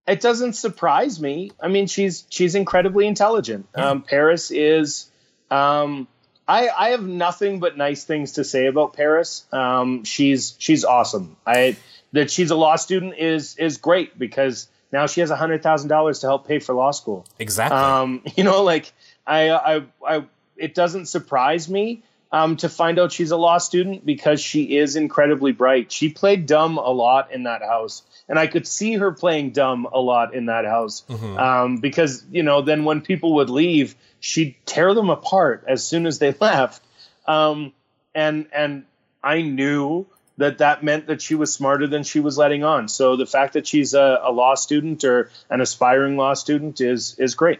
it 0.07 0.21
doesn't 0.21 0.53
surprise 0.53 1.19
me. 1.19 1.51
I 1.61 1.67
mean, 1.67 1.87
she's 1.87 2.25
she's 2.29 2.55
incredibly 2.55 3.07
intelligent. 3.07 3.67
Yeah. 3.77 3.89
Um, 3.89 4.01
Paras 4.01 4.51
is. 4.51 5.09
Um, 5.51 6.07
I, 6.47 6.69
I 6.69 6.89
have 6.89 7.03
nothing 7.03 7.59
but 7.59 7.75
nice 7.77 8.03
things 8.03 8.33
to 8.33 8.43
say 8.43 8.67
about 8.67 8.93
Paras. 8.93 9.45
Um, 9.51 10.03
she's 10.03 10.55
she's 10.59 10.83
awesome. 10.83 11.37
I 11.45 11.77
that 12.11 12.31
she's 12.31 12.51
a 12.51 12.55
law 12.55 12.75
student 12.75 13.17
is 13.17 13.57
is 13.57 13.77
great 13.77 14.17
because 14.17 14.67
now 14.91 15.07
she 15.07 15.21
has 15.21 15.31
a 15.31 15.35
hundred 15.35 15.63
thousand 15.63 15.89
dollars 15.89 16.19
to 16.19 16.27
help 16.27 16.47
pay 16.47 16.59
for 16.59 16.73
law 16.73 16.91
school. 16.91 17.25
Exactly. 17.39 17.77
Um, 17.77 18.21
you 18.35 18.43
know, 18.43 18.63
like 18.63 18.91
I, 19.25 19.49
I, 19.49 19.83
I, 20.07 20.25
it 20.55 20.75
doesn't 20.75 21.07
surprise 21.07 21.69
me 21.69 22.03
um, 22.31 22.57
to 22.57 22.69
find 22.69 22.99
out 22.99 23.11
she's 23.11 23.31
a 23.31 23.37
law 23.37 23.57
student 23.57 24.05
because 24.05 24.39
she 24.39 24.77
is 24.77 24.95
incredibly 24.95 25.51
bright. 25.51 25.91
She 25.91 26.09
played 26.09 26.45
dumb 26.45 26.77
a 26.77 26.89
lot 26.89 27.31
in 27.31 27.43
that 27.43 27.61
house, 27.61 28.03
and 28.27 28.39
I 28.39 28.47
could 28.47 28.67
see 28.67 28.93
her 28.93 29.11
playing 29.11 29.51
dumb 29.51 29.87
a 29.91 29.99
lot 29.99 30.33
in 30.33 30.47
that 30.47 30.65
house 30.65 31.03
mm-hmm. 31.07 31.37
um, 31.37 31.77
because 31.77 32.25
you 32.31 32.43
know 32.43 32.61
then 32.61 32.85
when 32.85 33.01
people 33.01 33.35
would 33.35 33.49
leave, 33.49 33.95
she'd 34.19 34.55
tear 34.65 34.93
them 34.93 35.09
apart 35.09 35.63
as 35.67 35.85
soon 35.85 36.05
as 36.05 36.19
they 36.19 36.31
left, 36.39 36.83
um, 37.27 37.73
and 38.13 38.47
and 38.53 38.85
I 39.23 39.41
knew 39.41 40.07
that 40.37 40.57
that 40.57 40.83
meant 40.83 41.07
that 41.07 41.21
she 41.21 41.35
was 41.35 41.53
smarter 41.53 41.87
than 41.87 42.03
she 42.03 42.19
was 42.19 42.37
letting 42.37 42.63
on. 42.63 42.87
So 42.87 43.15
the 43.15 43.25
fact 43.25 43.53
that 43.53 43.65
she's 43.65 43.93
a, 43.93 44.19
a 44.21 44.31
law 44.31 44.55
student 44.55 45.03
or 45.03 45.31
an 45.49 45.61
aspiring 45.61 46.17
law 46.17 46.33
student 46.33 46.81
is 46.81 47.15
is 47.19 47.35
great. 47.35 47.59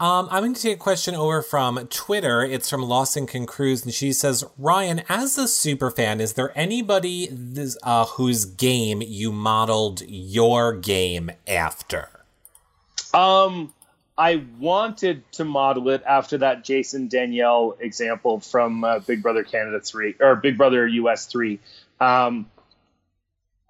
Um, 0.00 0.28
I'm 0.30 0.42
going 0.42 0.54
to 0.54 0.62
take 0.62 0.76
a 0.76 0.80
question 0.80 1.14
over 1.14 1.42
from 1.42 1.86
Twitter. 1.88 2.42
It's 2.42 2.70
from 2.70 2.82
Lawson 2.82 3.26
Cruz, 3.26 3.84
and 3.84 3.92
she 3.92 4.14
says, 4.14 4.44
"Ryan, 4.56 5.02
as 5.10 5.36
a 5.36 5.46
super 5.46 5.90
fan, 5.90 6.22
is 6.22 6.32
there 6.32 6.58
anybody 6.58 7.28
this, 7.30 7.76
uh, 7.82 8.06
whose 8.06 8.46
game 8.46 9.02
you 9.02 9.30
modeled 9.30 10.00
your 10.08 10.72
game 10.72 11.30
after?" 11.46 12.08
Um, 13.12 13.74
I 14.16 14.42
wanted 14.58 15.30
to 15.32 15.44
model 15.44 15.90
it 15.90 16.02
after 16.06 16.38
that 16.38 16.64
Jason 16.64 17.08
Danielle 17.08 17.76
example 17.78 18.40
from 18.40 18.84
uh, 18.84 19.00
Big 19.00 19.22
Brother 19.22 19.44
Canada 19.44 19.80
3 19.80 20.14
or 20.20 20.36
Big 20.36 20.56
Brother 20.56 20.86
US 20.86 21.26
3. 21.26 21.60
Um, 22.00 22.50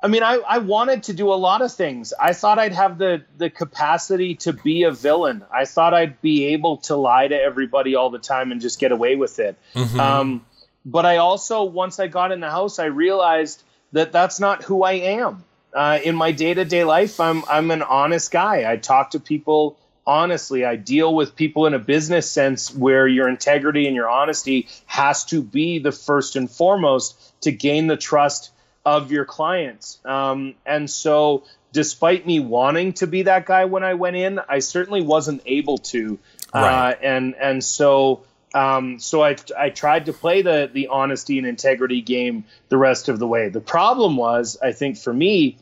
I 0.03 0.09
mean, 0.09 0.23
I, 0.23 0.37
I 0.37 0.59
wanted 0.59 1.05
to 1.05 1.13
do 1.13 1.33
a 1.33 1.37
lot 1.37 1.61
of 1.61 1.73
things. 1.73 2.15
I 2.19 2.33
thought 2.33 2.59
I'd 2.59 2.73
have 2.73 2.97
the, 2.97 3.23
the 3.37 3.51
capacity 3.51 4.35
to 4.37 4.53
be 4.53 4.85
a 4.85 4.93
villain. 4.93 5.45
I 5.53 5.67
thought 5.67 5.93
I'd 5.93 6.21
be 6.23 6.47
able 6.47 6.79
to 6.79 6.97
lie 6.97 7.29
to 7.29 7.35
everybody 7.35 7.95
all 7.95 8.09
the 8.09 8.19
time 8.19 8.51
and 8.51 8.61
just 8.61 8.79
get 8.79 8.93
away 8.93 9.17
with 9.17 9.39
it. 9.39 9.59
Mm-hmm. 9.75 10.01
Um, 10.01 10.47
but 10.87 11.05
I 11.05 11.19
also, 11.19 11.65
once 11.65 12.01
I 12.01 12.07
got 12.07 12.33
in 12.33 12.41
the 12.41 12.51
house, 12.51 12.79
I 12.79 12.87
realized 12.87 13.63
that 13.93 14.13
that's 14.13 14.41
not 14.41 14.65
who 14.65 14.83
I 14.83 14.93
am. 14.93 15.45
Uh, 15.73 15.99
in 16.03 16.17
my 16.17 16.33
day 16.33 16.53
to 16.53 16.65
day 16.65 16.83
life, 16.83 17.21
I'm 17.21 17.45
I'm 17.49 17.71
an 17.71 17.83
honest 17.83 18.33
guy. 18.33 18.71
I 18.71 18.77
talk 18.77 19.11
to 19.11 19.21
people 19.21 19.79
honestly. 20.05 20.65
I 20.65 20.75
deal 20.75 21.15
with 21.15 21.37
people 21.37 21.67
in 21.67 21.75
a 21.75 21.79
business 21.79 22.29
sense 22.29 22.75
where 22.75 23.07
your 23.07 23.29
integrity 23.29 23.87
and 23.87 23.95
your 23.95 24.09
honesty 24.09 24.67
has 24.87 25.25
to 25.27 25.43
be 25.43 25.79
the 25.79 25.93
first 25.93 26.35
and 26.35 26.51
foremost 26.51 27.41
to 27.43 27.53
gain 27.53 27.87
the 27.87 27.97
trust 27.97 28.51
of 28.85 29.13
your 29.13 29.25
clients. 29.25 29.99
Um, 30.05 30.55
and 30.65 30.89
so, 30.89 31.45
despite 31.73 32.27
me 32.27 32.41
wanting 32.41 32.95
to 32.95 33.07
be 33.07 33.23
that 33.23 33.47
guy 33.47 33.67
when 33.67 33.85
I 33.85 33.95
went 33.95 34.17
in, 34.17 34.41
I 34.49 34.61
certainly 34.61 35.03
wasn't 35.03 35.43
able 35.47 35.79
to. 35.79 36.19
Uh, 36.55 36.59
right. 36.59 36.93
Uh, 36.93 36.97
and 37.03 37.35
and 37.35 37.65
so. 37.65 38.25
Um, 38.53 38.99
so 38.99 39.23
I, 39.23 39.37
I 39.57 39.71
tried 39.71 40.07
to 40.07 40.13
play 40.13 40.43
the 40.43 40.69
the 40.73 40.89
honesty 40.89 41.39
and 41.39 41.47
integrity 41.47 42.01
game 42.01 42.47
the 42.69 42.77
rest 42.77 43.09
of 43.09 43.21
the 43.21 43.27
way. 43.29 43.49
The 43.49 43.61
problem 43.61 44.17
was, 44.17 44.59
I 44.61 44.73
think 44.73 44.99
for 44.99 45.13
me, 45.13 45.59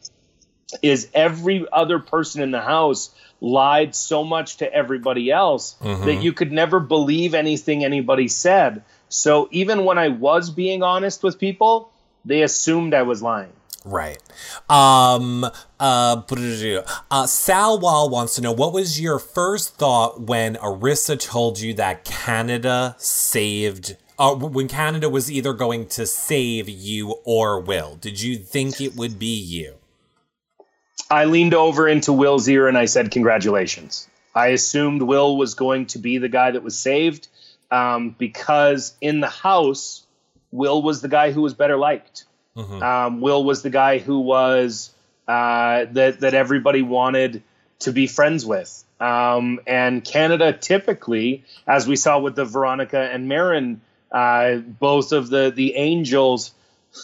is 0.80 1.08
every 1.12 1.66
other 1.70 1.98
person 1.98 2.40
in 2.40 2.50
the 2.50 2.62
house 2.62 3.10
lied 3.40 3.94
so 3.94 4.24
much 4.24 4.56
to 4.58 4.72
everybody 4.72 5.30
else 5.30 5.76
mm-hmm. 5.80 6.06
that 6.06 6.22
you 6.22 6.32
could 6.32 6.50
never 6.50 6.80
believe 6.80 7.34
anything 7.34 7.84
anybody 7.84 8.28
said. 8.28 8.82
So 9.08 9.48
even 9.50 9.84
when 9.84 9.98
I 9.98 10.08
was 10.08 10.50
being 10.50 10.82
honest 10.82 11.22
with 11.22 11.38
people, 11.38 11.92
they 12.24 12.42
assumed 12.42 12.94
I 12.94 13.02
was 13.02 13.22
lying. 13.22 13.52
Right. 13.84 14.18
Um, 14.68 15.44
uh, 15.80 16.22
uh, 17.10 17.26
Sal 17.26 17.78
Wall 17.78 18.10
wants 18.10 18.34
to 18.34 18.42
know 18.42 18.52
what 18.52 18.72
was 18.72 19.00
your 19.00 19.18
first 19.18 19.76
thought 19.76 20.20
when 20.20 20.56
Arisa 20.56 21.18
told 21.18 21.60
you 21.60 21.72
that 21.74 22.04
Canada 22.04 22.96
saved, 22.98 23.96
uh, 24.18 24.34
when 24.34 24.68
Canada 24.68 25.08
was 25.08 25.30
either 25.30 25.52
going 25.52 25.86
to 25.88 26.06
save 26.06 26.68
you 26.68 27.16
or 27.24 27.60
Will? 27.60 27.96
Did 27.96 28.20
you 28.20 28.36
think 28.36 28.80
it 28.80 28.96
would 28.96 29.18
be 29.18 29.34
you? 29.38 29.76
I 31.10 31.24
leaned 31.24 31.54
over 31.54 31.88
into 31.88 32.12
Will's 32.12 32.48
ear 32.48 32.68
and 32.68 32.76
I 32.76 32.84
said, 32.84 33.10
Congratulations. 33.10 34.08
I 34.34 34.48
assumed 34.48 35.02
Will 35.02 35.36
was 35.36 35.54
going 35.54 35.86
to 35.86 35.98
be 35.98 36.18
the 36.18 36.28
guy 36.28 36.50
that 36.50 36.62
was 36.62 36.78
saved 36.78 37.28
um, 37.70 38.14
because 38.18 38.94
in 39.00 39.20
the 39.20 39.28
house, 39.28 40.04
Will 40.50 40.82
was 40.82 41.00
the 41.00 41.08
guy 41.08 41.32
who 41.32 41.42
was 41.42 41.54
better 41.54 41.76
liked. 41.76 42.24
Mm-hmm. 42.56 42.82
Um, 42.82 43.20
Will 43.20 43.44
was 43.44 43.62
the 43.62 43.70
guy 43.70 43.98
who 43.98 44.20
was 44.20 44.90
uh, 45.26 45.84
that 45.92 46.20
that 46.20 46.34
everybody 46.34 46.82
wanted 46.82 47.42
to 47.80 47.92
be 47.92 48.06
friends 48.06 48.44
with. 48.44 48.84
Um, 49.00 49.60
and 49.66 50.04
Canada 50.04 50.52
typically, 50.52 51.44
as 51.66 51.86
we 51.86 51.96
saw 51.96 52.18
with 52.18 52.34
the 52.34 52.44
Veronica 52.44 52.98
and 52.98 53.28
Marin, 53.28 53.80
uh, 54.10 54.56
both 54.56 55.12
of 55.12 55.28
the 55.28 55.52
the 55.54 55.76
angels, 55.76 56.52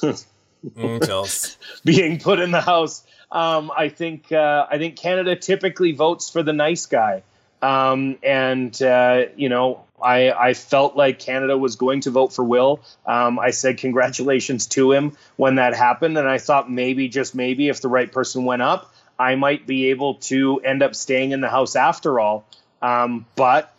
angels 0.76 1.56
being 1.84 2.18
put 2.18 2.40
in 2.40 2.50
the 2.50 2.60
house. 2.60 3.04
Um, 3.30 3.70
I 3.76 3.88
think 3.88 4.32
uh, 4.32 4.66
I 4.68 4.78
think 4.78 4.96
Canada 4.96 5.36
typically 5.36 5.92
votes 5.92 6.30
for 6.30 6.42
the 6.42 6.52
nice 6.52 6.86
guy, 6.86 7.22
um, 7.62 8.18
and 8.22 8.80
uh, 8.82 9.26
you 9.36 9.48
know 9.48 9.84
I, 10.04 10.30
I 10.30 10.54
felt 10.54 10.96
like 10.96 11.18
Canada 11.18 11.56
was 11.56 11.76
going 11.76 12.02
to 12.02 12.10
vote 12.10 12.32
for 12.32 12.44
Will. 12.44 12.80
Um, 13.06 13.38
I 13.38 13.50
said 13.50 13.78
congratulations 13.78 14.66
to 14.68 14.92
him 14.92 15.16
when 15.36 15.56
that 15.56 15.74
happened, 15.74 16.18
and 16.18 16.28
I 16.28 16.38
thought 16.38 16.70
maybe 16.70 17.08
just 17.08 17.34
maybe 17.34 17.68
if 17.68 17.80
the 17.80 17.88
right 17.88 18.10
person 18.10 18.44
went 18.44 18.62
up, 18.62 18.92
I 19.18 19.34
might 19.36 19.66
be 19.66 19.90
able 19.90 20.14
to 20.14 20.60
end 20.60 20.82
up 20.82 20.94
staying 20.94 21.32
in 21.32 21.40
the 21.40 21.48
house 21.48 21.74
after 21.76 22.20
all. 22.20 22.46
Um, 22.82 23.26
but 23.34 23.74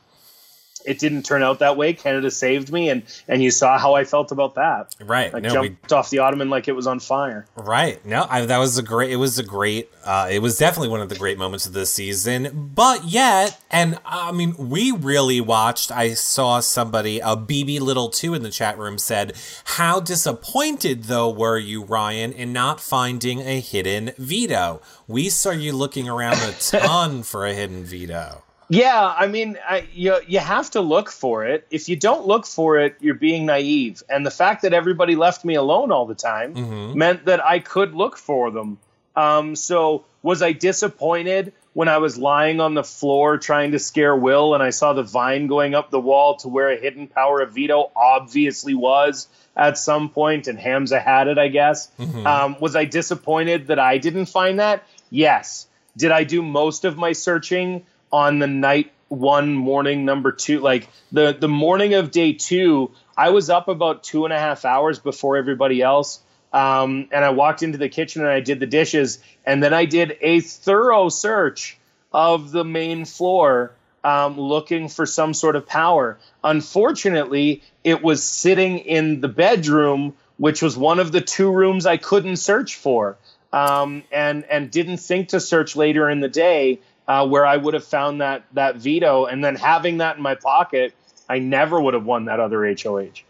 it 0.86 1.00
didn't 1.00 1.24
turn 1.24 1.44
out 1.44 1.60
that 1.60 1.78
way. 1.78 1.94
Canada 1.94 2.32
saved 2.32 2.72
me, 2.72 2.90
and 2.90 3.04
and 3.28 3.44
you 3.44 3.52
saw 3.52 3.78
how 3.78 3.96
I 3.96 4.04
felt 4.04 4.32
about 4.32 4.56
that. 4.56 4.96
Right, 5.02 5.34
I 5.34 5.40
no, 5.40 5.50
jumped 5.50 5.92
we, 5.92 5.96
off 5.96 6.10
the 6.10 6.20
ottoman 6.20 6.50
like 6.50 6.68
it 6.68 6.74
was 6.74 6.88
on 6.88 7.00
fire. 7.00 7.46
Right. 7.56 8.04
No, 8.06 8.26
I, 8.30 8.46
that 8.46 8.58
was 8.58 8.78
a 8.78 8.84
great. 8.84 9.12
It 9.12 9.18
was 9.18 9.40
a 9.40 9.44
great. 9.44 9.90
Uh, 10.04 10.28
it 10.32 10.40
was 10.40 10.58
definitely 10.58 10.90
one 10.90 11.02
of 11.02 11.10
the 11.10 11.16
great 11.16 11.38
moments 11.38 11.66
of 11.66 11.74
this 11.74 11.94
season. 11.94 12.72
But 12.74 13.06
yet, 13.06 13.60
and 13.72 14.00
I 14.06 14.32
mean, 14.32 14.56
we 14.58 14.92
really 14.92 15.42
watched. 15.42 15.92
I 15.92 16.14
saw 16.14 16.60
somebody, 16.60 17.20
a 17.20 17.36
BB 17.36 17.80
Little 17.80 18.10
two 18.10 18.34
in 18.34 18.44
the 18.44 18.52
chat 18.52 18.78
room 18.78 18.98
said, 18.98 19.34
"How 19.66 20.00
disappointed 20.00 21.06
though 21.06 21.30
were 21.30 21.58
you, 21.58 21.84
Ryan, 21.84 22.32
in 22.32 22.54
not 22.54 22.80
finding 22.80 23.42
a 23.42 23.60
hidden 23.60 24.12
veto? 24.18 24.82
We 25.08 25.30
saw 25.30 25.52
you 25.52 25.74
looking 25.74 26.08
around 26.08 26.38
a 26.38 26.52
ton 26.60 27.24
for 27.24 27.46
a 27.46 27.54
hidden 27.54 27.84
veto." 27.84 28.45
Yeah, 28.70 29.14
I 29.18 29.28
mean, 29.28 29.58
I, 29.68 29.88
you 29.94 30.18
you 30.28 30.40
have 30.40 30.72
to 30.72 30.82
look 30.82 31.12
for 31.12 31.46
it. 31.46 31.68
If 31.70 31.88
you 31.88 31.96
don't 31.96 32.26
look 32.26 32.46
for 32.46 32.80
it, 32.80 32.96
you're 33.00 33.14
being 33.14 33.46
naive. 33.46 34.02
And 34.10 34.26
the 34.26 34.32
fact 34.32 34.64
that 34.64 34.74
everybody 34.74 35.16
left 35.16 35.46
me 35.46 35.56
alone 35.56 35.92
all 35.92 36.06
the 36.06 36.16
time 36.16 36.56
mm-hmm. 36.56 36.98
meant 36.98 37.26
that 37.26 37.46
I 37.46 37.60
could 37.60 37.94
look 37.94 38.18
for 38.18 38.52
them. 38.52 38.80
Um, 39.16 39.56
so 39.56 40.06
was 40.24 40.42
I 40.42 40.52
disappointed 40.52 41.54
when 41.74 41.88
I 41.88 42.00
was 42.00 42.18
lying 42.18 42.60
on 42.60 42.74
the 42.74 42.84
floor 42.84 43.38
trying 43.38 43.74
to 43.74 43.80
scare 43.80 44.16
Will 44.16 44.54
and 44.54 44.64
I 44.64 44.72
saw 44.72 44.94
the 44.94 45.04
vine 45.04 45.48
going 45.48 45.76
up 45.76 45.92
the 45.92 46.00
wall 46.00 46.38
to 46.38 46.48
where 46.48 46.70
a 46.70 46.78
hidden 46.78 47.08
power 47.08 47.42
of 47.42 47.54
veto 47.54 47.92
obviously 47.96 48.74
was 48.74 49.28
at 49.56 49.78
some 49.78 50.10
point, 50.10 50.48
and 50.48 50.60
Hamza 50.60 51.00
had 51.00 51.28
it, 51.28 51.38
I 51.38 51.48
guess. 51.48 51.90
Mm-hmm. 52.00 52.28
Um, 52.28 52.58
was 52.60 52.76
I 52.76 52.86
disappointed 52.86 53.68
that 53.68 53.80
I 53.80 53.98
didn't 53.98 54.26
find 54.26 54.60
that? 54.60 54.84
Yes. 55.10 55.68
Did 55.96 56.12
I 56.12 56.26
do 56.26 56.42
most 56.42 56.84
of 56.84 56.98
my 56.98 57.14
searching? 57.14 57.86
On 58.16 58.40
the 58.40 58.48
night 58.48 58.94
one 59.10 59.54
morning 59.54 60.06
number 60.06 60.32
two 60.32 60.62
like 60.62 60.88
the 61.12 61.36
the 61.38 61.50
morning 61.50 61.96
of 61.96 62.12
day 62.12 62.32
two 62.32 62.90
i 63.18 63.30
was 63.30 63.50
up 63.50 63.68
about 63.68 64.04
two 64.04 64.24
and 64.24 64.34
a 64.34 64.40
half 64.40 64.64
hours 64.64 65.00
before 65.00 65.36
everybody 65.36 65.82
else. 65.82 66.22
Um, 66.54 67.10
and 67.12 67.26
i 67.26 67.32
walked 67.32 67.62
into 67.62 67.78
the 67.78 67.90
kitchen 67.90 68.22
and 68.22 68.32
i 68.32 68.40
did 68.40 68.62
the 68.62 68.68
dishes. 68.68 69.20
And 69.46 69.62
then 69.62 69.74
i 69.74 69.84
did 69.84 70.18
a 70.22 70.40
thorough 70.40 71.10
search 71.10 71.78
of 72.14 72.52
the 72.52 72.64
main 72.64 73.04
floor 73.04 73.74
um, 74.06 74.40
looking 74.40 74.88
for 74.88 75.06
some 75.06 75.34
sort 75.34 75.58
of 75.58 75.68
power. 75.68 76.18
Unfortunately 76.42 77.64
it 77.84 78.02
was 78.02 78.24
sitting 78.24 78.80
in 78.80 79.20
the 79.20 79.28
bedroom 79.28 80.14
which 80.38 80.62
was 80.62 80.78
one 80.78 81.00
of 81.00 81.12
the 81.12 81.22
two 81.22 81.52
rooms 81.52 81.86
i 81.86 81.98
couldn't 81.98 82.38
search 82.38 82.76
for. 82.76 83.18
Um, 83.52 84.04
and 84.12 84.46
and 84.46 84.72
didn't 84.72 84.98
think 84.98 85.30
to 85.30 85.40
search 85.40 85.76
later 85.76 86.10
in 86.10 86.22
the 86.22 86.30
day 86.30 86.80
uh, 87.08 87.28
where 87.28 87.46
I 87.46 87.58
would 87.58 87.74
have 87.74 87.86
found 87.86 88.22
that 88.22 88.46
that 88.54 88.78
veto, 88.78 89.26
and 89.26 89.44
then 89.44 89.56
having 89.56 89.98
that 89.98 90.18
in 90.18 90.24
my 90.24 90.36
pocket, 90.36 90.94
I 91.30 91.40
never 91.40 91.80
would 91.80 91.94
have 91.94 92.06
won 92.06 92.26
that 92.26 92.40
other 92.40 92.66
HOH. 92.66 93.24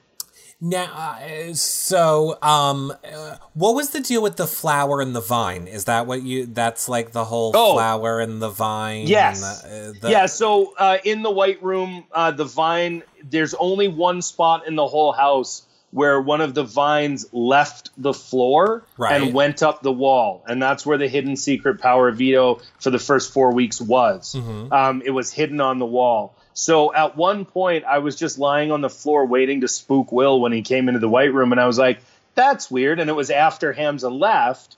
Now, 0.61 0.85
uh, 0.85 1.53
so 1.53 2.37
um, 2.41 2.93
uh, 3.03 3.37
what 3.53 3.75
was 3.75 3.89
the 3.89 3.99
deal 3.99 4.21
with 4.23 4.37
the 4.37 4.47
flower 4.47 5.01
and 5.01 5.13
the 5.13 5.21
vine? 5.21 5.67
Is 5.67 5.85
that 5.85 6.07
what 6.07 6.23
you? 6.23 6.45
That's 6.45 6.87
like 6.87 7.11
the 7.11 7.25
whole 7.25 7.51
oh, 7.53 7.73
flower 7.73 8.21
and 8.21 8.41
the 8.41 8.49
vine. 8.49 9.07
Yes. 9.07 9.61
The, 9.61 9.67
uh, 9.67 9.93
the... 10.01 10.09
Yeah. 10.09 10.25
So 10.27 10.73
uh, 10.77 10.97
in 11.03 11.23
the 11.23 11.31
white 11.31 11.61
room, 11.61 12.05
uh, 12.11 12.31
the 12.31 12.45
vine. 12.45 13.03
There's 13.21 13.53
only 13.55 13.87
one 13.87 14.21
spot 14.21 14.67
in 14.67 14.75
the 14.75 14.87
whole 14.87 15.11
house 15.11 15.64
where 15.95 16.19
one 16.19 16.41
of 16.41 16.53
the 16.53 16.63
vines 16.65 17.25
left 17.31 17.89
the 17.95 18.13
floor 18.13 18.83
right. 18.97 19.21
and 19.21 19.33
went 19.33 19.63
up 19.63 19.81
the 19.81 19.93
wall. 19.93 20.43
And 20.45 20.61
that's 20.61 20.85
where 20.85 20.97
the 20.97 21.07
hidden 21.07 21.37
secret 21.37 21.79
power 21.79 22.11
veto 22.11 22.59
for 22.81 22.89
the 22.89 22.99
first 22.99 23.31
four 23.31 23.53
weeks 23.53 23.79
was. 23.79 24.35
Mm-hmm. 24.35 24.73
Um, 24.73 25.01
it 25.05 25.11
was 25.11 25.31
hidden 25.31 25.61
on 25.61 25.79
the 25.79 25.85
wall. 25.85 26.35
So 26.53 26.93
at 26.93 27.15
one 27.15 27.45
point, 27.45 27.85
I 27.85 27.99
was 27.99 28.17
just 28.17 28.37
lying 28.37 28.73
on 28.73 28.81
the 28.81 28.89
floor 28.89 29.25
waiting 29.25 29.61
to 29.61 29.69
spook 29.69 30.11
Will 30.11 30.41
when 30.41 30.51
he 30.51 30.63
came 30.63 30.89
into 30.89 30.99
the 30.99 31.07
white 31.07 31.33
room. 31.33 31.53
And 31.53 31.61
I 31.61 31.65
was 31.65 31.79
like, 31.79 32.01
that's 32.33 32.69
weird. 32.69 32.99
And 32.99 33.09
it 33.09 33.13
was 33.13 33.29
after 33.29 33.71
Hamza 33.71 34.09
left 34.09 34.75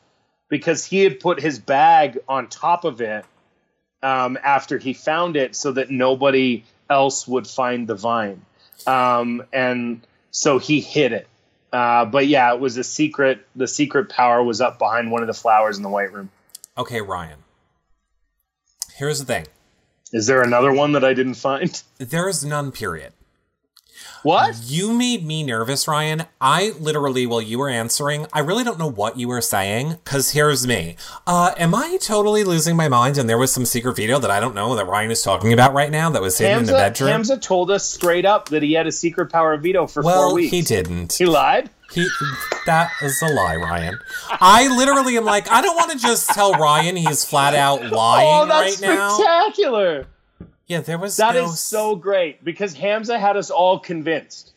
because 0.49 0.85
he 0.85 1.03
had 1.03 1.19
put 1.19 1.41
his 1.41 1.57
bag 1.57 2.19
on 2.29 2.47
top 2.47 2.85
of 2.85 3.01
it 3.01 3.25
um, 4.03 4.37
after 4.43 4.77
he 4.77 4.93
found 4.93 5.35
it 5.35 5.55
so 5.55 5.71
that 5.71 5.89
nobody 5.89 6.63
else 6.87 7.27
would 7.27 7.47
find 7.47 7.87
the 7.87 7.95
vine. 7.95 8.43
Um, 8.85 9.43
and 9.51 10.05
so 10.37 10.59
he 10.59 10.79
hid 10.81 11.13
it. 11.13 11.27
Uh, 11.73 12.05
but 12.05 12.27
yeah, 12.27 12.53
it 12.53 12.59
was 12.59 12.77
a 12.77 12.83
secret. 12.83 13.45
The 13.55 13.67
secret 13.67 14.09
power 14.09 14.41
was 14.43 14.61
up 14.61 14.77
behind 14.77 15.11
one 15.11 15.21
of 15.21 15.27
the 15.27 15.33
flowers 15.33 15.77
in 15.77 15.83
the 15.83 15.89
white 15.89 16.13
room. 16.13 16.29
Okay, 16.77 17.01
Ryan. 17.01 17.39
Here's 18.93 19.19
the 19.19 19.25
thing. 19.25 19.47
Is 20.13 20.27
there 20.27 20.41
another 20.41 20.71
one 20.71 20.93
that 20.93 21.03
I 21.03 21.13
didn't 21.13 21.35
find? 21.35 21.81
There 21.97 22.29
is 22.29 22.45
none, 22.45 22.71
period. 22.71 23.13
What? 24.23 24.55
You 24.63 24.93
made 24.93 25.25
me 25.25 25.43
nervous, 25.43 25.87
Ryan. 25.87 26.23
I 26.41 26.73
literally, 26.79 27.25
while 27.25 27.41
you 27.41 27.59
were 27.59 27.69
answering, 27.69 28.27
I 28.33 28.39
really 28.39 28.63
don't 28.63 28.79
know 28.79 28.89
what 28.89 29.17
you 29.17 29.27
were 29.27 29.41
saying. 29.41 29.97
Because 30.03 30.31
here's 30.31 30.67
me. 30.67 30.95
Uh, 31.25 31.53
am 31.57 31.73
I 31.73 31.97
totally 32.01 32.43
losing 32.43 32.75
my 32.75 32.87
mind? 32.87 33.17
And 33.17 33.29
there 33.29 33.37
was 33.37 33.51
some 33.51 33.65
secret 33.65 33.95
video 33.95 34.19
that 34.19 34.31
I 34.31 34.39
don't 34.39 34.55
know 34.55 34.75
that 34.75 34.85
Ryan 34.85 35.11
is 35.11 35.21
talking 35.21 35.53
about 35.53 35.73
right 35.73 35.91
now 35.91 36.09
that 36.09 36.21
was 36.21 36.37
hidden 36.37 36.57
Hamza, 36.57 36.71
in 36.71 36.77
the 36.77 36.83
bedroom. 36.83 37.09
Hamza 37.09 37.37
told 37.37 37.71
us 37.71 37.87
straight 37.87 38.25
up 38.25 38.49
that 38.49 38.63
he 38.63 38.73
had 38.73 38.87
a 38.87 38.91
secret 38.91 39.31
power 39.31 39.53
of 39.53 39.63
veto 39.63 39.87
for 39.87 40.03
well, 40.03 40.29
four 40.29 40.35
weeks. 40.35 40.51
he 40.51 40.61
didn't. 40.61 41.13
He 41.13 41.25
lied. 41.25 41.69
He, 41.91 42.05
that 42.65 42.91
is 43.01 43.21
a 43.21 43.27
lie, 43.27 43.55
Ryan. 43.55 43.97
I 44.29 44.67
literally 44.75 45.15
am 45.15 45.23
like, 45.23 45.49
I 45.49 45.61
don't 45.61 45.75
want 45.75 45.91
to 45.91 45.97
just 45.97 46.29
tell 46.29 46.51
Ryan 46.53 46.97
he's 46.97 47.23
flat 47.23 47.55
out 47.55 47.81
lying 47.91 48.27
oh, 48.29 48.45
that's 48.45 48.81
right 48.81 48.89
now. 48.89 49.09
Spectacular. 49.09 50.07
Yeah, 50.67 50.81
there 50.81 50.97
was 50.97 51.17
that 51.17 51.35
no... 51.35 51.45
is 51.45 51.59
so 51.59 51.95
great 51.95 52.43
because 52.43 52.73
Hamza 52.73 53.17
had 53.17 53.37
us 53.37 53.49
all 53.49 53.79
convinced. 53.79 54.53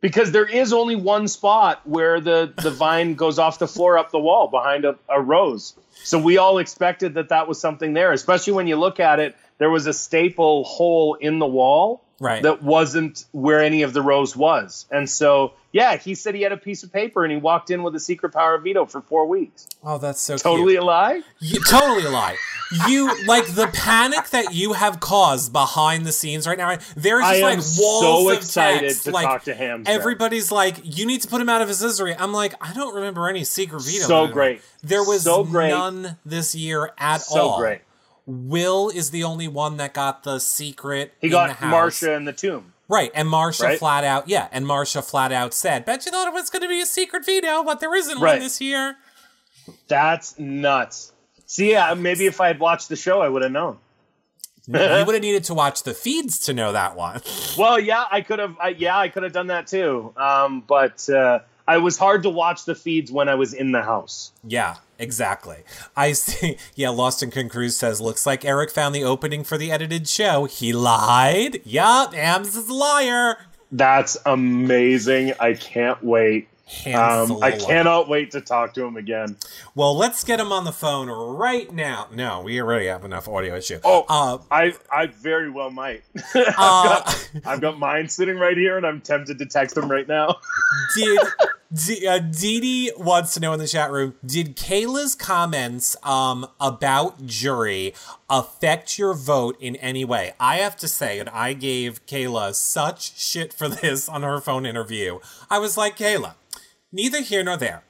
Because 0.00 0.32
there 0.32 0.44
is 0.44 0.74
only 0.74 0.96
one 0.96 1.28
spot 1.28 1.80
where 1.84 2.20
the, 2.20 2.52
the 2.62 2.70
vine 2.84 3.14
goes 3.14 3.38
off 3.38 3.58
the 3.58 3.68
floor 3.68 3.96
up 3.96 4.10
the 4.10 4.18
wall 4.18 4.48
behind 4.48 4.84
a, 4.84 4.98
a 5.08 5.20
rose. 5.20 5.74
So 6.02 6.18
we 6.18 6.36
all 6.36 6.58
expected 6.58 7.14
that 7.14 7.30
that 7.30 7.48
was 7.48 7.58
something 7.58 7.94
there, 7.94 8.12
especially 8.12 8.52
when 8.52 8.66
you 8.66 8.76
look 8.76 9.00
at 9.00 9.18
it. 9.18 9.34
There 9.56 9.70
was 9.70 9.86
a 9.86 9.94
staple 9.94 10.64
hole 10.64 11.14
in 11.14 11.38
the 11.38 11.46
wall 11.46 12.03
right. 12.20 12.42
that 12.42 12.62
wasn't 12.62 13.24
where 13.32 13.60
any 13.60 13.82
of 13.82 13.92
the 13.92 14.02
rose 14.02 14.36
was. 14.36 14.86
And 14.90 15.08
so, 15.08 15.54
yeah, 15.72 15.96
he 15.96 16.14
said 16.14 16.34
he 16.34 16.42
had 16.42 16.52
a 16.52 16.56
piece 16.56 16.82
of 16.82 16.92
paper 16.92 17.24
and 17.24 17.32
he 17.32 17.38
walked 17.38 17.70
in 17.70 17.82
with 17.82 17.94
a 17.94 18.00
secret 18.00 18.32
power 18.32 18.58
veto 18.58 18.86
for 18.86 19.00
four 19.02 19.26
weeks. 19.26 19.66
Oh, 19.82 19.98
that's 19.98 20.20
so 20.20 20.36
totally 20.36 20.74
cute. 20.74 20.82
a 20.82 20.86
lie. 20.86 21.22
You, 21.40 21.60
totally 21.64 22.04
a 22.04 22.10
lie. 22.10 22.36
You 22.88 23.26
like 23.26 23.46
the 23.54 23.68
panic 23.68 24.30
that 24.30 24.54
you 24.54 24.72
have 24.72 24.98
caused 24.98 25.52
behind 25.52 26.06
the 26.06 26.12
scenes 26.12 26.46
right 26.46 26.58
now. 26.58 26.76
There's 26.96 27.24
just 27.24 27.42
like 27.42 27.58
walls 27.58 28.02
so 28.02 28.30
of 28.30 28.38
excited 28.38 28.88
text. 28.88 29.04
to 29.04 29.10
like, 29.10 29.26
talk 29.26 29.44
to 29.44 29.54
him. 29.54 29.84
Everybody's 29.86 30.50
like, 30.50 30.78
"You 30.82 31.06
need 31.06 31.22
to 31.22 31.28
put 31.28 31.40
him 31.40 31.48
out 31.48 31.62
of 31.62 31.68
his 31.68 31.82
misery." 31.82 32.16
I'm 32.18 32.32
like, 32.32 32.54
I 32.60 32.72
don't 32.72 32.94
remember 32.94 33.28
any 33.28 33.44
secret 33.44 33.82
veto. 33.82 34.06
So 34.06 34.26
great. 34.26 34.62
There 34.82 35.04
was 35.04 35.22
so 35.22 35.44
great. 35.44 35.68
none 35.68 36.16
this 36.24 36.54
year 36.54 36.92
at 36.98 37.20
so 37.20 37.40
all. 37.40 37.56
So 37.56 37.58
great. 37.58 37.80
Will 38.26 38.88
is 38.88 39.10
the 39.10 39.24
only 39.24 39.48
one 39.48 39.76
that 39.76 39.92
got 39.94 40.22
the 40.22 40.38
secret. 40.38 41.12
He 41.20 41.28
got 41.28 41.50
Marsha 41.58 42.16
in 42.16 42.24
the 42.24 42.32
tomb. 42.32 42.72
Right, 42.88 43.10
and 43.14 43.28
Marsha 43.28 43.64
right? 43.64 43.78
flat 43.78 44.04
out, 44.04 44.28
yeah, 44.28 44.48
and 44.52 44.66
Marsha 44.66 45.02
flat 45.02 45.32
out 45.32 45.54
said, 45.54 45.84
"Bet 45.84 46.04
you 46.04 46.12
thought 46.12 46.28
it 46.28 46.34
was 46.34 46.50
going 46.50 46.62
to 46.62 46.68
be 46.68 46.80
a 46.80 46.86
secret 46.86 47.24
veto, 47.24 47.64
but 47.64 47.80
there 47.80 47.94
isn't 47.94 48.20
right. 48.20 48.34
one 48.34 48.40
this 48.40 48.60
year." 48.60 48.96
That's 49.88 50.38
nuts. 50.38 51.12
See, 51.46 51.70
yeah, 51.70 51.94
maybe 51.94 52.26
if 52.26 52.40
I 52.40 52.48
had 52.48 52.58
watched 52.58 52.88
the 52.88 52.96
show, 52.96 53.20
I 53.20 53.28
would 53.28 53.42
have 53.42 53.52
known. 53.52 53.78
you 54.66 54.74
would 54.78 55.14
have 55.14 55.22
needed 55.22 55.44
to 55.44 55.54
watch 55.54 55.82
the 55.82 55.94
feeds 55.94 56.38
to 56.40 56.52
know 56.52 56.72
that 56.72 56.94
one. 56.96 57.22
well, 57.58 57.78
yeah, 57.78 58.04
I 58.10 58.20
could 58.20 58.38
have. 58.38 58.56
yeah, 58.76 58.98
I 58.98 59.08
could 59.08 59.22
have 59.22 59.32
done 59.32 59.46
that 59.46 59.66
too. 59.66 60.12
Um, 60.16 60.62
but 60.66 61.08
uh, 61.08 61.40
I 61.66 61.78
was 61.78 61.96
hard 61.96 62.24
to 62.24 62.30
watch 62.30 62.64
the 62.64 62.74
feeds 62.74 63.10
when 63.10 63.30
I 63.30 63.34
was 63.34 63.54
in 63.54 63.72
the 63.72 63.82
house. 63.82 64.30
Yeah, 64.46 64.76
Exactly. 64.98 65.64
I 65.96 66.12
see. 66.12 66.56
Yeah, 66.74 66.90
Lost 66.90 67.22
in 67.22 67.48
Cruz 67.48 67.76
says, 67.76 68.00
looks 68.00 68.26
like 68.26 68.44
Eric 68.44 68.70
found 68.70 68.94
the 68.94 69.04
opening 69.04 69.44
for 69.44 69.56
the 69.56 69.70
edited 69.70 70.08
show. 70.08 70.44
He 70.44 70.72
lied. 70.72 71.60
Yup, 71.64 72.14
Ams 72.14 72.56
is 72.56 72.68
a 72.68 72.74
liar. 72.74 73.36
That's 73.70 74.16
amazing. 74.26 75.34
I 75.40 75.54
can't 75.54 76.02
wait. 76.02 76.48
Um, 76.94 77.42
I 77.42 77.52
cannot 77.52 78.08
wait 78.08 78.30
to 78.32 78.40
talk 78.40 78.74
to 78.74 78.84
him 78.84 78.96
again. 78.96 79.36
Well, 79.74 79.96
let's 79.96 80.24
get 80.24 80.40
him 80.40 80.50
on 80.50 80.64
the 80.64 80.72
phone 80.72 81.08
right 81.08 81.70
now. 81.72 82.08
No, 82.12 82.40
we 82.40 82.60
already 82.60 82.86
have 82.86 83.04
enough 83.04 83.28
audio 83.28 83.56
issue. 83.56 83.80
Oh, 83.84 84.04
Uh, 84.08 84.38
I 84.50 84.74
I 84.90 85.06
very 85.06 85.50
well 85.50 85.70
might. 85.70 86.04
I've, 86.34 86.46
uh, 86.46 86.52
got, 86.56 87.28
I've 87.44 87.60
got 87.60 87.78
mine 87.78 88.08
sitting 88.08 88.38
right 88.38 88.56
here, 88.56 88.76
and 88.76 88.86
I'm 88.86 89.00
tempted 89.00 89.38
to 89.38 89.46
text 89.46 89.76
him 89.76 89.90
right 89.90 90.08
now. 90.08 90.36
did 90.96 91.18
D- 91.74 92.06
uh, 92.06 92.18
Dee 92.18 92.60
Dee 92.60 92.92
wants 92.96 93.34
to 93.34 93.40
know 93.40 93.52
in 93.52 93.58
the 93.58 93.66
chat 93.66 93.90
room 93.90 94.14
Did 94.24 94.56
Kaela's 94.56 95.14
comments 95.14 95.96
um, 96.04 96.46
about 96.60 97.26
jury 97.26 97.94
affect 98.30 98.98
your 98.98 99.12
vote 99.14 99.56
in 99.60 99.76
any 99.76 100.04
way? 100.04 100.34
I 100.38 100.56
have 100.56 100.76
to 100.78 100.88
say, 100.88 101.18
and 101.18 101.28
I 101.30 101.52
gave 101.52 102.04
Kaela 102.06 102.54
such 102.54 103.18
shit 103.18 103.52
for 103.52 103.68
this 103.68 104.08
on 104.08 104.22
her 104.22 104.40
phone 104.40 104.66
interview. 104.66 105.18
I 105.50 105.58
was 105.58 105.76
like, 105.76 105.96
Kaela, 105.96 106.34
neither 106.94 107.20
here 107.20 107.44
nor 107.44 107.56
there. 107.56 107.82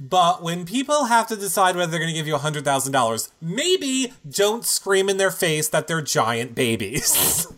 But 0.00 0.42
when 0.42 0.64
people 0.64 1.04
have 1.04 1.26
to 1.28 1.36
decide 1.36 1.76
whether 1.76 1.90
they're 1.90 2.00
going 2.00 2.12
to 2.12 2.16
give 2.16 2.26
you 2.26 2.34
$100,000, 2.34 3.30
maybe 3.40 4.12
don't 4.28 4.64
scream 4.64 5.08
in 5.08 5.16
their 5.16 5.30
face 5.30 5.68
that 5.68 5.86
they're 5.86 6.02
giant 6.02 6.54
babies. 6.54 7.46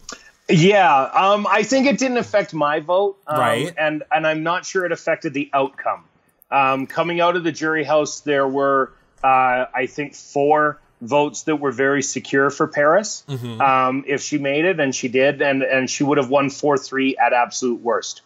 Yeah, 0.49 1.11
um, 1.13 1.47
I 1.51 1.65
think 1.65 1.89
it 1.89 1.99
didn't 1.99 2.19
affect 2.19 2.55
my 2.55 2.79
vote, 2.79 3.19
um, 3.27 3.41
Right. 3.41 3.75
And 3.77 4.05
and 4.13 4.25
I'm 4.25 4.45
not 4.45 4.65
sure 4.65 4.85
it 4.85 4.93
affected 4.93 5.35
the 5.35 5.51
outcome. 5.53 6.05
Um, 6.53 6.87
coming 6.87 7.21
out 7.21 7.35
of 7.35 7.43
the 7.43 7.51
jury 7.51 7.83
house, 7.83 8.21
there 8.21 8.47
were 8.47 8.93
uh, 9.25 9.67
I 9.75 9.87
think 9.87 10.15
four 10.15 10.81
votes 11.01 11.43
that 11.43 11.57
were 11.57 11.73
very 11.73 12.03
secure 12.03 12.51
for 12.51 12.69
Paras. 12.69 13.25
Mm-hmm. 13.29 13.61
Um, 13.61 14.05
if 14.07 14.23
she 14.23 14.39
made 14.39 14.65
it, 14.65 14.79
and 14.79 14.95
she 14.95 15.09
did, 15.09 15.43
and 15.43 15.65
and 15.65 15.91
she 15.91 16.05
would 16.05 16.19
have 16.19 16.31
won 16.31 16.51
four 16.51 16.79
three 16.79 17.17
at 17.17 17.33
absolute 17.33 17.81
worst. 17.81 18.23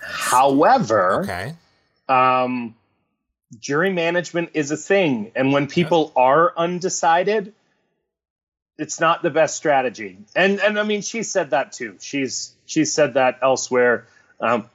However, 0.00 1.22
Okay. 1.22 1.54
um, 2.08 2.74
jury 3.58 3.92
management 3.92 4.50
is 4.54 4.70
a 4.70 4.76
thing, 4.76 5.32
and 5.34 5.52
when 5.52 5.66
people 5.66 6.12
are 6.16 6.52
undecided, 6.56 7.54
it's 8.78 9.00
not 9.00 9.22
the 9.22 9.30
best 9.30 9.56
strategy. 9.56 10.18
And 10.34 10.60
and 10.60 10.78
I 10.78 10.82
mean, 10.82 11.02
she 11.02 11.22
said 11.22 11.50
that 11.50 11.72
too. 11.72 11.96
She's 12.00 12.52
she 12.66 12.84
said 12.84 13.14
that 13.14 13.38
elsewhere. 13.42 14.06
Um, 14.40 14.68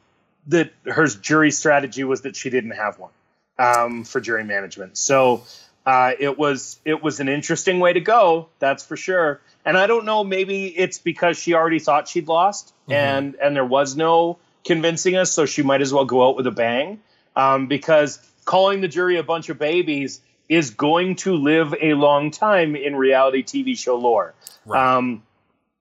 that 0.48 0.74
her 0.86 1.06
jury 1.06 1.52
strategy 1.52 2.04
was 2.04 2.22
that 2.22 2.36
she 2.36 2.50
didn't 2.50 2.72
have 2.72 2.98
one 2.98 3.12
um, 3.60 4.04
for 4.06 4.20
jury 4.20 4.44
management. 4.44 4.98
So 4.98 5.44
uh, 5.86 6.14
it 6.20 6.38
was 6.38 6.80
it 6.84 7.04
was 7.04 7.20
an 7.20 7.30
interesting 7.30 7.80
way 7.80 7.94
to 7.94 8.02
go. 8.02 8.50
That's 8.60 8.84
for 8.84 8.98
sure. 8.98 9.40
And 9.64 9.78
I 9.78 9.86
don't 9.86 10.06
know. 10.06 10.24
Maybe 10.24 10.66
it's 10.66 10.98
because 10.98 11.38
she 11.38 11.54
already 11.54 11.78
thought 11.78 12.08
she'd 12.08 12.28
lost, 12.28 12.74
and 12.90 13.36
and 13.36 13.56
there 13.56 13.66
was 13.66 13.96
no 13.96 14.40
convincing 14.64 15.16
us, 15.16 15.32
so 15.32 15.46
she 15.46 15.64
might 15.64 15.82
as 15.82 15.94
well 15.94 16.06
go 16.06 16.28
out 16.28 16.36
with 16.36 16.48
a 16.48 16.52
bang. 16.52 17.02
Um, 17.36 17.68
because 17.68 18.20
calling 18.46 18.82
the 18.82 18.88
jury 18.88 19.18
a 19.18 19.24
bunch 19.24 19.50
of 19.50 19.58
babies 19.58 20.22
is 20.50 20.72
going 20.72 21.16
to 21.16 21.36
live 21.36 21.74
a 21.82 21.94
long 21.94 22.32
time 22.32 22.76
in 22.76 22.96
reality 22.96 23.44
TV 23.44 23.78
show 23.78 23.96
lore. 23.98 24.34
Right. 24.66 24.98
Um, 24.98 25.24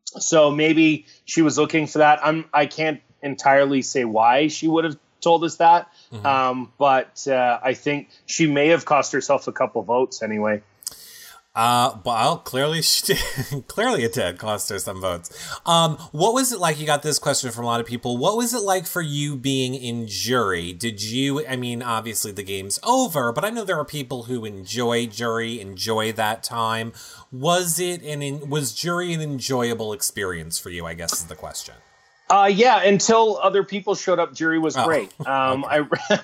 so 0.05 0.51
maybe 0.51 1.07
she 1.25 1.43
was 1.43 1.59
looking 1.59 1.87
for 1.87 1.99
that. 1.99 2.21
I'm 2.25 2.45
I 2.53 2.67
can't 2.67 3.01
entirely 3.23 3.83
say 3.83 4.05
why 4.05 4.49
she 4.49 4.69
would 4.69 4.85
have 4.85 4.97
told 5.21 5.45
us 5.45 5.57
that, 5.57 5.89
um, 6.25 6.73
but 6.79 7.27
uh, 7.29 7.59
I 7.63 7.75
think 7.75 8.09
she 8.27 8.47
may 8.47 8.69
have 8.69 8.85
cost 8.85 9.13
herself 9.13 9.49
a 9.49 9.53
couple 9.53 9.83
votes 9.83 10.23
anyway. 10.23 10.63
Uh, 11.53 11.99
well, 12.05 12.39
clearly, 12.39 12.81
she 12.83 13.15
did. 13.15 13.67
clearly 13.67 14.05
it 14.05 14.13
did 14.13 14.39
cost 14.39 14.69
her 14.69 14.79
some 14.79 15.01
votes. 15.01 15.31
Um, 15.67 15.97
what 16.13 16.33
was 16.33 16.53
it 16.53 16.61
like? 16.61 16.79
You 16.79 16.87
got 16.87 17.03
this 17.03 17.19
question 17.19 17.51
from 17.51 17.65
a 17.65 17.67
lot 17.67 17.81
of 17.81 17.87
people. 17.87 18.17
What 18.17 18.37
was 18.37 18.55
it 18.55 18.61
like 18.63 18.87
for 18.87 19.03
you 19.03 19.35
being 19.37 19.75
in 19.75 20.07
jury? 20.07 20.73
Did 20.73 21.03
you? 21.03 21.45
I 21.47 21.57
mean, 21.57 21.83
obviously 21.83 22.31
the 22.31 22.45
game's 22.45 22.79
over, 22.85 23.33
but 23.33 23.45
I 23.45 23.51
know 23.51 23.65
there 23.65 23.79
are 23.79 23.85
people 23.85 24.25
who 24.25 24.45
enjoy 24.45 25.07
jury, 25.07 25.61
enjoy 25.61 26.13
that 26.13 26.45
time. 26.45 26.93
Was 27.33 27.81
it 27.81 28.03
an 28.03 28.23
in, 28.23 28.49
was 28.49 28.73
jury 28.73 29.13
an 29.13 29.21
enjoyable 29.21 29.93
experience 29.93 30.59
for 30.59 30.71
you? 30.71 30.87
I 30.87 30.95
guess 30.95 31.15
is 31.15 31.25
the 31.25 31.35
question. 31.37 31.75
Uh, 32.29 32.49
yeah, 32.53 32.81
until 32.83 33.39
other 33.43 33.65
people 33.65 33.97
showed 33.97 34.21
up, 34.21 34.33
jury 34.33 34.61
was 34.61 34.77
Oh, 34.77 34.85
great. 34.85 35.13
Um, 35.27 35.65
I 35.69 35.79
re- 35.79 35.99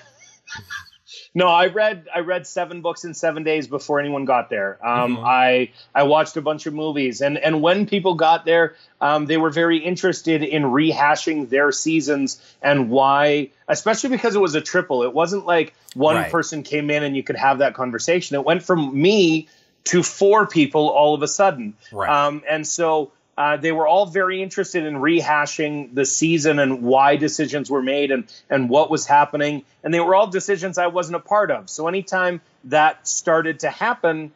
no, 1.37 1.49
I 1.49 1.67
read 1.67 2.07
I 2.13 2.21
read 2.21 2.47
seven 2.47 2.81
books 2.81 3.05
in 3.05 3.13
seven 3.13 3.43
days 3.43 3.67
before 3.67 3.99
anyone 3.99 4.25
got 4.25 4.49
there. 4.49 4.79
Um, 4.83 5.17
Mhm. 5.17 5.23
I 5.23 5.69
I 5.93 6.01
watched 6.03 6.35
a 6.35 6.41
bunch 6.41 6.65
of 6.65 6.73
movies, 6.73 7.21
and 7.21 7.37
and 7.37 7.61
when 7.61 7.85
people 7.85 8.15
got 8.15 8.43
there, 8.43 8.73
um, 9.01 9.27
they 9.27 9.37
were 9.37 9.51
very 9.51 9.77
interested 9.77 10.41
in 10.41 10.63
rehashing 10.63 11.49
their 11.49 11.71
seasons 11.71 12.41
and 12.63 12.89
why, 12.89 13.49
especially 13.67 14.09
because 14.09 14.33
it 14.35 14.39
was 14.41 14.55
a 14.55 14.61
triple. 14.61 15.03
It 15.03 15.13
wasn't 15.13 15.45
like 15.45 15.75
one 15.93 16.15
Right. 16.15 16.31
person 16.31 16.63
came 16.63 16.89
in 16.89 17.03
and 17.03 17.15
you 17.15 17.21
could 17.21 17.35
have 17.37 17.59
that 17.59 17.75
conversation. 17.75 18.35
It 18.35 18.43
went 18.43 18.63
from 18.63 18.99
me 18.99 19.47
to 19.83 20.01
four 20.01 20.47
people 20.47 20.89
all 20.89 21.13
of 21.13 21.21
a 21.21 21.27
sudden. 21.27 21.75
Right. 21.91 22.09
Um, 22.09 22.41
and 22.49 22.65
so 22.65 23.11
uh, 23.37 23.55
they 23.57 23.71
were 23.71 23.85
all 23.87 24.07
very 24.07 24.41
interested 24.41 24.83
in 24.85 24.95
rehashing 24.95 25.93
the 25.93 26.05
season 26.05 26.57
and 26.57 26.81
why 26.81 27.15
decisions 27.15 27.69
were 27.69 27.83
made 27.83 28.09
and, 28.11 28.23
and 28.49 28.69
what 28.69 28.89
was 28.89 29.05
happening. 29.05 29.63
And 29.83 29.93
they 29.93 29.99
were 29.99 30.15
all 30.15 30.27
decisions 30.27 30.77
I 30.77 30.87
wasn't 30.87 31.17
a 31.17 31.19
part 31.19 31.51
of. 31.51 31.69
So 31.69 31.87
anytime 31.87 32.41
that 32.65 33.07
started 33.07 33.59
to 33.59 33.69
happen, 33.69 34.31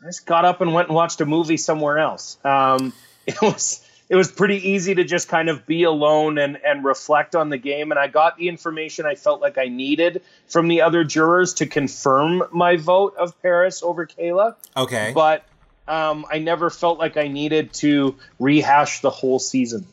I 0.00 0.06
just 0.06 0.24
got 0.24 0.44
up 0.44 0.60
and 0.60 0.72
went 0.72 0.88
and 0.88 0.94
watched 0.94 1.20
a 1.20 1.26
movie 1.26 1.56
somewhere 1.56 1.98
else. 1.98 2.38
Um, 2.44 2.92
it 3.26 3.40
was 3.42 3.84
it 4.08 4.16
was 4.16 4.30
pretty 4.30 4.68
easy 4.68 4.94
to 4.94 5.02
just 5.02 5.28
kind 5.28 5.48
of 5.48 5.66
be 5.66 5.84
alone 5.84 6.36
and, 6.38 6.58
and 6.62 6.84
reflect 6.84 7.34
on 7.34 7.48
the 7.48 7.56
game. 7.56 7.90
And 7.90 7.98
I 7.98 8.06
got 8.06 8.36
the 8.36 8.48
information 8.48 9.06
I 9.06 9.14
felt 9.14 9.40
like 9.40 9.56
I 9.56 9.68
needed 9.68 10.22
from 10.46 10.68
the 10.68 10.82
other 10.82 11.04
jurors 11.04 11.54
to 11.54 11.66
confirm 11.66 12.42
my 12.52 12.76
vote 12.76 13.16
of 13.16 13.40
Paras 13.42 13.82
over 13.82 14.06
Kaela 14.06 14.56
Okay. 14.76 15.12
but 15.14 15.44
um, 15.86 16.26
I 16.30 16.38
never 16.38 16.70
felt 16.70 16.98
like 16.98 17.16
I 17.16 17.28
needed 17.28 17.72
to 17.74 18.16
rehash 18.38 19.00
the 19.00 19.10
whole 19.10 19.38
season. 19.38 19.86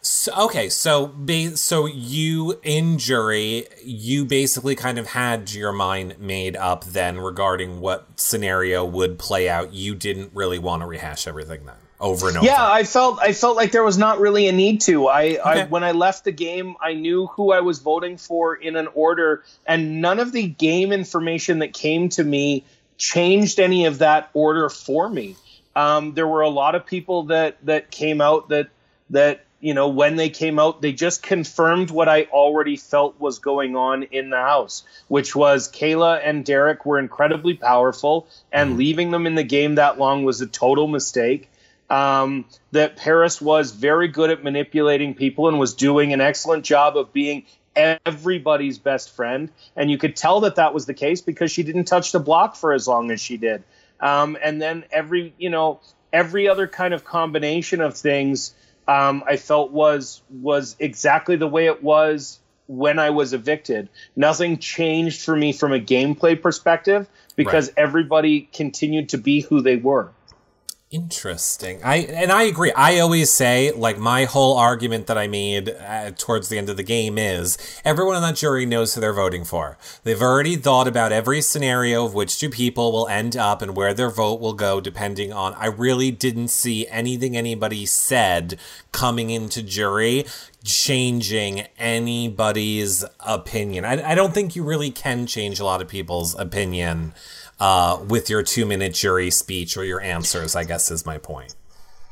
So, 0.00 0.32
okay, 0.44 0.68
so 0.68 1.12
so 1.56 1.86
you 1.86 2.60
in 2.62 2.98
jury, 2.98 3.66
you 3.82 4.24
basically 4.24 4.76
kind 4.76 4.98
of 4.98 5.08
had 5.08 5.52
your 5.52 5.72
mind 5.72 6.20
made 6.20 6.54
up 6.54 6.84
then 6.84 7.18
regarding 7.18 7.80
what 7.80 8.06
scenario 8.14 8.84
would 8.84 9.18
play 9.18 9.48
out. 9.48 9.72
You 9.72 9.96
didn't 9.96 10.30
really 10.32 10.60
want 10.60 10.82
to 10.82 10.86
rehash 10.86 11.26
everything 11.26 11.64
then 11.66 11.74
over 11.98 12.28
and 12.28 12.36
over. 12.36 12.46
Yeah, 12.46 12.64
I 12.64 12.84
felt 12.84 13.18
I 13.20 13.32
felt 13.32 13.56
like 13.56 13.72
there 13.72 13.82
was 13.82 13.98
not 13.98 14.20
really 14.20 14.46
a 14.46 14.52
need 14.52 14.80
to. 14.82 15.08
I, 15.08 15.38
I 15.44 15.64
when 15.64 15.82
I 15.82 15.92
left 15.92 16.24
the 16.24 16.32
game, 16.32 16.76
I 16.80 16.94
knew 16.94 17.26
who 17.26 17.52
I 17.52 17.60
was 17.60 17.80
voting 17.80 18.16
for 18.16 18.54
in 18.54 18.76
an 18.76 18.88
order, 18.94 19.42
and 19.66 20.00
none 20.00 20.20
of 20.20 20.32
the 20.32 20.46
game 20.46 20.92
information 20.92 21.60
that 21.60 21.72
came 21.72 22.10
to 22.10 22.22
me 22.22 22.64
changed 22.98 23.60
any 23.60 23.86
of 23.86 23.98
that 23.98 24.30
order 24.34 24.68
for 24.68 25.08
me. 25.08 25.36
Um, 25.74 26.14
there 26.14 26.26
were 26.26 26.40
a 26.40 26.48
lot 26.48 26.74
of 26.74 26.86
people 26.86 27.24
that 27.24 27.64
that 27.66 27.90
came 27.90 28.20
out 28.20 28.48
that 28.48 28.68
that 29.10 29.44
you 29.60 29.74
know 29.74 29.88
when 29.88 30.16
they 30.16 30.30
came 30.30 30.58
out 30.58 30.80
they 30.80 30.92
just 30.92 31.22
confirmed 31.22 31.90
what 31.90 32.08
I 32.08 32.24
already 32.24 32.76
felt 32.76 33.20
was 33.20 33.38
going 33.38 33.76
on 33.76 34.04
in 34.04 34.30
the 34.30 34.38
house, 34.38 34.84
which 35.08 35.36
was 35.36 35.70
Kaela 35.70 36.20
and 36.24 36.44
Derek 36.44 36.86
were 36.86 36.98
incredibly 36.98 37.54
powerful, 37.54 38.26
and 38.50 38.76
leaving 38.76 39.10
them 39.10 39.26
in 39.26 39.34
the 39.34 39.44
game 39.44 39.74
that 39.74 39.98
long 39.98 40.24
was 40.24 40.40
a 40.40 40.46
total 40.46 40.88
mistake 40.88 41.50
um, 41.90 42.46
that 42.72 42.96
Paras 42.96 43.40
was 43.40 43.72
very 43.72 44.08
good 44.08 44.30
at 44.30 44.42
manipulating 44.42 45.14
people 45.14 45.48
and 45.48 45.58
was 45.58 45.74
doing 45.74 46.12
an 46.12 46.20
excellent 46.20 46.64
job 46.64 46.96
of 46.96 47.12
being 47.12 47.44
everybody's 47.76 48.78
best 48.78 49.14
friend. 49.14 49.50
And 49.76 49.90
you 49.90 49.98
could 49.98 50.16
tell 50.16 50.40
that 50.40 50.56
that 50.56 50.74
was 50.74 50.86
the 50.86 50.94
case 50.94 51.20
because 51.20 51.52
she 51.52 51.62
didn't 51.62 51.84
touch 51.84 52.12
the 52.12 52.20
block 52.20 52.56
for 52.56 52.72
as 52.72 52.88
long 52.88 53.10
as 53.10 53.20
she 53.20 53.36
did. 53.36 53.62
Um, 54.00 54.36
and 54.42 54.60
then 54.60 54.84
every, 54.90 55.34
you 55.38 55.50
know, 55.50 55.80
every 56.12 56.48
other 56.48 56.66
kind 56.66 56.94
of 56.94 57.04
combination 57.04 57.80
of 57.80 57.96
things, 57.96 58.54
um, 58.88 59.24
I 59.26 59.36
felt 59.36 59.72
was 59.72 60.22
was 60.30 60.76
exactly 60.78 61.36
the 61.36 61.48
way 61.48 61.66
it 61.66 61.82
was 61.82 62.38
when 62.66 62.98
I 62.98 63.10
was 63.10 63.32
evicted. 63.32 63.88
Nothing 64.14 64.58
changed 64.58 65.22
for 65.22 65.36
me 65.36 65.52
from 65.52 65.72
a 65.72 65.78
gameplay 65.78 66.40
perspective 66.40 67.08
because 67.36 67.72
everybody 67.76 68.48
continued 68.52 69.10
to 69.10 69.18
be 69.18 69.40
who 69.40 69.60
they 69.60 69.76
were. 69.76 70.10
Interesting. 70.92 71.80
I 71.82 71.96
and 71.96 72.30
I 72.30 72.44
agree. 72.44 72.70
I 72.70 73.00
always 73.00 73.32
say 73.32 73.72
like 73.72 73.98
my 73.98 74.24
whole 74.24 74.56
argument 74.56 75.08
that 75.08 75.18
I 75.18 75.26
made 75.26 75.68
uh, 75.68 76.12
towards 76.12 76.48
the 76.48 76.58
end 76.58 76.70
of 76.70 76.76
the 76.76 76.84
game 76.84 77.18
is 77.18 77.58
everyone 77.84 78.14
on 78.14 78.22
that 78.22 78.36
jury 78.36 78.64
knows 78.66 78.94
who 78.94 79.00
they're 79.00 79.12
voting 79.12 79.44
for. 79.44 79.76
They've 80.04 80.22
already 80.22 80.54
thought 80.54 80.86
about 80.86 81.10
every 81.10 81.40
scenario 81.40 82.04
of 82.04 82.14
which 82.14 82.38
two 82.38 82.50
people 82.50 82.92
will 82.92 83.08
end 83.08 83.36
up 83.36 83.62
and 83.62 83.74
where 83.74 83.92
their 83.92 84.10
vote 84.10 84.40
will 84.40 84.52
go 84.52 84.80
depending 84.80 85.32
on. 85.32 85.54
I 85.54 85.66
really 85.66 86.12
didn't 86.12 86.48
see 86.48 86.86
anything 86.86 87.36
anybody 87.36 87.84
said 87.84 88.56
coming 88.92 89.30
into 89.30 89.64
jury 89.64 90.24
changing 90.62 91.66
anybody's 91.78 93.04
opinion. 93.18 93.84
I, 93.84 94.12
I 94.12 94.14
don't 94.14 94.32
think 94.32 94.54
you 94.54 94.62
really 94.62 94.92
can 94.92 95.26
change 95.26 95.58
a 95.58 95.64
lot 95.64 95.82
of 95.82 95.88
people's 95.88 96.38
opinion 96.38 97.12
uh, 97.60 97.98
with 98.06 98.30
your 98.30 98.42
two 98.42 98.66
minute 98.66 98.94
jury 98.94 99.30
speech 99.30 99.76
or 99.76 99.84
your 99.84 100.00
answers, 100.00 100.56
I 100.56 100.64
guess 100.64 100.90
is 100.90 101.06
my 101.06 101.18
point. 101.18 101.54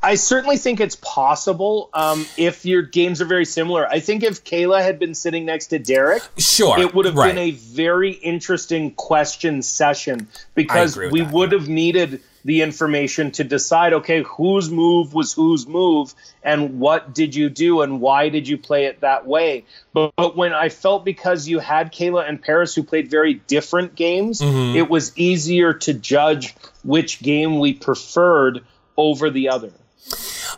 I 0.05 0.17
certainly 0.17 0.59
think 0.59 0.81
it's 0.81 0.97
possible 0.97 1.89
um, 1.95 2.27
if 2.37 2.67
your 2.67 2.83
games 2.83 3.23
are 3.23 3.25
very 3.25 3.47
similar. 3.47 3.89
I 3.89 4.01
think 4.01 4.23
if 4.23 4.45
Kaela 4.45 4.83
had 4.83 4.99
been 4.99 5.15
sitting 5.15 5.47
next 5.47 5.69
to 5.69 5.79
Derek, 5.79 6.23
sure, 6.37 6.79
it 6.79 6.95
would 6.95 7.07
have 7.07 7.15
right. 7.15 7.29
been 7.35 7.39
a 7.39 7.53
very 7.53 8.13
interesting 8.13 8.91
question 8.91 9.63
session 9.63 10.29
because 10.55 10.99
we 10.99 11.23
would 11.23 11.53
have 11.53 11.69
needed 11.69 12.21
the 12.45 12.63
information 12.63 13.31
to 13.33 13.45
decide 13.45 13.93
okay, 13.95 14.23
whose 14.23 14.71
move 14.71 15.15
was 15.15 15.33
whose 15.33 15.67
move 15.67 16.15
and 16.43 16.79
what 16.79 17.15
did 17.15 17.35
you 17.35 17.49
do 17.49 17.81
and 17.81 18.01
why 18.01 18.29
did 18.29 18.47
you 18.47 18.59
play 18.59 18.85
it 18.85 19.01
that 19.01 19.27
way. 19.27 19.65
But, 19.93 20.13
but 20.17 20.37
when 20.37 20.53
I 20.53 20.69
felt 20.69 21.05
because 21.05 21.49
you 21.49 21.59
had 21.59 21.93
Kaela 21.93 22.29
and 22.29 22.43
Paras 22.43 22.75
who 22.75 22.83
played 22.83 23.11
very 23.11 23.35
different 23.35 23.95
games, 23.95 24.41
Mm-hmm. 24.45 24.77
it 24.77 24.91
was 24.91 25.17
easier 25.17 25.73
to 25.73 25.95
judge 25.95 26.55
which 26.83 27.21
game 27.23 27.59
we 27.59 27.73
preferred 27.73 28.63
over 28.97 29.31
the 29.31 29.49
other. 29.49 29.73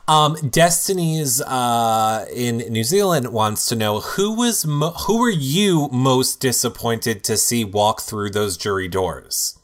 Um, 0.09 0.37
Destiny's 0.51 1.41
uh, 1.41 2.27
in 2.35 2.59
New 2.59 2.85
Zealand 2.85 3.33
wants 3.33 3.69
to 3.69 3.77
know 3.77 4.01
who 4.01 4.35
was 4.37 4.67
mo- 4.67 4.93
who 5.07 5.19
were 5.19 5.31
you 5.31 5.89
most 5.93 6.41
disappointed 6.41 7.23
to 7.25 7.37
see 7.37 7.65
walk 7.65 8.03
through 8.03 8.31
those 8.31 8.57
jury 8.57 8.89
doors? 8.89 9.59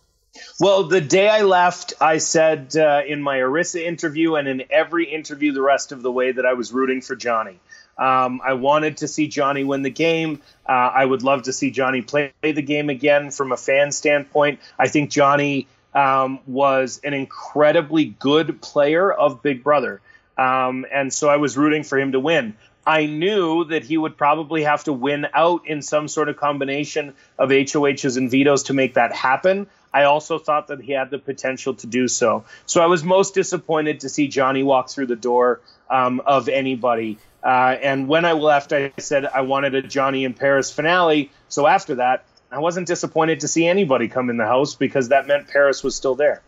Well, 0.63 0.85
the 0.85 1.01
day 1.01 1.29
I 1.29 1.43
left, 1.43 1.95
I 2.01 2.19
said 2.19 2.77
uh, 2.77 3.03
in 3.05 3.21
my 3.21 3.39
Arisa 3.39 3.85
interview 3.85 4.37
and 4.37 4.47
in 4.47 4.63
every 4.71 5.13
interview 5.13 5.51
the 5.51 5.61
rest 5.61 5.91
of 5.91 6.03
the 6.03 6.13
way 6.13 6.31
that 6.31 6.47
I 6.47 6.53
was 6.53 6.73
rooting 6.73 7.01
for 7.01 7.17
Johnny. 7.17 7.59
Um, 7.99 8.41
I 8.45 8.53
wanted 8.53 8.99
to 8.99 9.09
see 9.09 9.27
Johnny 9.27 9.65
win 9.65 9.83
the 9.83 9.91
game. 9.91 10.41
Uh, 10.65 10.71
I 10.71 11.05
would 11.05 11.25
love 11.25 11.43
to 11.43 11.53
see 11.53 11.73
Johnny 11.73 12.01
play 12.01 12.33
the 12.43 12.63
game 12.63 12.91
again 12.91 13.33
from 13.33 13.51
a 13.51 13.57
fan 13.57 13.91
standpoint. 13.91 14.61
I 14.79 14.87
think 14.87 15.11
Johnny 15.11 15.67
um, 15.95 16.39
was 16.47 17.01
an 17.03 17.13
incredibly 17.13 18.05
good 18.05 18.63
player 18.63 19.11
of 19.11 19.43
Big 19.43 19.65
Brother. 19.65 20.01
Um, 20.39 20.87
and 20.93 21.13
so 21.13 21.29
I 21.29 21.39
was 21.39 21.57
rooting 21.57 21.83
for 21.83 21.99
him 21.99 22.13
to 22.13 22.21
win. 22.21 22.55
I 22.87 23.07
knew 23.07 23.65
that 23.65 23.85
he 23.85 23.97
would 23.97 24.17
probably 24.17 24.65
have 24.65 24.85
to 24.85 24.93
win 24.93 25.29
out 25.33 25.67
in 25.67 25.83
some 25.83 26.09
sort 26.09 26.29
of 26.29 26.37
combination 26.37 27.15
of 27.39 27.51
HOHs 27.51 28.17
and 28.17 28.31
vetoes 28.31 28.65
to 28.65 28.75
make 28.75 28.95
that 28.95 29.13
happen. 29.13 29.69
I 29.95 30.05
also 30.05 30.39
thought 30.39 30.69
that 30.69 30.81
he 30.81 30.93
had 30.93 31.11
the 31.11 31.19
potential 31.19 31.75
to 31.75 31.87
do 31.87 32.09
so. 32.09 32.45
So 32.67 32.83
I 32.83 32.87
was 32.87 33.05
most 33.05 33.35
disappointed 33.35 34.01
to 34.01 34.09
see 34.09 34.27
Johnny 34.27 34.63
walk 34.63 34.89
through 34.89 35.07
the 35.07 35.17
door 35.17 35.61
um, 35.91 36.21
of 36.27 36.49
anybody. 36.49 37.19
Uh, 37.45 37.77
and 37.83 38.09
when 38.09 38.25
I 38.25 38.33
left, 38.33 38.73
I 38.73 38.93
said 38.99 39.27
I 39.27 39.43
wanted 39.43 39.75
a 39.75 39.83
Johnny 39.83 40.25
in 40.25 40.35
Paras 40.35 40.73
finale. 40.73 41.31
So 41.49 41.67
after 41.67 41.97
that, 41.97 42.25
I 42.51 42.59
wasn't 42.59 42.87
disappointed 42.87 43.41
to 43.41 43.49
see 43.49 43.67
anybody 43.67 44.09
come 44.09 44.31
in 44.31 44.37
the 44.37 44.47
house 44.47 44.75
because 44.75 45.09
that 45.09 45.27
meant 45.27 45.49
Paras 45.49 45.83
was 45.83 45.95
still 45.95 46.15
there. 46.15 46.43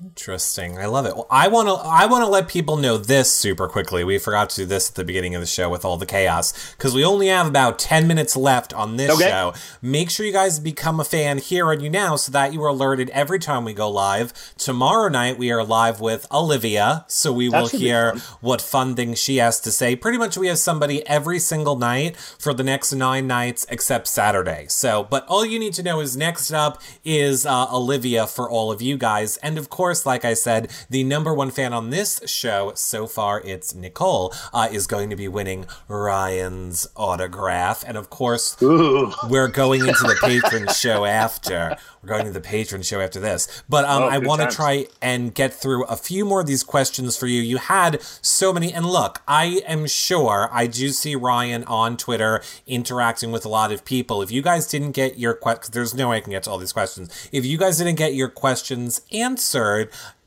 Interesting. 0.00 0.78
I 0.78 0.86
love 0.86 1.06
it. 1.06 1.14
Well, 1.14 1.26
I 1.30 1.48
want 1.48 1.68
to 1.68 1.74
I 1.74 2.06
want 2.06 2.24
to 2.24 2.28
let 2.28 2.48
people 2.48 2.76
know 2.76 2.96
this 2.96 3.30
super 3.30 3.68
quickly. 3.68 4.02
We 4.04 4.18
forgot 4.18 4.50
to 4.50 4.56
do 4.62 4.66
this 4.66 4.88
at 4.90 4.94
the 4.96 5.04
beginning 5.04 5.34
of 5.34 5.40
the 5.40 5.46
show 5.46 5.68
with 5.68 5.84
all 5.84 5.96
the 5.96 6.06
chaos 6.06 6.52
because 6.76 6.94
we 6.94 7.04
only 7.04 7.28
have 7.28 7.46
about 7.46 7.78
10 7.78 8.06
minutes 8.08 8.36
left 8.36 8.72
on 8.72 8.96
this 8.96 9.10
Okay. 9.12 9.28
show. 9.28 9.54
Make 9.82 10.10
sure 10.10 10.26
you 10.26 10.32
guys 10.32 10.58
become 10.58 10.98
a 11.00 11.04
fan 11.04 11.38
here 11.38 11.68
on 11.70 11.80
you 11.80 11.90
now 11.90 12.16
so 12.16 12.32
that 12.32 12.52
you 12.52 12.62
are 12.64 12.68
alerted 12.68 13.10
every 13.10 13.38
time 13.38 13.64
we 13.64 13.72
go 13.74 13.88
live. 13.90 14.32
Tomorrow 14.58 15.08
night 15.08 15.38
we 15.38 15.52
are 15.52 15.62
live 15.64 16.00
with 16.00 16.26
Olivia, 16.32 17.04
so 17.08 17.32
we 17.32 17.48
will 17.48 17.68
should 17.68 17.80
be 17.80 17.86
hear 17.86 18.14
what 18.40 18.60
fun 18.60 18.94
things 18.96 19.18
she 19.18 19.36
has 19.36 19.60
to 19.60 19.70
say. 19.70 19.94
Pretty 19.94 20.18
much 20.18 20.36
we 20.36 20.48
have 20.48 20.58
somebody 20.58 21.06
every 21.06 21.38
single 21.38 21.76
night 21.76 22.16
for 22.16 22.52
the 22.54 22.64
next 22.64 22.92
9 22.92 23.26
nights 23.26 23.66
except 23.68 24.08
Saturday. 24.08 24.66
So, 24.68 25.04
but 25.04 25.26
all 25.26 25.44
you 25.44 25.58
need 25.58 25.74
to 25.74 25.82
know 25.82 26.00
is 26.00 26.16
next 26.16 26.50
up 26.52 26.80
is 27.04 27.46
uh, 27.46 27.66
Olivia 27.72 28.26
for 28.26 28.48
all 28.50 28.72
of 28.72 28.80
you 28.82 28.96
guys 28.96 29.36
and 29.38 29.58
of 29.58 29.68
course 29.70 29.83
like 29.92 30.24
I 30.24 30.34
said, 30.34 30.70
the 30.88 31.04
number 31.04 31.34
one 31.34 31.50
fan 31.50 31.72
on 31.72 31.90
this 31.90 32.20
show 32.26 32.72
so 32.74 33.06
far, 33.06 33.40
it's 33.42 33.74
Nicole, 33.74 34.32
uh, 34.52 34.68
is 34.70 34.86
going 34.86 35.10
to 35.10 35.16
be 35.16 35.28
winning 35.28 35.66
Ryan's 35.88 36.86
autograph. 36.96 37.84
And 37.86 37.96
of 37.96 38.08
course, 38.10 38.56
Ooh. 38.62 39.12
we're 39.28 39.48
going 39.48 39.80
into 39.80 40.02
the 40.02 40.14
Patreon 40.22 40.74
show 40.74 41.04
after. 41.04 41.76
We're 42.02 42.08
going 42.08 42.24
to 42.24 42.32
the 42.32 42.40
Patreon 42.40 42.84
show 42.84 43.00
after 43.00 43.20
this. 43.20 43.62
But 43.68 43.84
um, 43.84 44.04
Oh, 44.04 44.08
I 44.08 44.18
want 44.18 44.42
to 44.42 44.54
try 44.54 44.86
and 45.00 45.34
get 45.34 45.52
through 45.52 45.84
a 45.84 45.96
few 45.96 46.24
more 46.24 46.40
of 46.40 46.46
these 46.46 46.62
questions 46.62 47.16
for 47.16 47.26
you. 47.26 47.40
You 47.40 47.58
had 47.58 48.02
so 48.22 48.52
many. 48.52 48.72
And 48.72 48.86
look, 48.86 49.22
I 49.26 49.62
am 49.66 49.86
sure 49.86 50.48
I 50.52 50.66
do 50.66 50.90
see 50.90 51.14
Ryan 51.14 51.64
on 51.64 51.96
Twitter 51.96 52.42
interacting 52.66 53.32
with 53.32 53.44
a 53.44 53.48
lot 53.48 53.72
of 53.72 53.84
people. 53.84 54.22
If 54.22 54.30
you 54.30 54.42
guys 54.42 54.66
didn't 54.66 54.92
get 54.92 55.18
your 55.18 55.34
questions, 55.34 55.70
there's 55.70 55.94
no 55.94 56.10
way 56.10 56.18
I 56.18 56.20
can 56.20 56.30
get 56.32 56.42
to 56.44 56.50
all 56.50 56.58
these 56.58 56.72
questions. 56.72 57.28
If 57.32 57.44
you 57.44 57.56
guys 57.58 57.78
didn't 57.78 57.96
get 57.96 58.14
your 58.14 58.28
questions 58.28 59.00
answered, 59.12 59.73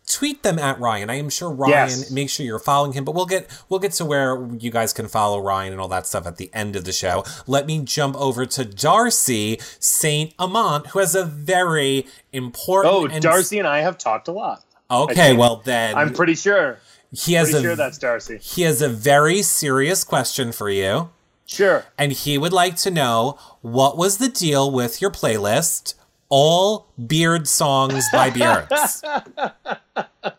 tweet 0.10 0.41
them 0.43 0.58
at 0.58 0.80
Ryan. 0.80 1.10
I 1.10 1.16
am 1.16 1.30
sure 1.30 1.50
Ryan 1.50 1.72
Yes. 1.89 2.12
make 2.12 2.30
sure 2.30 2.45
you're 2.45 2.60
following 2.60 2.93
him 2.93 3.04
but 3.04 3.14
we'll 3.14 3.26
get 3.26 3.50
we'll 3.68 3.82
get 3.82 3.91
to 3.93 4.06
where 4.06 4.48
you 4.58 4.72
guys 4.72 4.93
can 4.93 5.08
follow 5.10 5.39
Ryan 5.39 5.74
and 5.74 5.82
all 5.82 5.89
that 5.89 6.08
stuff 6.08 6.26
at 6.26 6.38
the 6.38 6.50
end 6.54 6.76
of 6.78 6.86
the 6.86 6.93
show. 6.93 7.26
Let 7.45 7.66
me 7.66 7.80
jump 7.84 8.16
over 8.16 8.45
to 8.45 8.64
Darcy 8.64 9.60
Saint 9.80 10.34
Amant 10.39 10.88
who 10.88 11.00
has 11.00 11.14
a 11.14 11.26
very 11.26 12.06
important 12.32 12.93
Oh, 12.93 13.06
and- 13.06 13.22
Darcy 13.22 13.60
and 13.60 13.68
I 13.68 13.80
have 13.82 13.98
talked 13.98 14.28
a 14.30 14.32
lot. 14.32 14.64
Okay, 14.89 15.36
well 15.36 15.62
then 15.66 15.95
I'm 15.95 16.14
pretty 16.14 16.36
sure. 16.36 16.80
he 17.12 17.34
has 17.34 17.50
Pretty 17.52 17.66
a 17.66 17.70
sure 17.70 17.76
that's 17.76 17.98
Darcy. 17.98 18.38
he 18.41 18.62
has 18.62 18.82
a 18.82 18.88
very 18.89 19.41
serious 19.41 20.06
question 20.06 20.54
for 20.54 20.70
you 20.70 21.10
Sure. 21.45 21.84
and 21.98 22.14
he 22.14 22.38
would 22.38 22.54
like 22.54 22.78
to 22.78 22.91
know 22.91 23.38
what 23.62 23.98
was 23.98 24.18
the 24.20 24.30
deal 24.30 24.72
with 24.72 25.02
your 25.02 25.12
playlist 25.12 25.95
all 26.30 26.88
beard 27.05 27.47
songs 27.47 28.05
by 28.11 28.30
Beards. 28.30 29.03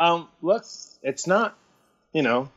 Um, 0.00 0.28
look, 0.40 0.64
it's 1.02 1.26
not, 1.26 1.58
you 2.14 2.22
know, 2.22 2.48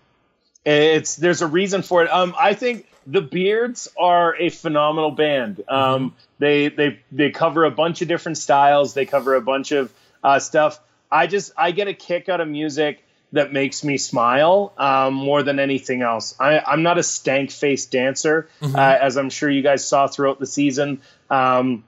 it's 0.65 1.17
there's 1.17 1.41
a 1.41 1.47
reason 1.47 1.81
for 1.81 2.03
it. 2.03 2.09
Um, 2.09 2.33
I 2.39 2.53
think 2.53 2.87
the 3.05 3.21
Beards 3.21 3.89
are 3.99 4.33
a 4.37 4.49
phenomenal 4.49 5.11
band. 5.11 5.61
Um, 5.67 6.15
they 6.39 6.69
they 6.69 7.01
they 7.11 7.31
cover 7.31 7.65
a 7.65 7.71
bunch 7.71 8.01
of 8.01 8.07
different 8.07 8.37
styles. 8.37 8.93
They 8.93 9.05
cover 9.05 9.35
a 9.35 9.41
bunch 9.41 9.73
of 9.73 9.91
uh, 10.23 10.39
stuff. 10.39 10.79
I 11.11 11.27
just 11.27 11.51
I 11.57 11.71
get 11.71 11.89
a 11.89 11.93
kick 11.93 12.29
out 12.29 12.39
of 12.39 12.47
music 12.47 13.03
that 13.33 13.51
makes 13.51 13.83
me 13.83 13.97
smile 13.97 14.71
um, 14.77 15.13
more 15.13 15.43
than 15.43 15.59
anything 15.59 16.01
else. 16.01 16.35
I, 16.39 16.59
I'm 16.59 16.81
not 16.83 16.97
a 16.97 17.03
stank 17.03 17.51
faced 17.51 17.91
dancer, 17.91 18.47
uh, 18.61 18.77
as 18.77 19.17
I'm 19.17 19.29
sure 19.31 19.49
you 19.49 19.63
guys 19.63 19.85
saw 19.85 20.07
throughout 20.07 20.39
the 20.39 20.45
season. 20.45 21.01
Um, 21.29 21.83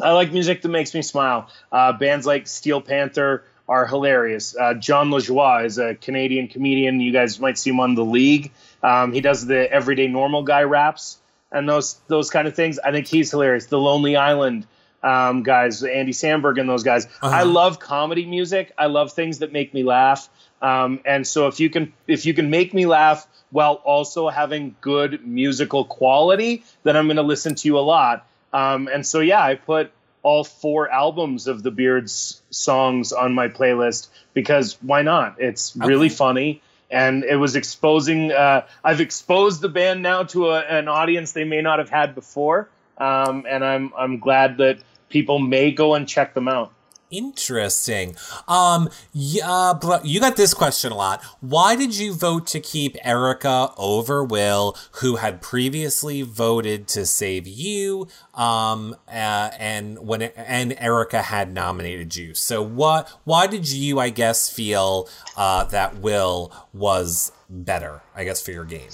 I 0.00 0.12
like 0.12 0.32
music 0.32 0.62
that 0.62 0.68
makes 0.68 0.94
me 0.94 1.02
smile. 1.02 1.48
Uh, 1.70 1.92
bands 1.92 2.26
like 2.26 2.46
Steel 2.46 2.80
Panther 2.80 3.44
are 3.68 3.86
hilarious. 3.86 4.56
Uh, 4.56 4.74
Jon 4.74 5.10
Lajoie 5.10 5.64
is 5.64 5.78
a 5.78 5.94
Canadian 5.94 6.48
comedian. 6.48 7.00
You 7.00 7.12
guys 7.12 7.38
might 7.40 7.58
see 7.58 7.70
him 7.70 7.80
on 7.80 7.94
The 7.94 8.04
League. 8.04 8.52
Um, 8.82 9.12
he 9.12 9.20
does 9.20 9.46
the 9.46 9.70
Everyday 9.70 10.08
Normal 10.08 10.42
Guy 10.42 10.62
raps 10.62 11.18
and 11.50 11.68
those 11.68 12.00
those 12.08 12.30
kind 12.30 12.48
of 12.48 12.54
things. 12.54 12.78
I 12.78 12.92
think 12.92 13.06
he's 13.06 13.30
hilarious. 13.30 13.66
The 13.66 13.78
Lonely 13.78 14.16
Island 14.16 14.66
um, 15.02 15.42
guys, 15.42 15.82
Andy 15.82 16.12
Samberg 16.12 16.60
and 16.60 16.68
those 16.68 16.82
guys. 16.82 17.06
I 17.20 17.42
love 17.42 17.78
comedy 17.78 18.24
music. 18.24 18.72
I 18.78 18.86
love 18.86 19.12
things 19.12 19.40
that 19.40 19.52
make 19.52 19.74
me 19.74 19.82
laugh. 19.82 20.28
Um, 20.60 21.00
and 21.04 21.26
so 21.26 21.48
if 21.48 21.58
you 21.58 21.70
can 21.70 21.92
if 22.06 22.24
you 22.24 22.34
can 22.34 22.50
make 22.50 22.72
me 22.72 22.86
laugh 22.86 23.26
while 23.50 23.74
also 23.74 24.28
having 24.28 24.76
good 24.80 25.26
musical 25.26 25.84
quality, 25.84 26.64
then 26.84 26.96
I'm 26.96 27.06
going 27.06 27.16
to 27.16 27.22
listen 27.22 27.54
to 27.56 27.68
you 27.68 27.78
a 27.78 27.80
lot. 27.80 28.26
Um, 28.52 28.88
and 28.92 29.06
so 29.06 29.20
yeah, 29.20 29.42
I 29.42 29.54
put 29.54 29.92
all 30.22 30.44
four 30.44 30.90
albums 30.90 31.46
of 31.46 31.62
the 31.62 31.70
Beards 31.70 32.42
songs 32.50 33.12
on 33.12 33.34
my 33.34 33.48
playlist 33.48 34.08
because 34.34 34.76
why 34.80 35.02
not? 35.02 35.40
It's 35.40 35.74
really 35.76 36.08
funny. 36.08 36.62
And 36.90 37.24
it 37.24 37.36
was 37.36 37.56
exposing. 37.56 38.32
Uh, 38.32 38.66
I've 38.84 39.00
exposed 39.00 39.62
the 39.62 39.70
band 39.70 40.02
now 40.02 40.24
to 40.24 40.50
a, 40.50 40.60
an 40.60 40.88
audience 40.88 41.32
they 41.32 41.44
may 41.44 41.62
not 41.62 41.78
have 41.78 41.88
had 41.88 42.14
before, 42.14 42.68
um, 42.98 43.46
and 43.48 43.64
I'm 43.64 43.92
I'm 43.96 44.18
glad 44.18 44.58
that 44.58 44.78
people 45.08 45.38
may 45.38 45.70
go 45.70 45.94
and 45.94 46.06
check 46.06 46.34
them 46.34 46.48
out. 46.48 46.70
Interesting. 47.12 48.16
Um, 48.48 48.88
yeah, 49.12 49.74
but 49.80 50.06
you 50.06 50.18
got 50.18 50.36
this 50.36 50.54
question 50.54 50.92
a 50.92 50.96
lot. 50.96 51.22
Why 51.40 51.76
did 51.76 51.96
you 51.96 52.14
vote 52.14 52.46
to 52.48 52.60
keep 52.60 52.96
Erica 53.04 53.70
over 53.76 54.24
Will, 54.24 54.76
who 54.92 55.16
had 55.16 55.42
previously 55.42 56.22
voted 56.22 56.88
to 56.88 57.04
save 57.04 57.46
you? 57.46 58.08
Um, 58.34 58.96
uh, 59.06 59.50
and 59.58 59.98
when 59.98 60.22
and 60.22 60.74
Erica 60.78 61.20
had 61.20 61.52
nominated 61.52 62.16
you. 62.16 62.32
So 62.32 62.62
what? 62.62 63.10
Why 63.24 63.46
did 63.46 63.70
you, 63.70 64.00
I 64.00 64.08
guess, 64.08 64.48
feel 64.48 65.06
uh, 65.36 65.64
that 65.64 65.98
Will 65.98 66.50
was 66.72 67.30
better? 67.50 68.00
I 68.16 68.24
guess 68.24 68.40
for 68.40 68.52
your 68.52 68.64
game. 68.64 68.88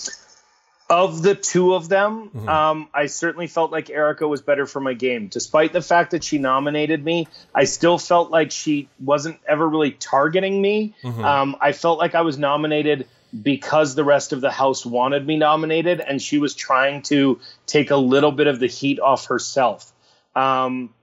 Of 0.91 1.23
the 1.23 1.35
two 1.35 1.75
of 1.75 1.89
them, 1.89 2.31
Mm-hmm. 2.31 2.49
um, 2.49 2.89
I 2.95 3.07
certainly 3.07 3.47
felt 3.47 3.71
like 3.71 3.91
Erica 3.91 4.27
was 4.27 4.41
better 4.41 4.65
for 4.67 4.81
my 4.81 4.95
game. 4.95 5.27
Despite 5.29 5.75
the 5.75 5.83
fact 5.83 6.13
that 6.13 6.25
she 6.25 6.39
nominated 6.39 7.05
me, 7.05 7.29
I 7.55 7.65
still 7.65 7.99
felt 7.99 8.31
like 8.31 8.51
she 8.51 8.89
wasn't 8.99 9.39
ever 9.47 9.69
really 9.69 9.91
targeting 9.91 10.63
me. 10.63 10.95
Mm-hmm. 11.03 11.25
Um, 11.25 11.57
I 11.61 11.73
felt 11.73 11.99
like 11.99 12.15
I 12.15 12.23
was 12.23 12.39
nominated 12.39 13.07
because 13.43 13.95
the 13.95 14.05
rest 14.05 14.33
of 14.33 14.41
the 14.41 14.51
house 14.51 14.87
wanted 14.87 15.27
me 15.27 15.37
nominated 15.37 16.01
and 16.01 16.23
she 16.23 16.39
was 16.39 16.55
trying 16.55 17.03
to 17.03 17.39
take 17.67 17.91
a 17.91 17.97
little 17.97 18.33
bit 18.33 18.47
of 18.47 18.59
the 18.59 18.67
heat 18.69 18.99
off 18.99 19.27
herself. 19.27 19.93
Um, 20.35 20.95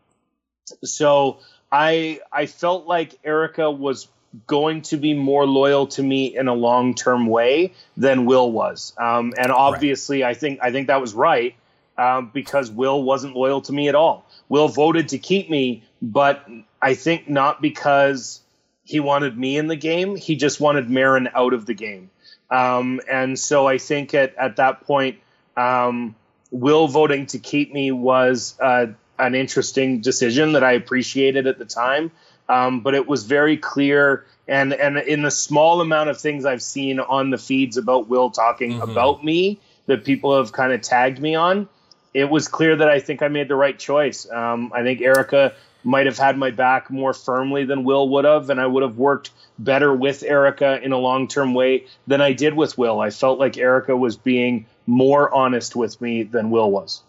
so 0.84 1.38
I 1.72 2.22
I 2.32 2.48
felt 2.48 2.88
like 2.88 3.20
Erica 3.24 3.70
was 3.70 4.08
going 4.48 4.82
to 4.84 4.98
be 4.98 5.14
more 5.14 5.46
loyal 5.46 5.88
to 5.88 6.04
me 6.04 6.36
in 6.36 6.48
a 6.48 6.54
long 6.54 6.96
term 6.96 7.28
way 7.28 7.74
than 7.98 8.26
Will 8.26 8.52
was, 8.52 8.94
um, 8.98 9.34
and 9.38 9.52
obviously 9.52 10.24
right. 10.24 10.30
I 10.30 10.34
think 10.34 10.60
I 10.62 10.72
think 10.72 10.88
that 10.88 11.02
was 11.02 11.14
right 11.14 11.56
um, 11.98 12.32
because 12.34 12.70
Will 12.72 13.02
wasn't 13.04 13.36
loyal 13.36 13.62
to 13.62 13.74
me 13.74 13.90
at 13.90 13.96
all. 13.96 14.26
Will 14.50 14.68
voted 14.68 15.10
to 15.10 15.18
keep 15.18 15.50
me, 15.50 15.84
but 16.02 16.48
I 16.82 16.96
think 16.96 17.30
not 17.30 17.62
because 17.62 18.42
he 18.84 19.00
wanted 19.00 19.38
me 19.38 19.58
in 19.58 19.68
the 19.68 19.76
game. 19.76 20.16
He 20.16 20.36
just 20.36 20.60
wanted 20.60 20.90
Marin 20.90 21.30
out 21.34 21.54
of 21.54 21.66
the 21.66 21.74
game. 21.74 22.12
Um, 22.50 23.02
and 23.12 23.38
so 23.38 23.68
I 23.68 23.80
think 23.80 24.14
at, 24.14 24.36
at 24.36 24.58
that 24.58 24.82
point, 24.82 25.20
um, 25.58 26.16
Will 26.52 26.88
voting 26.88 27.26
to 27.28 27.40
keep 27.40 27.74
me 27.74 27.92
was 27.92 28.58
uh, 28.62 28.88
an 29.18 29.36
interesting 29.36 30.02
decision 30.02 30.54
that 30.54 30.64
I 30.64 30.74
appreciated 30.74 31.48
at 31.48 31.58
the 31.58 31.66
time. 31.66 32.12
Um, 32.48 32.82
but 32.82 32.93
it 32.93 33.08
was 33.08 33.24
very 33.24 33.58
clear, 33.58 34.26
and 34.48 34.74
and 34.74 34.98
in 34.98 35.24
the 35.24 35.32
small 35.32 35.82
amount 35.82 36.10
of 36.10 36.20
things 36.20 36.46
I've 36.46 36.62
seen 36.62 37.00
on 37.00 37.32
the 37.32 37.38
feeds 37.38 37.78
about 37.78 38.08
Will 38.08 38.30
talking 38.30 38.74
mm-hmm. 38.74 38.89
about 38.89 39.24
me 39.24 39.60
that 39.88 40.04
people 40.04 40.38
have 40.38 40.52
kind 40.52 40.72
of 40.74 40.82
tagged 40.82 41.20
me 41.20 41.36
on, 41.36 41.68
it 42.14 42.30
was 42.30 42.48
clear 42.48 42.76
that 42.76 42.89
I 42.89 43.00
think 43.00 43.22
I 43.22 43.28
made 43.28 43.48
the 43.48 43.56
right 43.56 43.78
choice. 43.78 44.30
Um, 44.30 44.72
I 44.74 44.84
think 44.84 45.02
Erica 45.02 45.54
might 45.84 46.08
have 46.08 46.18
had 46.18 46.38
my 46.38 46.50
back 46.50 46.89
more 46.89 47.14
firmly 47.14 47.66
than 47.66 47.84
Will 47.84 48.10
would 48.10 48.26
have, 48.26 48.50
and 48.50 48.60
I 48.60 48.66
would 48.66 48.84
have 48.84 48.98
worked 48.98 49.32
better 49.60 49.93
with 49.93 50.24
Erica 50.24 50.82
in 50.82 50.91
a 50.91 50.98
long 50.98 51.28
term 51.28 51.54
way 51.54 51.86
than 52.08 52.22
I 52.22 52.34
did 52.34 52.54
with 52.56 52.78
Will. 52.78 53.00
I 53.00 53.12
felt 53.12 53.39
like 53.39 53.58
Erica 53.58 53.96
was 53.96 54.18
being 54.18 54.66
more 54.88 55.34
honest 55.34 55.76
with 55.76 56.00
me 56.02 56.24
than 56.24 56.50
Will 56.50 56.72
was. 56.72 57.02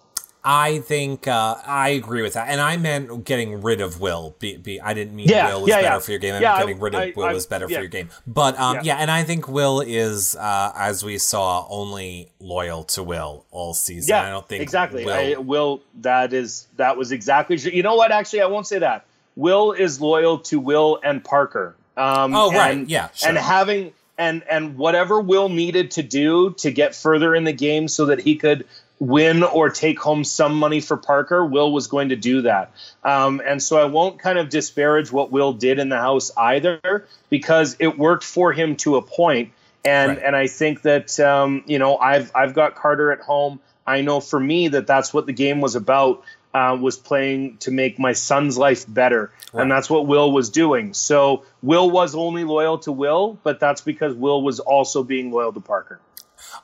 I 0.48 0.78
think 0.78 1.26
uh, 1.26 1.56
I 1.66 1.88
agree 1.88 2.22
with 2.22 2.34
that, 2.34 2.48
and 2.48 2.60
I 2.60 2.76
meant 2.76 3.24
getting 3.24 3.62
rid 3.62 3.80
of 3.80 4.00
Will. 4.00 4.36
Be, 4.38 4.56
be, 4.56 4.80
I 4.80 4.94
didn't 4.94 5.16
mean 5.16 5.28
yeah, 5.28 5.52
Will 5.52 5.62
was 5.62 5.70
yeah, 5.70 5.82
better 5.82 5.86
yeah. 5.88 5.98
for 5.98 6.10
your 6.12 6.20
game. 6.20 6.34
I 6.34 6.38
yeah, 6.38 6.58
getting 6.60 6.78
rid 6.78 6.94
of 6.94 7.00
I, 7.00 7.12
Will 7.16 7.24
I, 7.24 7.32
is 7.32 7.46
better 7.46 7.66
for 7.66 7.72
your 7.72 7.88
game. 7.88 8.10
But 8.28 8.56
um, 8.56 8.78
yeah. 8.84 8.98
and 8.98 9.10
I 9.10 9.24
think 9.24 9.48
Will 9.48 9.80
is, 9.80 10.36
uh, 10.36 10.72
as 10.76 11.02
we 11.02 11.18
saw, 11.18 11.66
only 11.68 12.30
loyal 12.38 12.84
to 12.84 13.02
Will 13.02 13.44
all 13.50 13.74
season. 13.74 14.14
Yeah, 14.14 14.22
I 14.22 14.30
don't 14.30 14.48
think 14.48 14.62
exactly. 14.62 15.04
Will, 15.04 15.12
I, 15.12 15.34
Will 15.34 15.82
that 16.02 16.32
is 16.32 16.68
that 16.76 16.96
was 16.96 17.10
exactly. 17.10 17.56
You 17.56 17.82
know 17.82 17.96
what? 17.96 18.12
Actually, 18.12 18.42
I 18.42 18.46
won't 18.46 18.68
say 18.68 18.78
that. 18.78 19.04
Will 19.34 19.72
is 19.72 20.00
loyal 20.00 20.38
to 20.38 20.60
Will 20.60 21.00
and 21.02 21.24
Parker. 21.24 21.74
Um, 21.96 22.36
oh 22.36 22.52
right, 22.52 22.76
and, 22.76 22.88
yeah, 22.88 23.08
sure. 23.14 23.30
and 23.30 23.38
having 23.38 23.92
and 24.16 24.44
and 24.44 24.78
whatever 24.78 25.20
Will 25.20 25.48
needed 25.48 25.90
to 25.92 26.04
do 26.04 26.52
to 26.58 26.70
get 26.70 26.94
further 26.94 27.34
in 27.34 27.42
the 27.42 27.52
game 27.52 27.88
so 27.88 28.06
that 28.06 28.20
he 28.20 28.36
could 28.36 28.64
win 28.98 29.42
or 29.42 29.68
take 29.68 29.98
home 30.00 30.24
some 30.24 30.54
money 30.54 30.80
for 30.80 30.96
Parker, 30.96 31.44
Will 31.44 31.72
was 31.72 31.86
going 31.86 32.08
to 32.10 32.16
do 32.16 32.42
that. 32.42 32.72
Um, 33.04 33.42
and 33.44 33.62
so 33.62 33.78
I 33.78 33.84
won't 33.84 34.18
kind 34.18 34.38
of 34.38 34.48
disparage 34.48 35.12
what 35.12 35.30
Will 35.30 35.52
did 35.52 35.78
in 35.78 35.88
the 35.88 35.98
house 35.98 36.30
either, 36.36 37.06
because 37.28 37.76
it 37.78 37.98
worked 37.98 38.24
for 38.24 38.52
him 38.52 38.76
to 38.76 38.96
a 38.96 39.02
point. 39.02 39.52
And 39.84 40.16
right. 40.16 40.22
and 40.24 40.34
I 40.34 40.48
think 40.48 40.82
that 40.82 41.20
um, 41.20 41.62
you 41.66 41.78
know 41.78 41.96
I've 41.96 42.32
I've 42.34 42.54
got 42.54 42.74
Carter 42.74 43.12
at 43.12 43.20
home. 43.20 43.60
I 43.86 44.00
know 44.00 44.18
for 44.20 44.40
me 44.40 44.68
that 44.68 44.86
that's 44.86 45.14
what 45.14 45.26
the 45.26 45.32
game 45.32 45.60
was 45.60 45.76
about. 45.76 46.24
Uh, 46.54 46.74
was 46.74 46.96
playing 46.96 47.58
to 47.58 47.70
make 47.70 47.98
my 47.98 48.14
son's 48.14 48.56
life 48.56 48.86
better, 48.88 49.30
right. 49.52 49.60
and 49.60 49.70
that's 49.70 49.90
what 49.90 50.06
Will 50.06 50.32
was 50.32 50.48
doing. 50.48 50.94
So 50.94 51.44
Will 51.62 51.90
was 51.90 52.14
only 52.14 52.44
loyal 52.44 52.78
to 52.78 52.92
Will, 52.92 53.38
but 53.42 53.60
that's 53.60 53.82
because 53.82 54.14
Will 54.14 54.40
was 54.40 54.58
also 54.58 55.04
being 55.04 55.30
loyal 55.30 55.52
to 55.52 55.60
Parker. 55.60 56.00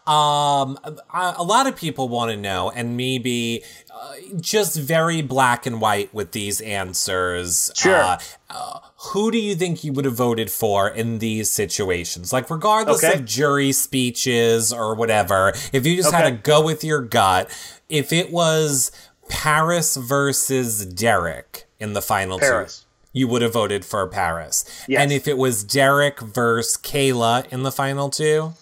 Um, 0.07 0.79
a, 0.85 1.35
a 1.39 1.45
lot 1.45 1.67
of 1.67 1.77
people 1.77 2.09
want 2.09 2.31
to 2.31 2.37
know, 2.37 2.71
and 2.71 2.97
maybe 2.97 3.63
uh, 3.95 4.15
just 4.41 4.79
very 4.79 5.23
black 5.23 5.67
and 5.67 5.81
white 5.81 6.13
with 6.13 6.33
these 6.33 6.61
answers. 6.61 7.71
Sure. 7.75 7.95
Uh, 7.95 8.19
uh, 8.51 8.79
who 9.11 9.31
do 9.31 9.39
you 9.39 9.55
think 9.55 9.83
you 9.83 9.93
would 9.93 10.05
have 10.05 10.15
voted 10.15 10.51
for 10.51 10.89
in 10.89 11.19
these 11.19 11.51
situations? 11.51 12.33
Like, 12.33 12.51
regardless 12.51 13.03
okay. 13.03 13.19
of 13.19 13.25
jury 13.25 13.73
speeches 13.73 14.73
or 14.73 14.95
whatever, 14.95 15.53
if 15.73 15.87
you 15.87 15.97
just 15.97 16.09
okay. 16.09 16.19
had 16.19 16.31
to 16.31 16.37
go 16.37 16.65
with 16.65 16.85
your 16.85 17.01
gut, 17.01 17.51
if 17.89 18.13
it 18.13 18.31
was 18.31 18.93
Paras 19.29 19.97
versus 19.97 20.87
Derek 20.87 21.67
in 21.81 21.95
the 21.95 22.03
final 22.03 22.39
Paras. 22.39 22.81
two 22.81 22.87
you 23.13 23.29
would 23.29 23.43
have 23.43 23.53
voted 23.53 23.85
for 23.85 24.07
Paras. 24.07 24.65
Yes. 24.89 25.03
And 25.03 25.13
if 25.13 25.29
it 25.29 25.37
was 25.37 25.63
Derek 25.65 26.21
versus 26.21 26.77
Kaela 26.79 27.47
in 27.53 27.63
the 27.63 27.73
final 27.73 28.09
two? 28.09 28.55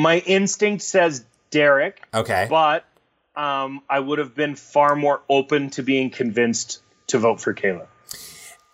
My 0.00 0.18
instinct 0.20 0.82
says 0.82 1.24
Derek. 1.50 2.02
Okay. 2.14 2.46
But 2.48 2.84
um, 3.36 3.82
I 3.88 4.00
would 4.00 4.18
have 4.18 4.34
been 4.34 4.54
far 4.56 4.96
more 4.96 5.20
open 5.28 5.70
to 5.70 5.82
being 5.82 6.10
convinced 6.10 6.80
to 7.08 7.18
vote 7.18 7.40
for 7.40 7.54
Kaela. 7.54 7.86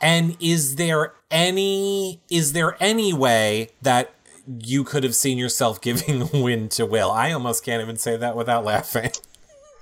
And 0.00 0.36
is 0.40 0.76
there 0.76 1.14
any 1.30 2.20
is 2.30 2.52
there 2.52 2.76
any 2.80 3.12
way 3.12 3.70
that 3.82 4.14
you 4.46 4.84
could 4.84 5.02
have 5.02 5.14
seen 5.14 5.38
yourself 5.38 5.80
giving 5.88 6.22
a 6.22 6.42
win 6.42 6.68
to 6.70 6.86
Will? 6.86 7.10
I 7.10 7.32
almost 7.32 7.64
can't 7.64 7.82
even 7.82 7.96
say 7.96 8.16
that 8.16 8.36
without 8.36 8.64
laughing. 8.64 9.10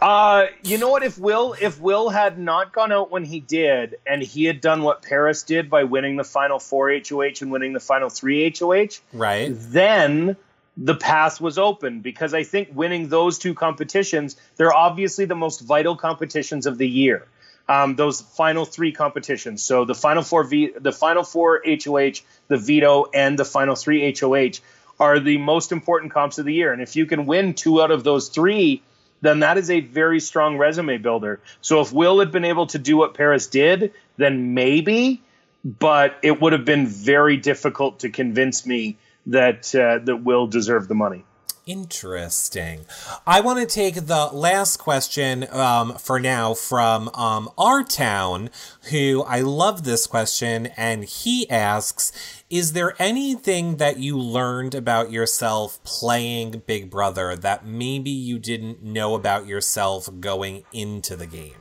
Uh, 0.01 0.49
you 0.63 0.77
know 0.77 0.91
what? 0.91 1.03
If 1.03 1.19
Will, 1.19 1.55
if 1.61 1.81
Will 1.81 2.11
had 2.11 2.39
not 2.39 2.73
gone 2.75 2.93
out 2.93 3.11
when 3.11 3.25
he 3.25 3.41
did, 3.41 3.97
and 4.07 4.23
he 4.23 4.45
had 4.45 4.61
done 4.61 4.83
what 4.83 5.03
Paras 5.03 5.43
did 5.45 5.71
by 5.71 5.85
winning 5.85 6.17
the 6.17 6.25
final 6.25 6.59
four 6.59 6.91
HOH 6.91 7.41
and 7.41 7.51
winning 7.51 7.73
the 7.73 7.81
final 7.81 8.11
three 8.11 8.53
HOH, 8.55 9.01
right? 9.15 9.51
Then 9.55 10.37
the 10.77 10.95
path 10.95 11.41
was 11.41 11.59
open 11.59 12.01
because 12.01 12.35
I 12.35 12.43
think 12.43 12.71
winning 12.73 13.09
those 13.09 13.39
two 13.39 13.55
competitions, 13.55 14.37
they're 14.57 14.75
obviously 14.75 15.25
the 15.25 15.37
most 15.37 15.61
vital 15.61 15.97
competitions 15.97 16.67
of 16.67 16.79
the 16.79 16.89
year. 16.89 17.27
Um, 17.69 17.97
those 17.97 18.21
final 18.21 18.65
three 18.65 18.93
competitions. 18.93 19.63
So 19.63 19.85
the 19.85 19.95
final 19.95 20.23
four 20.23 20.45
v, 20.45 20.73
the 20.79 20.93
final 20.93 21.23
four 21.23 21.63
HOH, 21.65 22.21
the 22.49 22.59
veto, 22.59 23.07
and 23.15 23.39
the 23.39 23.45
final 23.45 23.75
three 23.75 24.15
HOH 24.15 24.61
are 25.01 25.19
the 25.19 25.39
most 25.39 25.73
important 25.73 26.13
comps 26.13 26.39
of 26.39 26.45
the 26.45 26.53
year. 26.53 26.73
And 26.73 26.83
if 26.83 26.97
you 26.97 27.07
can 27.07 27.25
win 27.27 27.55
two 27.55 27.81
out 27.81 27.91
of 27.91 28.05
those 28.05 28.29
three, 28.29 28.83
then 29.23 29.41
that 29.41 29.57
is 29.57 29.71
a 29.71 29.81
very 29.81 30.21
strong 30.21 30.59
resume 30.59 30.99
builder. 30.99 31.41
So 31.63 31.81
if 31.81 31.93
Will 31.93 32.19
had 32.19 32.33
been 32.33 32.45
able 32.45 32.67
to 32.69 32.79
do 32.79 32.97
what 32.97 33.15
Paras 33.15 33.47
did, 33.47 33.93
then 34.19 34.53
maybe, 34.53 35.23
but 35.65 36.19
it 36.23 36.41
would 36.41 36.53
have 36.53 36.67
been 36.67 36.87
very 36.87 37.39
difficult 37.39 38.01
to 38.01 38.11
convince 38.11 38.67
me 38.67 38.99
that 39.27 39.75
uh, 39.75 39.99
that 40.05 40.23
will 40.25 40.47
deserve 40.47 40.89
the 40.89 40.95
money. 40.95 41.25
Interesting. 41.67 42.85
I 43.27 43.41
want 43.41 43.59
to 43.59 43.65
take 43.65 43.95
the 43.95 44.27
last 44.27 44.77
question 44.77 45.47
um, 45.51 45.95
for 45.95 46.21
now 46.21 46.53
from 46.53 47.09
um, 47.15 47.49
our 47.57 47.83
town, 47.83 48.51
who 48.91 49.25
I 49.27 49.41
love 49.41 49.85
this 49.85 50.07
question, 50.07 50.67
and 50.77 51.05
he 51.05 51.49
asks 51.49 52.13
Is 52.51 52.75
there 52.75 52.95
anything 52.99 53.79
that 53.79 53.99
you 53.99 54.19
learned 54.19 54.75
about 54.75 55.11
yourself 55.11 55.83
playing 55.85 56.65
Big 56.67 56.91
Brother 56.91 57.35
that 57.35 57.65
maybe 57.65 58.11
you 58.11 58.39
didn't 58.39 58.83
know 58.83 59.15
about 59.15 59.47
yourself 59.47 60.11
going 60.21 60.65
into 60.71 61.17
the 61.17 61.27
game? 61.27 61.57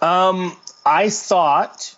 Um, 0.00 0.56
I 0.86 1.10
thought 1.10 1.96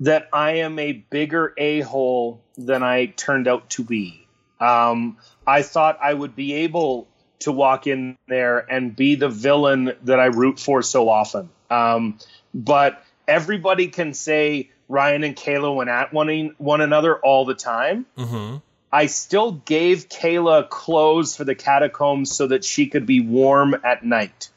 that 0.00 0.28
I 0.32 0.58
am 0.58 0.78
a 0.78 0.92
bigger 0.92 1.52
a 1.56 1.80
hole 1.80 2.42
than 2.56 2.82
I 2.82 3.06
turned 3.06 3.48
out 3.48 3.70
to 3.70 3.84
be. 3.84 4.26
Um, 4.60 5.18
I 5.46 5.62
thought 5.62 5.98
I 6.02 6.12
would 6.12 6.34
be 6.36 6.54
able 6.54 7.08
to 7.40 7.52
walk 7.52 7.86
in 7.86 8.16
there 8.26 8.58
and 8.58 8.94
be 8.94 9.14
the 9.14 9.28
villain 9.28 9.92
that 10.02 10.18
I 10.18 10.26
root 10.26 10.58
for 10.58 10.82
so 10.82 11.08
often. 11.08 11.50
Um, 11.70 12.18
but 12.52 13.02
everybody 13.26 13.88
can 13.88 14.14
say 14.14 14.70
Ryan 14.88 15.24
and 15.24 15.36
Kaela 15.36 15.74
went 15.74 15.90
at 15.90 16.12
one, 16.12 16.54
one 16.58 16.80
another 16.80 17.16
all 17.16 17.44
the 17.44 17.54
time. 17.54 18.06
Mm-hmm. 18.16 18.56
I 18.90 19.06
still 19.06 19.52
gave 19.52 20.08
Kaela 20.08 20.68
clothes 20.68 21.36
for 21.36 21.44
the 21.44 21.54
catacombs 21.54 22.34
so 22.34 22.46
that 22.46 22.64
she 22.64 22.86
could 22.86 23.06
be 23.06 23.20
warm 23.20 23.76
at 23.84 24.04
night. 24.04 24.48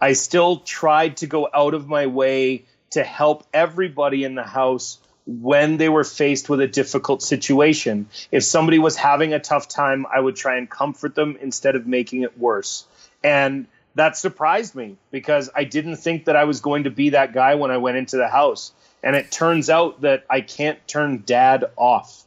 I 0.00 0.12
still 0.12 0.58
tried 0.58 1.18
to 1.18 1.26
go 1.26 1.48
out 1.52 1.74
of 1.74 1.88
my 1.88 2.06
way 2.06 2.66
to 2.92 3.04
help 3.04 3.44
everybody 3.52 4.24
in 4.24 4.34
the 4.34 4.42
house 4.42 4.98
when 5.26 5.76
they 5.76 5.88
were 5.88 6.04
faced 6.04 6.48
with 6.48 6.60
a 6.60 6.66
difficult 6.66 7.22
situation. 7.22 8.08
If 8.30 8.44
somebody 8.44 8.78
was 8.78 8.96
having 8.96 9.32
a 9.32 9.38
tough 9.38 9.68
time, 9.68 10.06
I 10.12 10.18
would 10.18 10.36
try 10.36 10.56
and 10.56 10.68
comfort 10.68 11.14
them 11.14 11.36
instead 11.40 11.76
of 11.76 11.86
making 11.86 12.22
it 12.22 12.38
worse. 12.38 12.84
And 13.22 13.66
that 13.94 14.16
surprised 14.16 14.74
me 14.74 14.96
because 15.10 15.50
I 15.54 15.64
didn't 15.64 15.96
think 15.96 16.24
that 16.24 16.36
I 16.36 16.44
was 16.44 16.60
going 16.60 16.84
to 16.84 16.90
be 16.90 17.10
that 17.10 17.32
guy 17.32 17.54
when 17.54 17.70
I 17.70 17.76
went 17.76 17.98
into 17.98 18.16
the 18.16 18.28
house. 18.28 18.72
And 19.02 19.14
it 19.16 19.30
turns 19.30 19.68
out 19.70 20.00
that 20.02 20.24
I 20.30 20.40
can't 20.40 20.78
turn 20.88 21.22
dad 21.24 21.66
off 21.76 22.24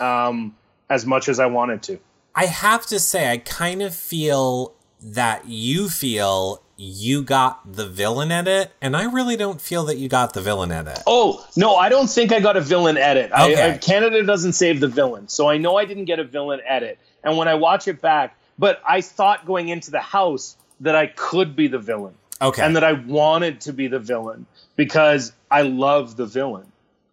um, 0.00 0.56
as 0.88 1.04
much 1.04 1.28
as 1.28 1.38
I 1.40 1.46
wanted 1.46 1.82
to. 1.84 1.98
I 2.34 2.46
have 2.46 2.86
to 2.86 3.00
say, 3.00 3.30
I 3.30 3.38
kind 3.38 3.82
of 3.82 3.94
feel 3.94 4.74
that 5.00 5.48
you 5.48 5.88
feel 5.88 6.62
you 6.80 7.24
got 7.24 7.70
the 7.70 7.86
villain 7.86 8.30
edit, 8.30 8.72
and 8.80 8.96
I 8.96 9.04
really 9.10 9.36
don't 9.36 9.60
feel 9.60 9.84
that 9.86 9.98
you 9.98 10.08
got 10.08 10.32
the 10.32 10.40
villain 10.40 10.70
edit. 10.70 11.00
Oh 11.08 11.44
no, 11.56 11.74
I 11.74 11.88
don't 11.88 12.08
think 12.08 12.32
I 12.32 12.38
got 12.38 12.56
a 12.56 12.60
villain 12.60 12.96
edit. 12.96 13.32
Okay. 13.32 13.60
I, 13.60 13.74
I, 13.74 13.78
Canada 13.78 14.22
doesn't 14.24 14.52
save 14.52 14.78
the 14.78 14.86
villain, 14.86 15.28
so 15.28 15.48
I 15.48 15.58
know 15.58 15.76
I 15.76 15.84
didn't 15.84 16.04
get 16.04 16.20
a 16.20 16.24
villain 16.24 16.60
edit. 16.64 16.98
And 17.24 17.36
when 17.36 17.48
I 17.48 17.54
watch 17.54 17.88
it 17.88 18.00
back, 18.00 18.38
but 18.58 18.80
I 18.88 19.00
thought 19.00 19.44
going 19.44 19.68
into 19.68 19.90
the 19.90 20.00
house 20.00 20.56
that 20.80 20.94
I 20.94 21.08
could 21.08 21.56
be 21.56 21.66
the 21.66 21.80
villain. 21.80 22.14
Okay. 22.40 22.62
And 22.62 22.76
that 22.76 22.84
I 22.84 22.92
wanted 22.92 23.62
to 23.62 23.72
be 23.72 23.88
the 23.88 23.98
villain 23.98 24.46
because 24.76 25.32
I 25.50 25.62
love 25.62 26.16
the 26.16 26.26
villain. 26.26 26.70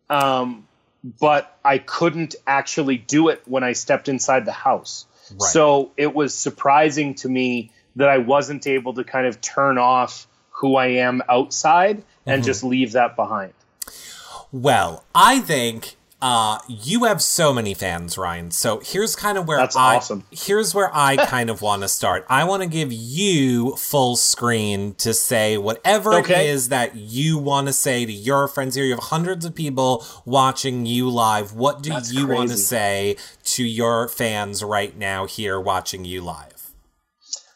Um, 0.07 0.68
but 1.20 1.57
I 1.66 1.80
couldn't 1.80 2.36
actually 2.45 2.97
do 2.97 3.30
it 3.30 3.41
when 3.45 3.63
I 3.63 3.74
stepped 3.74 4.07
inside 4.07 4.45
the 4.45 4.51
house. 4.51 5.07
Right. 5.32 5.41
So 5.41 5.91
it 5.97 6.13
was 6.13 6.36
surprising 6.36 7.16
to 7.16 7.30
me 7.30 7.72
that 7.96 8.10
I 8.10 8.18
wasn't 8.18 8.68
able 8.68 8.93
to 8.93 9.04
kind 9.04 9.28
of 9.28 9.41
turn 9.41 9.78
off 9.78 10.28
who 10.50 10.76
I 10.76 10.88
am 10.88 11.22
outside 11.30 12.04
and 12.26 12.41
mm-hmm. 12.41 12.46
just 12.46 12.64
leave 12.64 12.93
that 12.93 13.16
behind. 13.16 13.54
Well, 14.52 15.04
I 15.14 15.39
think 15.39 15.96
uh, 16.22 16.60
you 16.68 17.04
have 17.04 17.22
so 17.22 17.54
many 17.54 17.74
fans, 17.74 18.18
Ryan. 18.18 18.50
So 18.50 18.80
here's 18.80 19.16
kind 19.16 19.38
of 19.38 19.48
where 19.48 19.58
That's 19.58 19.76
I 19.76 19.98
awesome. 19.98 20.24
here's 20.32 20.74
where 20.74 20.89
I 20.93 21.18
kind 21.28 21.50
of 21.50 21.62
want 21.62 21.82
to 21.82 21.88
start. 21.88 22.26
I 22.30 22.46
want 22.46 22.64
to 22.64 22.70
give 22.70 22.91
you 22.91 23.76
full 23.76 24.16
screen 24.16 24.96
to 24.96 25.14
say 25.14 25.58
whatever 25.58 26.16
okay. 26.16 26.48
it 26.48 26.50
is 26.50 26.70
that 26.70 26.96
you 26.96 27.38
want 27.38 27.68
to 27.68 27.74
say 27.74 28.06
to 28.06 28.12
your 28.12 28.48
friends 28.48 28.76
here. 28.76 28.86
You 28.86 28.91
have 28.91 29.04
hundreds 29.04 29.46
of 29.46 29.54
people 29.54 30.06
watching 30.26 30.86
you 30.86 31.10
live. 31.10 31.54
What 31.54 31.84
do 31.84 31.91
That's 31.91 32.12
you 32.12 32.28
want 32.28 32.50
to 32.50 32.58
say 32.58 33.18
to 33.43 33.64
your 33.64 34.08
fans 34.08 34.64
right 34.64 34.98
now 34.98 35.26
here 35.26 35.60
watching 35.60 36.06
you 36.06 36.22
live? 36.22 36.55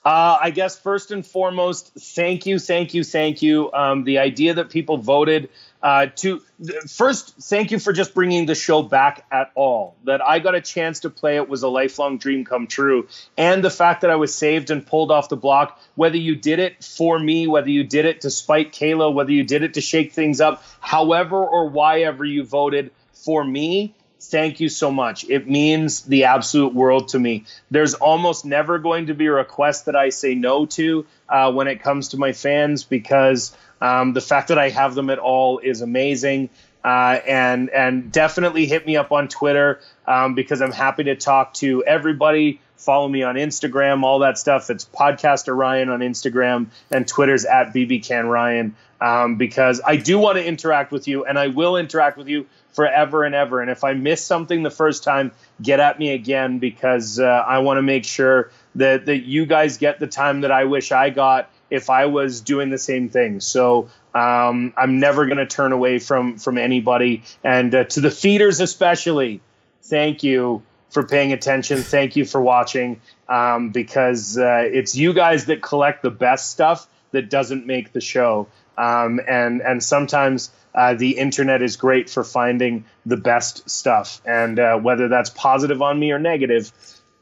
Uh, 0.04 0.38
I 0.42 0.52
guess 0.52 0.80
first 0.80 1.12
and 1.12 1.26
foremost, 1.26 1.92
thank 2.00 2.46
you, 2.46 2.58
thank 2.58 2.94
you, 2.94 3.04
thank 3.04 3.42
you. 3.42 3.72
Um, 3.74 4.06
the 4.06 4.20
idea 4.20 4.54
that 4.54 4.70
people 4.70 4.98
voted 4.98 5.50
uh, 5.84 6.08
to 6.18 6.42
first, 6.90 7.36
thank 7.42 7.72
you 7.72 7.80
for 7.80 7.92
just 7.92 8.14
bringing 8.14 8.46
the 8.46 8.56
show 8.56 8.82
back 8.82 9.26
at 9.30 9.52
all. 9.56 9.96
That 10.06 10.22
I 10.22 10.40
got 10.40 10.56
a 10.56 10.62
chance 10.62 11.02
to 11.02 11.10
play 11.10 11.36
it 11.36 11.50
was 11.50 11.64
a 11.64 11.68
lifelong 11.68 12.18
dream 12.18 12.46
come 12.46 12.68
true, 12.68 13.08
and 13.38 13.62
the 13.62 13.70
fact 13.70 14.02
that 14.02 14.10
I 14.10 14.16
was 14.16 14.34
saved 14.34 14.72
and 14.72 14.86
pulled 14.86 15.12
off 15.12 15.28
the 15.28 15.38
block. 15.38 15.80
Whether 15.96 16.18
you 16.18 16.36
did 16.36 16.60
it 16.60 16.84
for 16.84 17.20
me, 17.20 17.48
whether 17.48 17.70
you 17.70 17.84
did 17.84 18.06
it 18.06 18.22
to 18.22 18.30
spite 18.30 18.72
Kaela, 18.72 19.14
whether 19.14 19.32
you 19.32 19.44
did 19.44 19.64
it 19.64 19.74
to 19.74 19.82
shake 19.82 20.14
things 20.14 20.40
up, 20.40 20.64
however 20.80 21.38
or 21.38 21.70
why 21.70 22.02
ever 22.02 22.24
you 22.24 22.46
voted 22.46 22.92
for 23.14 23.44
me, 23.44 23.94
thank 24.20 24.60
you 24.60 24.70
so 24.70 24.92
much. 24.92 25.28
It 25.30 25.48
means 25.48 26.02
the 26.02 26.26
absolute 26.26 26.74
world 26.74 27.10
to 27.10 27.20
me. 27.20 27.46
There's 27.72 27.94
almost 27.94 28.46
never 28.46 28.78
going 28.78 29.08
to 29.08 29.14
be 29.14 29.28
a 29.28 29.32
request 29.32 29.86
that 29.86 29.96
I 29.96 30.10
say 30.10 30.36
no 30.36 30.66
to 30.68 31.06
uh, 31.28 31.52
when 31.52 31.68
it 31.68 31.82
comes 31.82 32.10
to 32.10 32.18
my 32.18 32.34
fans 32.34 32.84
because 32.84 33.56
um, 33.82 34.14
the 34.14 34.22
fact 34.22 34.50
that 34.50 34.58
I 34.58 34.70
have 34.70 34.96
them 34.96 35.10
at 35.10 35.20
all 35.20 35.60
is 35.60 35.82
amazing. 35.82 36.50
Uh, 36.82 37.20
and 37.28 37.70
and 37.72 38.10
definitely 38.10 38.66
hit 38.66 38.86
me 38.86 38.96
up 38.96 39.12
on 39.12 39.28
Twitter 39.28 39.82
um, 40.08 40.34
because 40.34 40.62
I'm 40.62 40.72
happy 40.72 41.04
to 41.06 41.16
talk 41.16 41.54
to 41.56 41.84
everybody. 41.84 42.62
Follow 42.78 43.10
me 43.10 43.22
on 43.24 43.36
Instagram, 43.36 44.04
all 44.04 44.20
that 44.20 44.38
stuff. 44.38 44.70
It's 44.70 44.86
Podcaster 44.86 45.56
Ryan 45.56 45.90
on 45.90 46.00
Instagram, 46.00 46.68
and 46.90 47.06
Twitter's 47.06 47.44
at 47.44 47.74
bbcanryan 47.74 48.72
Um, 49.02 49.36
because 49.36 49.82
I 49.86 49.98
do 49.98 50.20
want 50.20 50.38
to 50.38 50.46
interact 50.46 50.94
with 50.94 51.06
you, 51.06 51.26
and 51.26 51.38
I 51.38 51.48
will 51.48 51.76
interact 51.76 52.18
with 52.18 52.30
you 52.30 52.48
forever 52.80 53.26
and 53.26 53.36
ever. 53.36 53.60
And 53.60 53.70
if 53.70 53.84
I 53.84 53.92
miss 53.92 54.26
something 54.26 54.64
the 54.64 54.70
first 54.70 55.04
time, 55.04 55.34
get 55.62 55.82
at 55.82 56.00
me 56.00 56.14
again 56.14 56.60
because 56.60 57.20
uh, 57.20 57.26
I 57.26 57.60
want 57.60 57.78
to 57.78 57.82
make 57.82 58.06
sure 58.06 58.52
that 58.76 59.06
that 59.08 59.26
you 59.26 59.46
guys 59.46 59.78
get 59.78 60.00
the 60.00 60.08
time 60.08 60.42
that 60.42 60.52
I 60.52 60.64
wish 60.64 60.94
I 60.94 61.10
got 61.10 61.52
if 61.70 61.90
I 61.90 62.06
was 62.06 62.40
doing 62.40 62.70
the 62.70 62.78
same 62.78 63.10
thing. 63.10 63.42
So 63.42 63.90
um, 64.16 64.74
I'm 64.78 65.02
never 65.02 65.26
going 65.26 65.40
to 65.40 65.46
turn 65.46 65.74
away 65.74 66.00
from 66.00 66.38
from 66.38 66.58
anybody. 66.58 67.24
And 67.44 67.76
uh, 67.76 67.84
to 67.84 68.00
the 68.00 68.12
feeders 68.12 68.62
especially, 68.62 69.42
thank 69.84 70.24
you 70.24 70.64
for 70.90 71.04
paying 71.04 71.34
attention. 71.34 71.82
Thank 71.82 72.16
you 72.16 72.24
for 72.24 72.40
watching 72.40 73.02
um, 73.28 73.72
because 73.72 74.38
uh, 74.38 74.64
it's 74.64 74.96
you 74.96 75.12
guys 75.12 75.48
that 75.48 75.62
collect 75.62 76.02
the 76.02 76.12
best 76.12 76.50
stuff 76.50 76.88
that 77.12 77.30
doesn't 77.30 77.66
make 77.66 77.92
the 77.92 78.00
show. 78.00 78.48
Um, 78.80 79.20
and 79.28 79.62
and 79.62 79.84
sometimes 79.84 80.52
uh, 80.74 80.94
the 80.94 81.18
internet 81.18 81.62
is 81.62 81.76
great 81.76 82.10
for 82.10 82.24
finding 82.24 82.86
the 83.06 83.18
best 83.18 83.70
stuff. 83.70 84.22
And 84.26 84.60
uh, 84.60 84.78
whether 84.78 85.08
that's 85.08 85.30
positive 85.30 85.82
on 85.82 86.00
me 86.00 86.12
or 86.12 86.20
negative, 86.20 86.72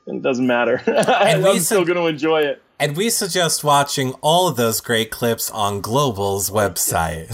it 0.05 0.21
doesn't 0.21 0.45
matter. 0.45 0.81
I'm 0.87 1.59
still 1.59 1.83
going 1.83 1.97
to 1.97 2.05
enjoy 2.05 2.41
it. 2.41 2.61
And 2.79 2.95
we 2.95 3.09
suggest 3.09 3.63
watching 3.63 4.13
all 4.21 4.47
of 4.47 4.55
those 4.55 4.81
great 4.81 5.09
clips 5.09 5.49
on 5.49 5.81
Global's 5.81 6.51
website, 6.51 7.25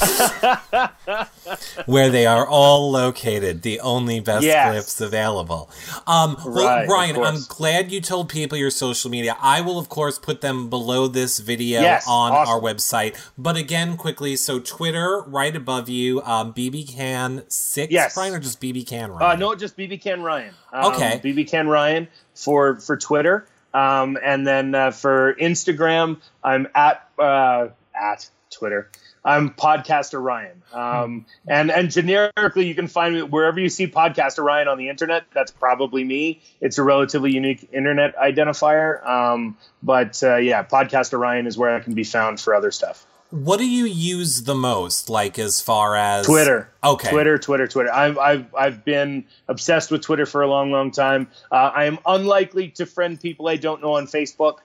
where 1.86 2.10
they 2.10 2.26
are 2.26 2.48
all 2.48 2.90
located, 2.90 3.62
the 3.62 3.82
only 3.82 4.22
best 4.22 4.46
yes. 4.46 4.72
clips 4.72 5.02
available. 5.02 5.70
Um, 6.08 6.38
well, 6.46 6.88
Ryan, 6.88 7.18
I'm 7.18 7.40
glad 7.50 7.92
you 7.92 8.00
told 8.00 8.30
people 8.30 8.58
your 8.58 8.70
social 8.70 9.12
media. 9.12 9.36
I 9.42 9.60
will, 9.60 9.78
of 9.78 9.90
course, 9.90 10.18
put 10.18 10.40
them 10.40 10.70
below 10.70 11.10
this 11.10 11.40
video 11.40 11.82
yes, 11.82 12.06
on 12.08 12.32
awesome. 12.32 12.54
our 12.54 12.62
website. 12.62 13.20
But 13.38 13.58
again, 13.58 13.98
quickly, 13.98 14.38
so 14.38 14.60
Twitter, 14.60 15.24
right 15.28 15.54
above 15.54 15.90
you, 15.90 16.22
um, 16.22 16.54
BBCan6, 16.54 17.88
yes. 17.90 18.16
Ryan, 18.16 18.36
or 18.36 18.40
just 18.40 18.62
BBCan 18.62 19.10
uh, 19.10 19.12
Ryan? 19.12 19.32
Uh, 19.32 19.36
no, 19.36 19.56
just 19.56 19.76
BBCan 19.76 20.24
Ryan. 20.24 20.54
Um, 20.72 20.94
okay. 20.94 21.20
BBCan 21.22 21.68
Ryan 21.68 22.08
for, 22.34 22.80
for 22.80 22.96
Twitter. 22.96 23.46
Um, 23.74 24.18
and 24.24 24.46
then 24.46 24.76
uh, 24.76 24.92
for 24.92 25.34
Instagram, 25.34 26.22
I'm 26.44 26.68
at 26.76 27.08
uh, 27.18 27.70
at 27.94 28.30
Twitter. 28.52 28.90
I'm 29.26 29.52
Podcaster 29.52 30.22
Ryan. 30.22 30.62
Um, 30.74 31.26
and 31.48 31.72
and 31.72 31.90
generically, 31.90 32.68
you 32.68 32.76
can 32.76 32.88
find 32.88 33.16
me 33.16 33.22
wherever 33.22 33.60
you 33.60 33.70
see 33.70 33.88
Podcaster 33.88 34.44
Ryan 34.44 34.68
on 34.68 34.78
the 34.78 34.90
internet. 34.90 35.24
That's 35.34 35.52
probably 35.52 36.04
me. 36.04 36.42
It's 36.60 36.78
a 36.78 36.84
relatively 36.84 37.32
unique 37.32 37.70
internet 37.72 38.18
identifier. 38.18 39.06
Um, 39.08 39.58
but 39.82 40.22
uh, 40.24 40.38
yeah, 40.38 40.64
Podcaster 40.64 41.18
Ryan 41.18 41.48
is 41.48 41.58
where 41.58 41.76
I 41.76 41.80
can 41.80 41.94
be 41.94 42.04
found 42.04 42.40
for 42.40 42.54
other 42.54 42.72
stuff. 42.72 43.06
What 43.34 43.58
do 43.58 43.68
you 43.68 43.86
use 43.86 44.44
the 44.44 44.54
most, 44.54 45.10
like 45.10 45.40
as 45.40 45.60
far 45.60 45.96
as 45.96 46.28
Twitter? 46.28 46.70
Okay, 46.84 47.10
Twitter, 47.10 47.40
Twitter, 47.40 47.68
Twitter. 47.68 47.92
I've 47.92 48.20
I've 48.20 48.54
I've 48.54 48.86
been 48.86 49.26
obsessed 49.48 49.90
with 49.90 50.04
Twitter 50.04 50.28
for 50.28 50.44
a 50.44 50.48
long, 50.48 50.70
long 50.70 50.92
time. 50.92 51.28
Uh, 51.52 51.72
I 51.74 51.86
am 51.86 51.98
unlikely 52.06 52.70
to 52.76 52.86
friend 52.86 53.20
people 53.20 53.48
I 53.48 53.56
don't 53.56 53.82
know 53.82 53.96
on 53.96 54.06
Facebook, 54.06 54.58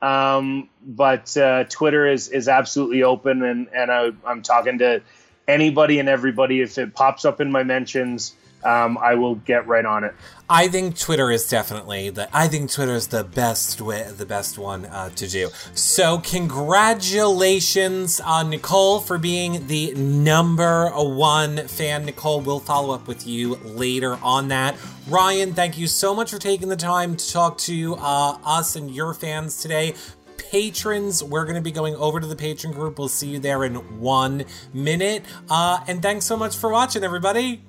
um, 0.00 0.70
but 0.82 1.36
uh, 1.36 1.64
Twitter 1.64 2.06
is 2.10 2.28
is 2.28 2.48
absolutely 2.48 3.02
open, 3.02 3.42
and 3.42 3.68
and 3.74 3.90
I, 3.90 4.12
I'm 4.24 4.40
talking 4.40 4.78
to 4.78 5.02
anybody 5.46 5.98
and 5.98 6.08
everybody 6.08 6.62
if 6.62 6.78
it 6.78 6.94
pops 6.94 7.26
up 7.26 7.42
in 7.42 7.52
my 7.52 7.62
mentions 7.62 8.34
um, 8.64 8.98
I 8.98 9.14
will 9.14 9.36
get 9.36 9.66
right 9.66 9.84
on 9.84 10.04
it. 10.04 10.14
I 10.48 10.68
think 10.68 10.98
Twitter 10.98 11.30
is 11.30 11.48
definitely 11.48 12.10
the. 12.10 12.34
I 12.36 12.48
think 12.48 12.70
Twitter 12.70 12.94
is 12.94 13.08
the 13.08 13.24
best 13.24 13.80
way, 13.80 14.10
the 14.14 14.26
best 14.26 14.58
one 14.58 14.84
uh, 14.86 15.08
to 15.10 15.26
do. 15.26 15.50
So, 15.74 16.18
congratulations, 16.18 18.20
on 18.20 18.50
Nicole, 18.50 19.00
for 19.00 19.16
being 19.16 19.66
the 19.66 19.94
number 19.94 20.90
one 20.90 21.66
fan. 21.66 22.04
Nicole, 22.04 22.40
we'll 22.40 22.60
follow 22.60 22.94
up 22.94 23.06
with 23.06 23.26
you 23.26 23.56
later 23.56 24.18
on 24.22 24.48
that. 24.48 24.76
Ryan, 25.08 25.54
thank 25.54 25.78
you 25.78 25.86
so 25.86 26.14
much 26.14 26.30
for 26.30 26.38
taking 26.38 26.68
the 26.68 26.76
time 26.76 27.16
to 27.16 27.32
talk 27.32 27.58
to 27.58 27.96
uh, 27.96 28.38
us 28.44 28.76
and 28.76 28.90
your 28.90 29.14
fans 29.14 29.60
today 29.60 29.94
patrons. 30.36 31.24
We're 31.24 31.44
going 31.44 31.56
to 31.56 31.60
be 31.60 31.72
going 31.72 31.96
over 31.96 32.20
to 32.20 32.26
the 32.26 32.36
Patreon 32.36 32.74
group. 32.74 32.98
We'll 32.98 33.08
see 33.08 33.28
you 33.28 33.38
there 33.40 33.64
in 33.64 33.98
one 33.98 34.44
minute. 34.72 35.24
Uh, 35.50 35.80
and 35.88 36.00
thanks 36.00 36.26
so 36.26 36.36
much 36.36 36.56
for 36.56 36.70
watching, 36.70 37.02
everybody. 37.02 37.62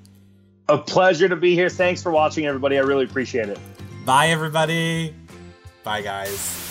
A 0.68 0.78
pleasure 0.78 1.28
to 1.28 1.36
be 1.36 1.54
here. 1.54 1.68
Thanks 1.70 2.02
for 2.02 2.10
watching, 2.10 2.46
everybody. 2.46 2.76
I 2.76 2.80
really 2.80 3.04
appreciate 3.04 3.48
it. 3.48 3.58
Bye, 4.04 4.28
everybody. 4.28 5.14
Bye, 5.84 6.02
guys. 6.02 6.65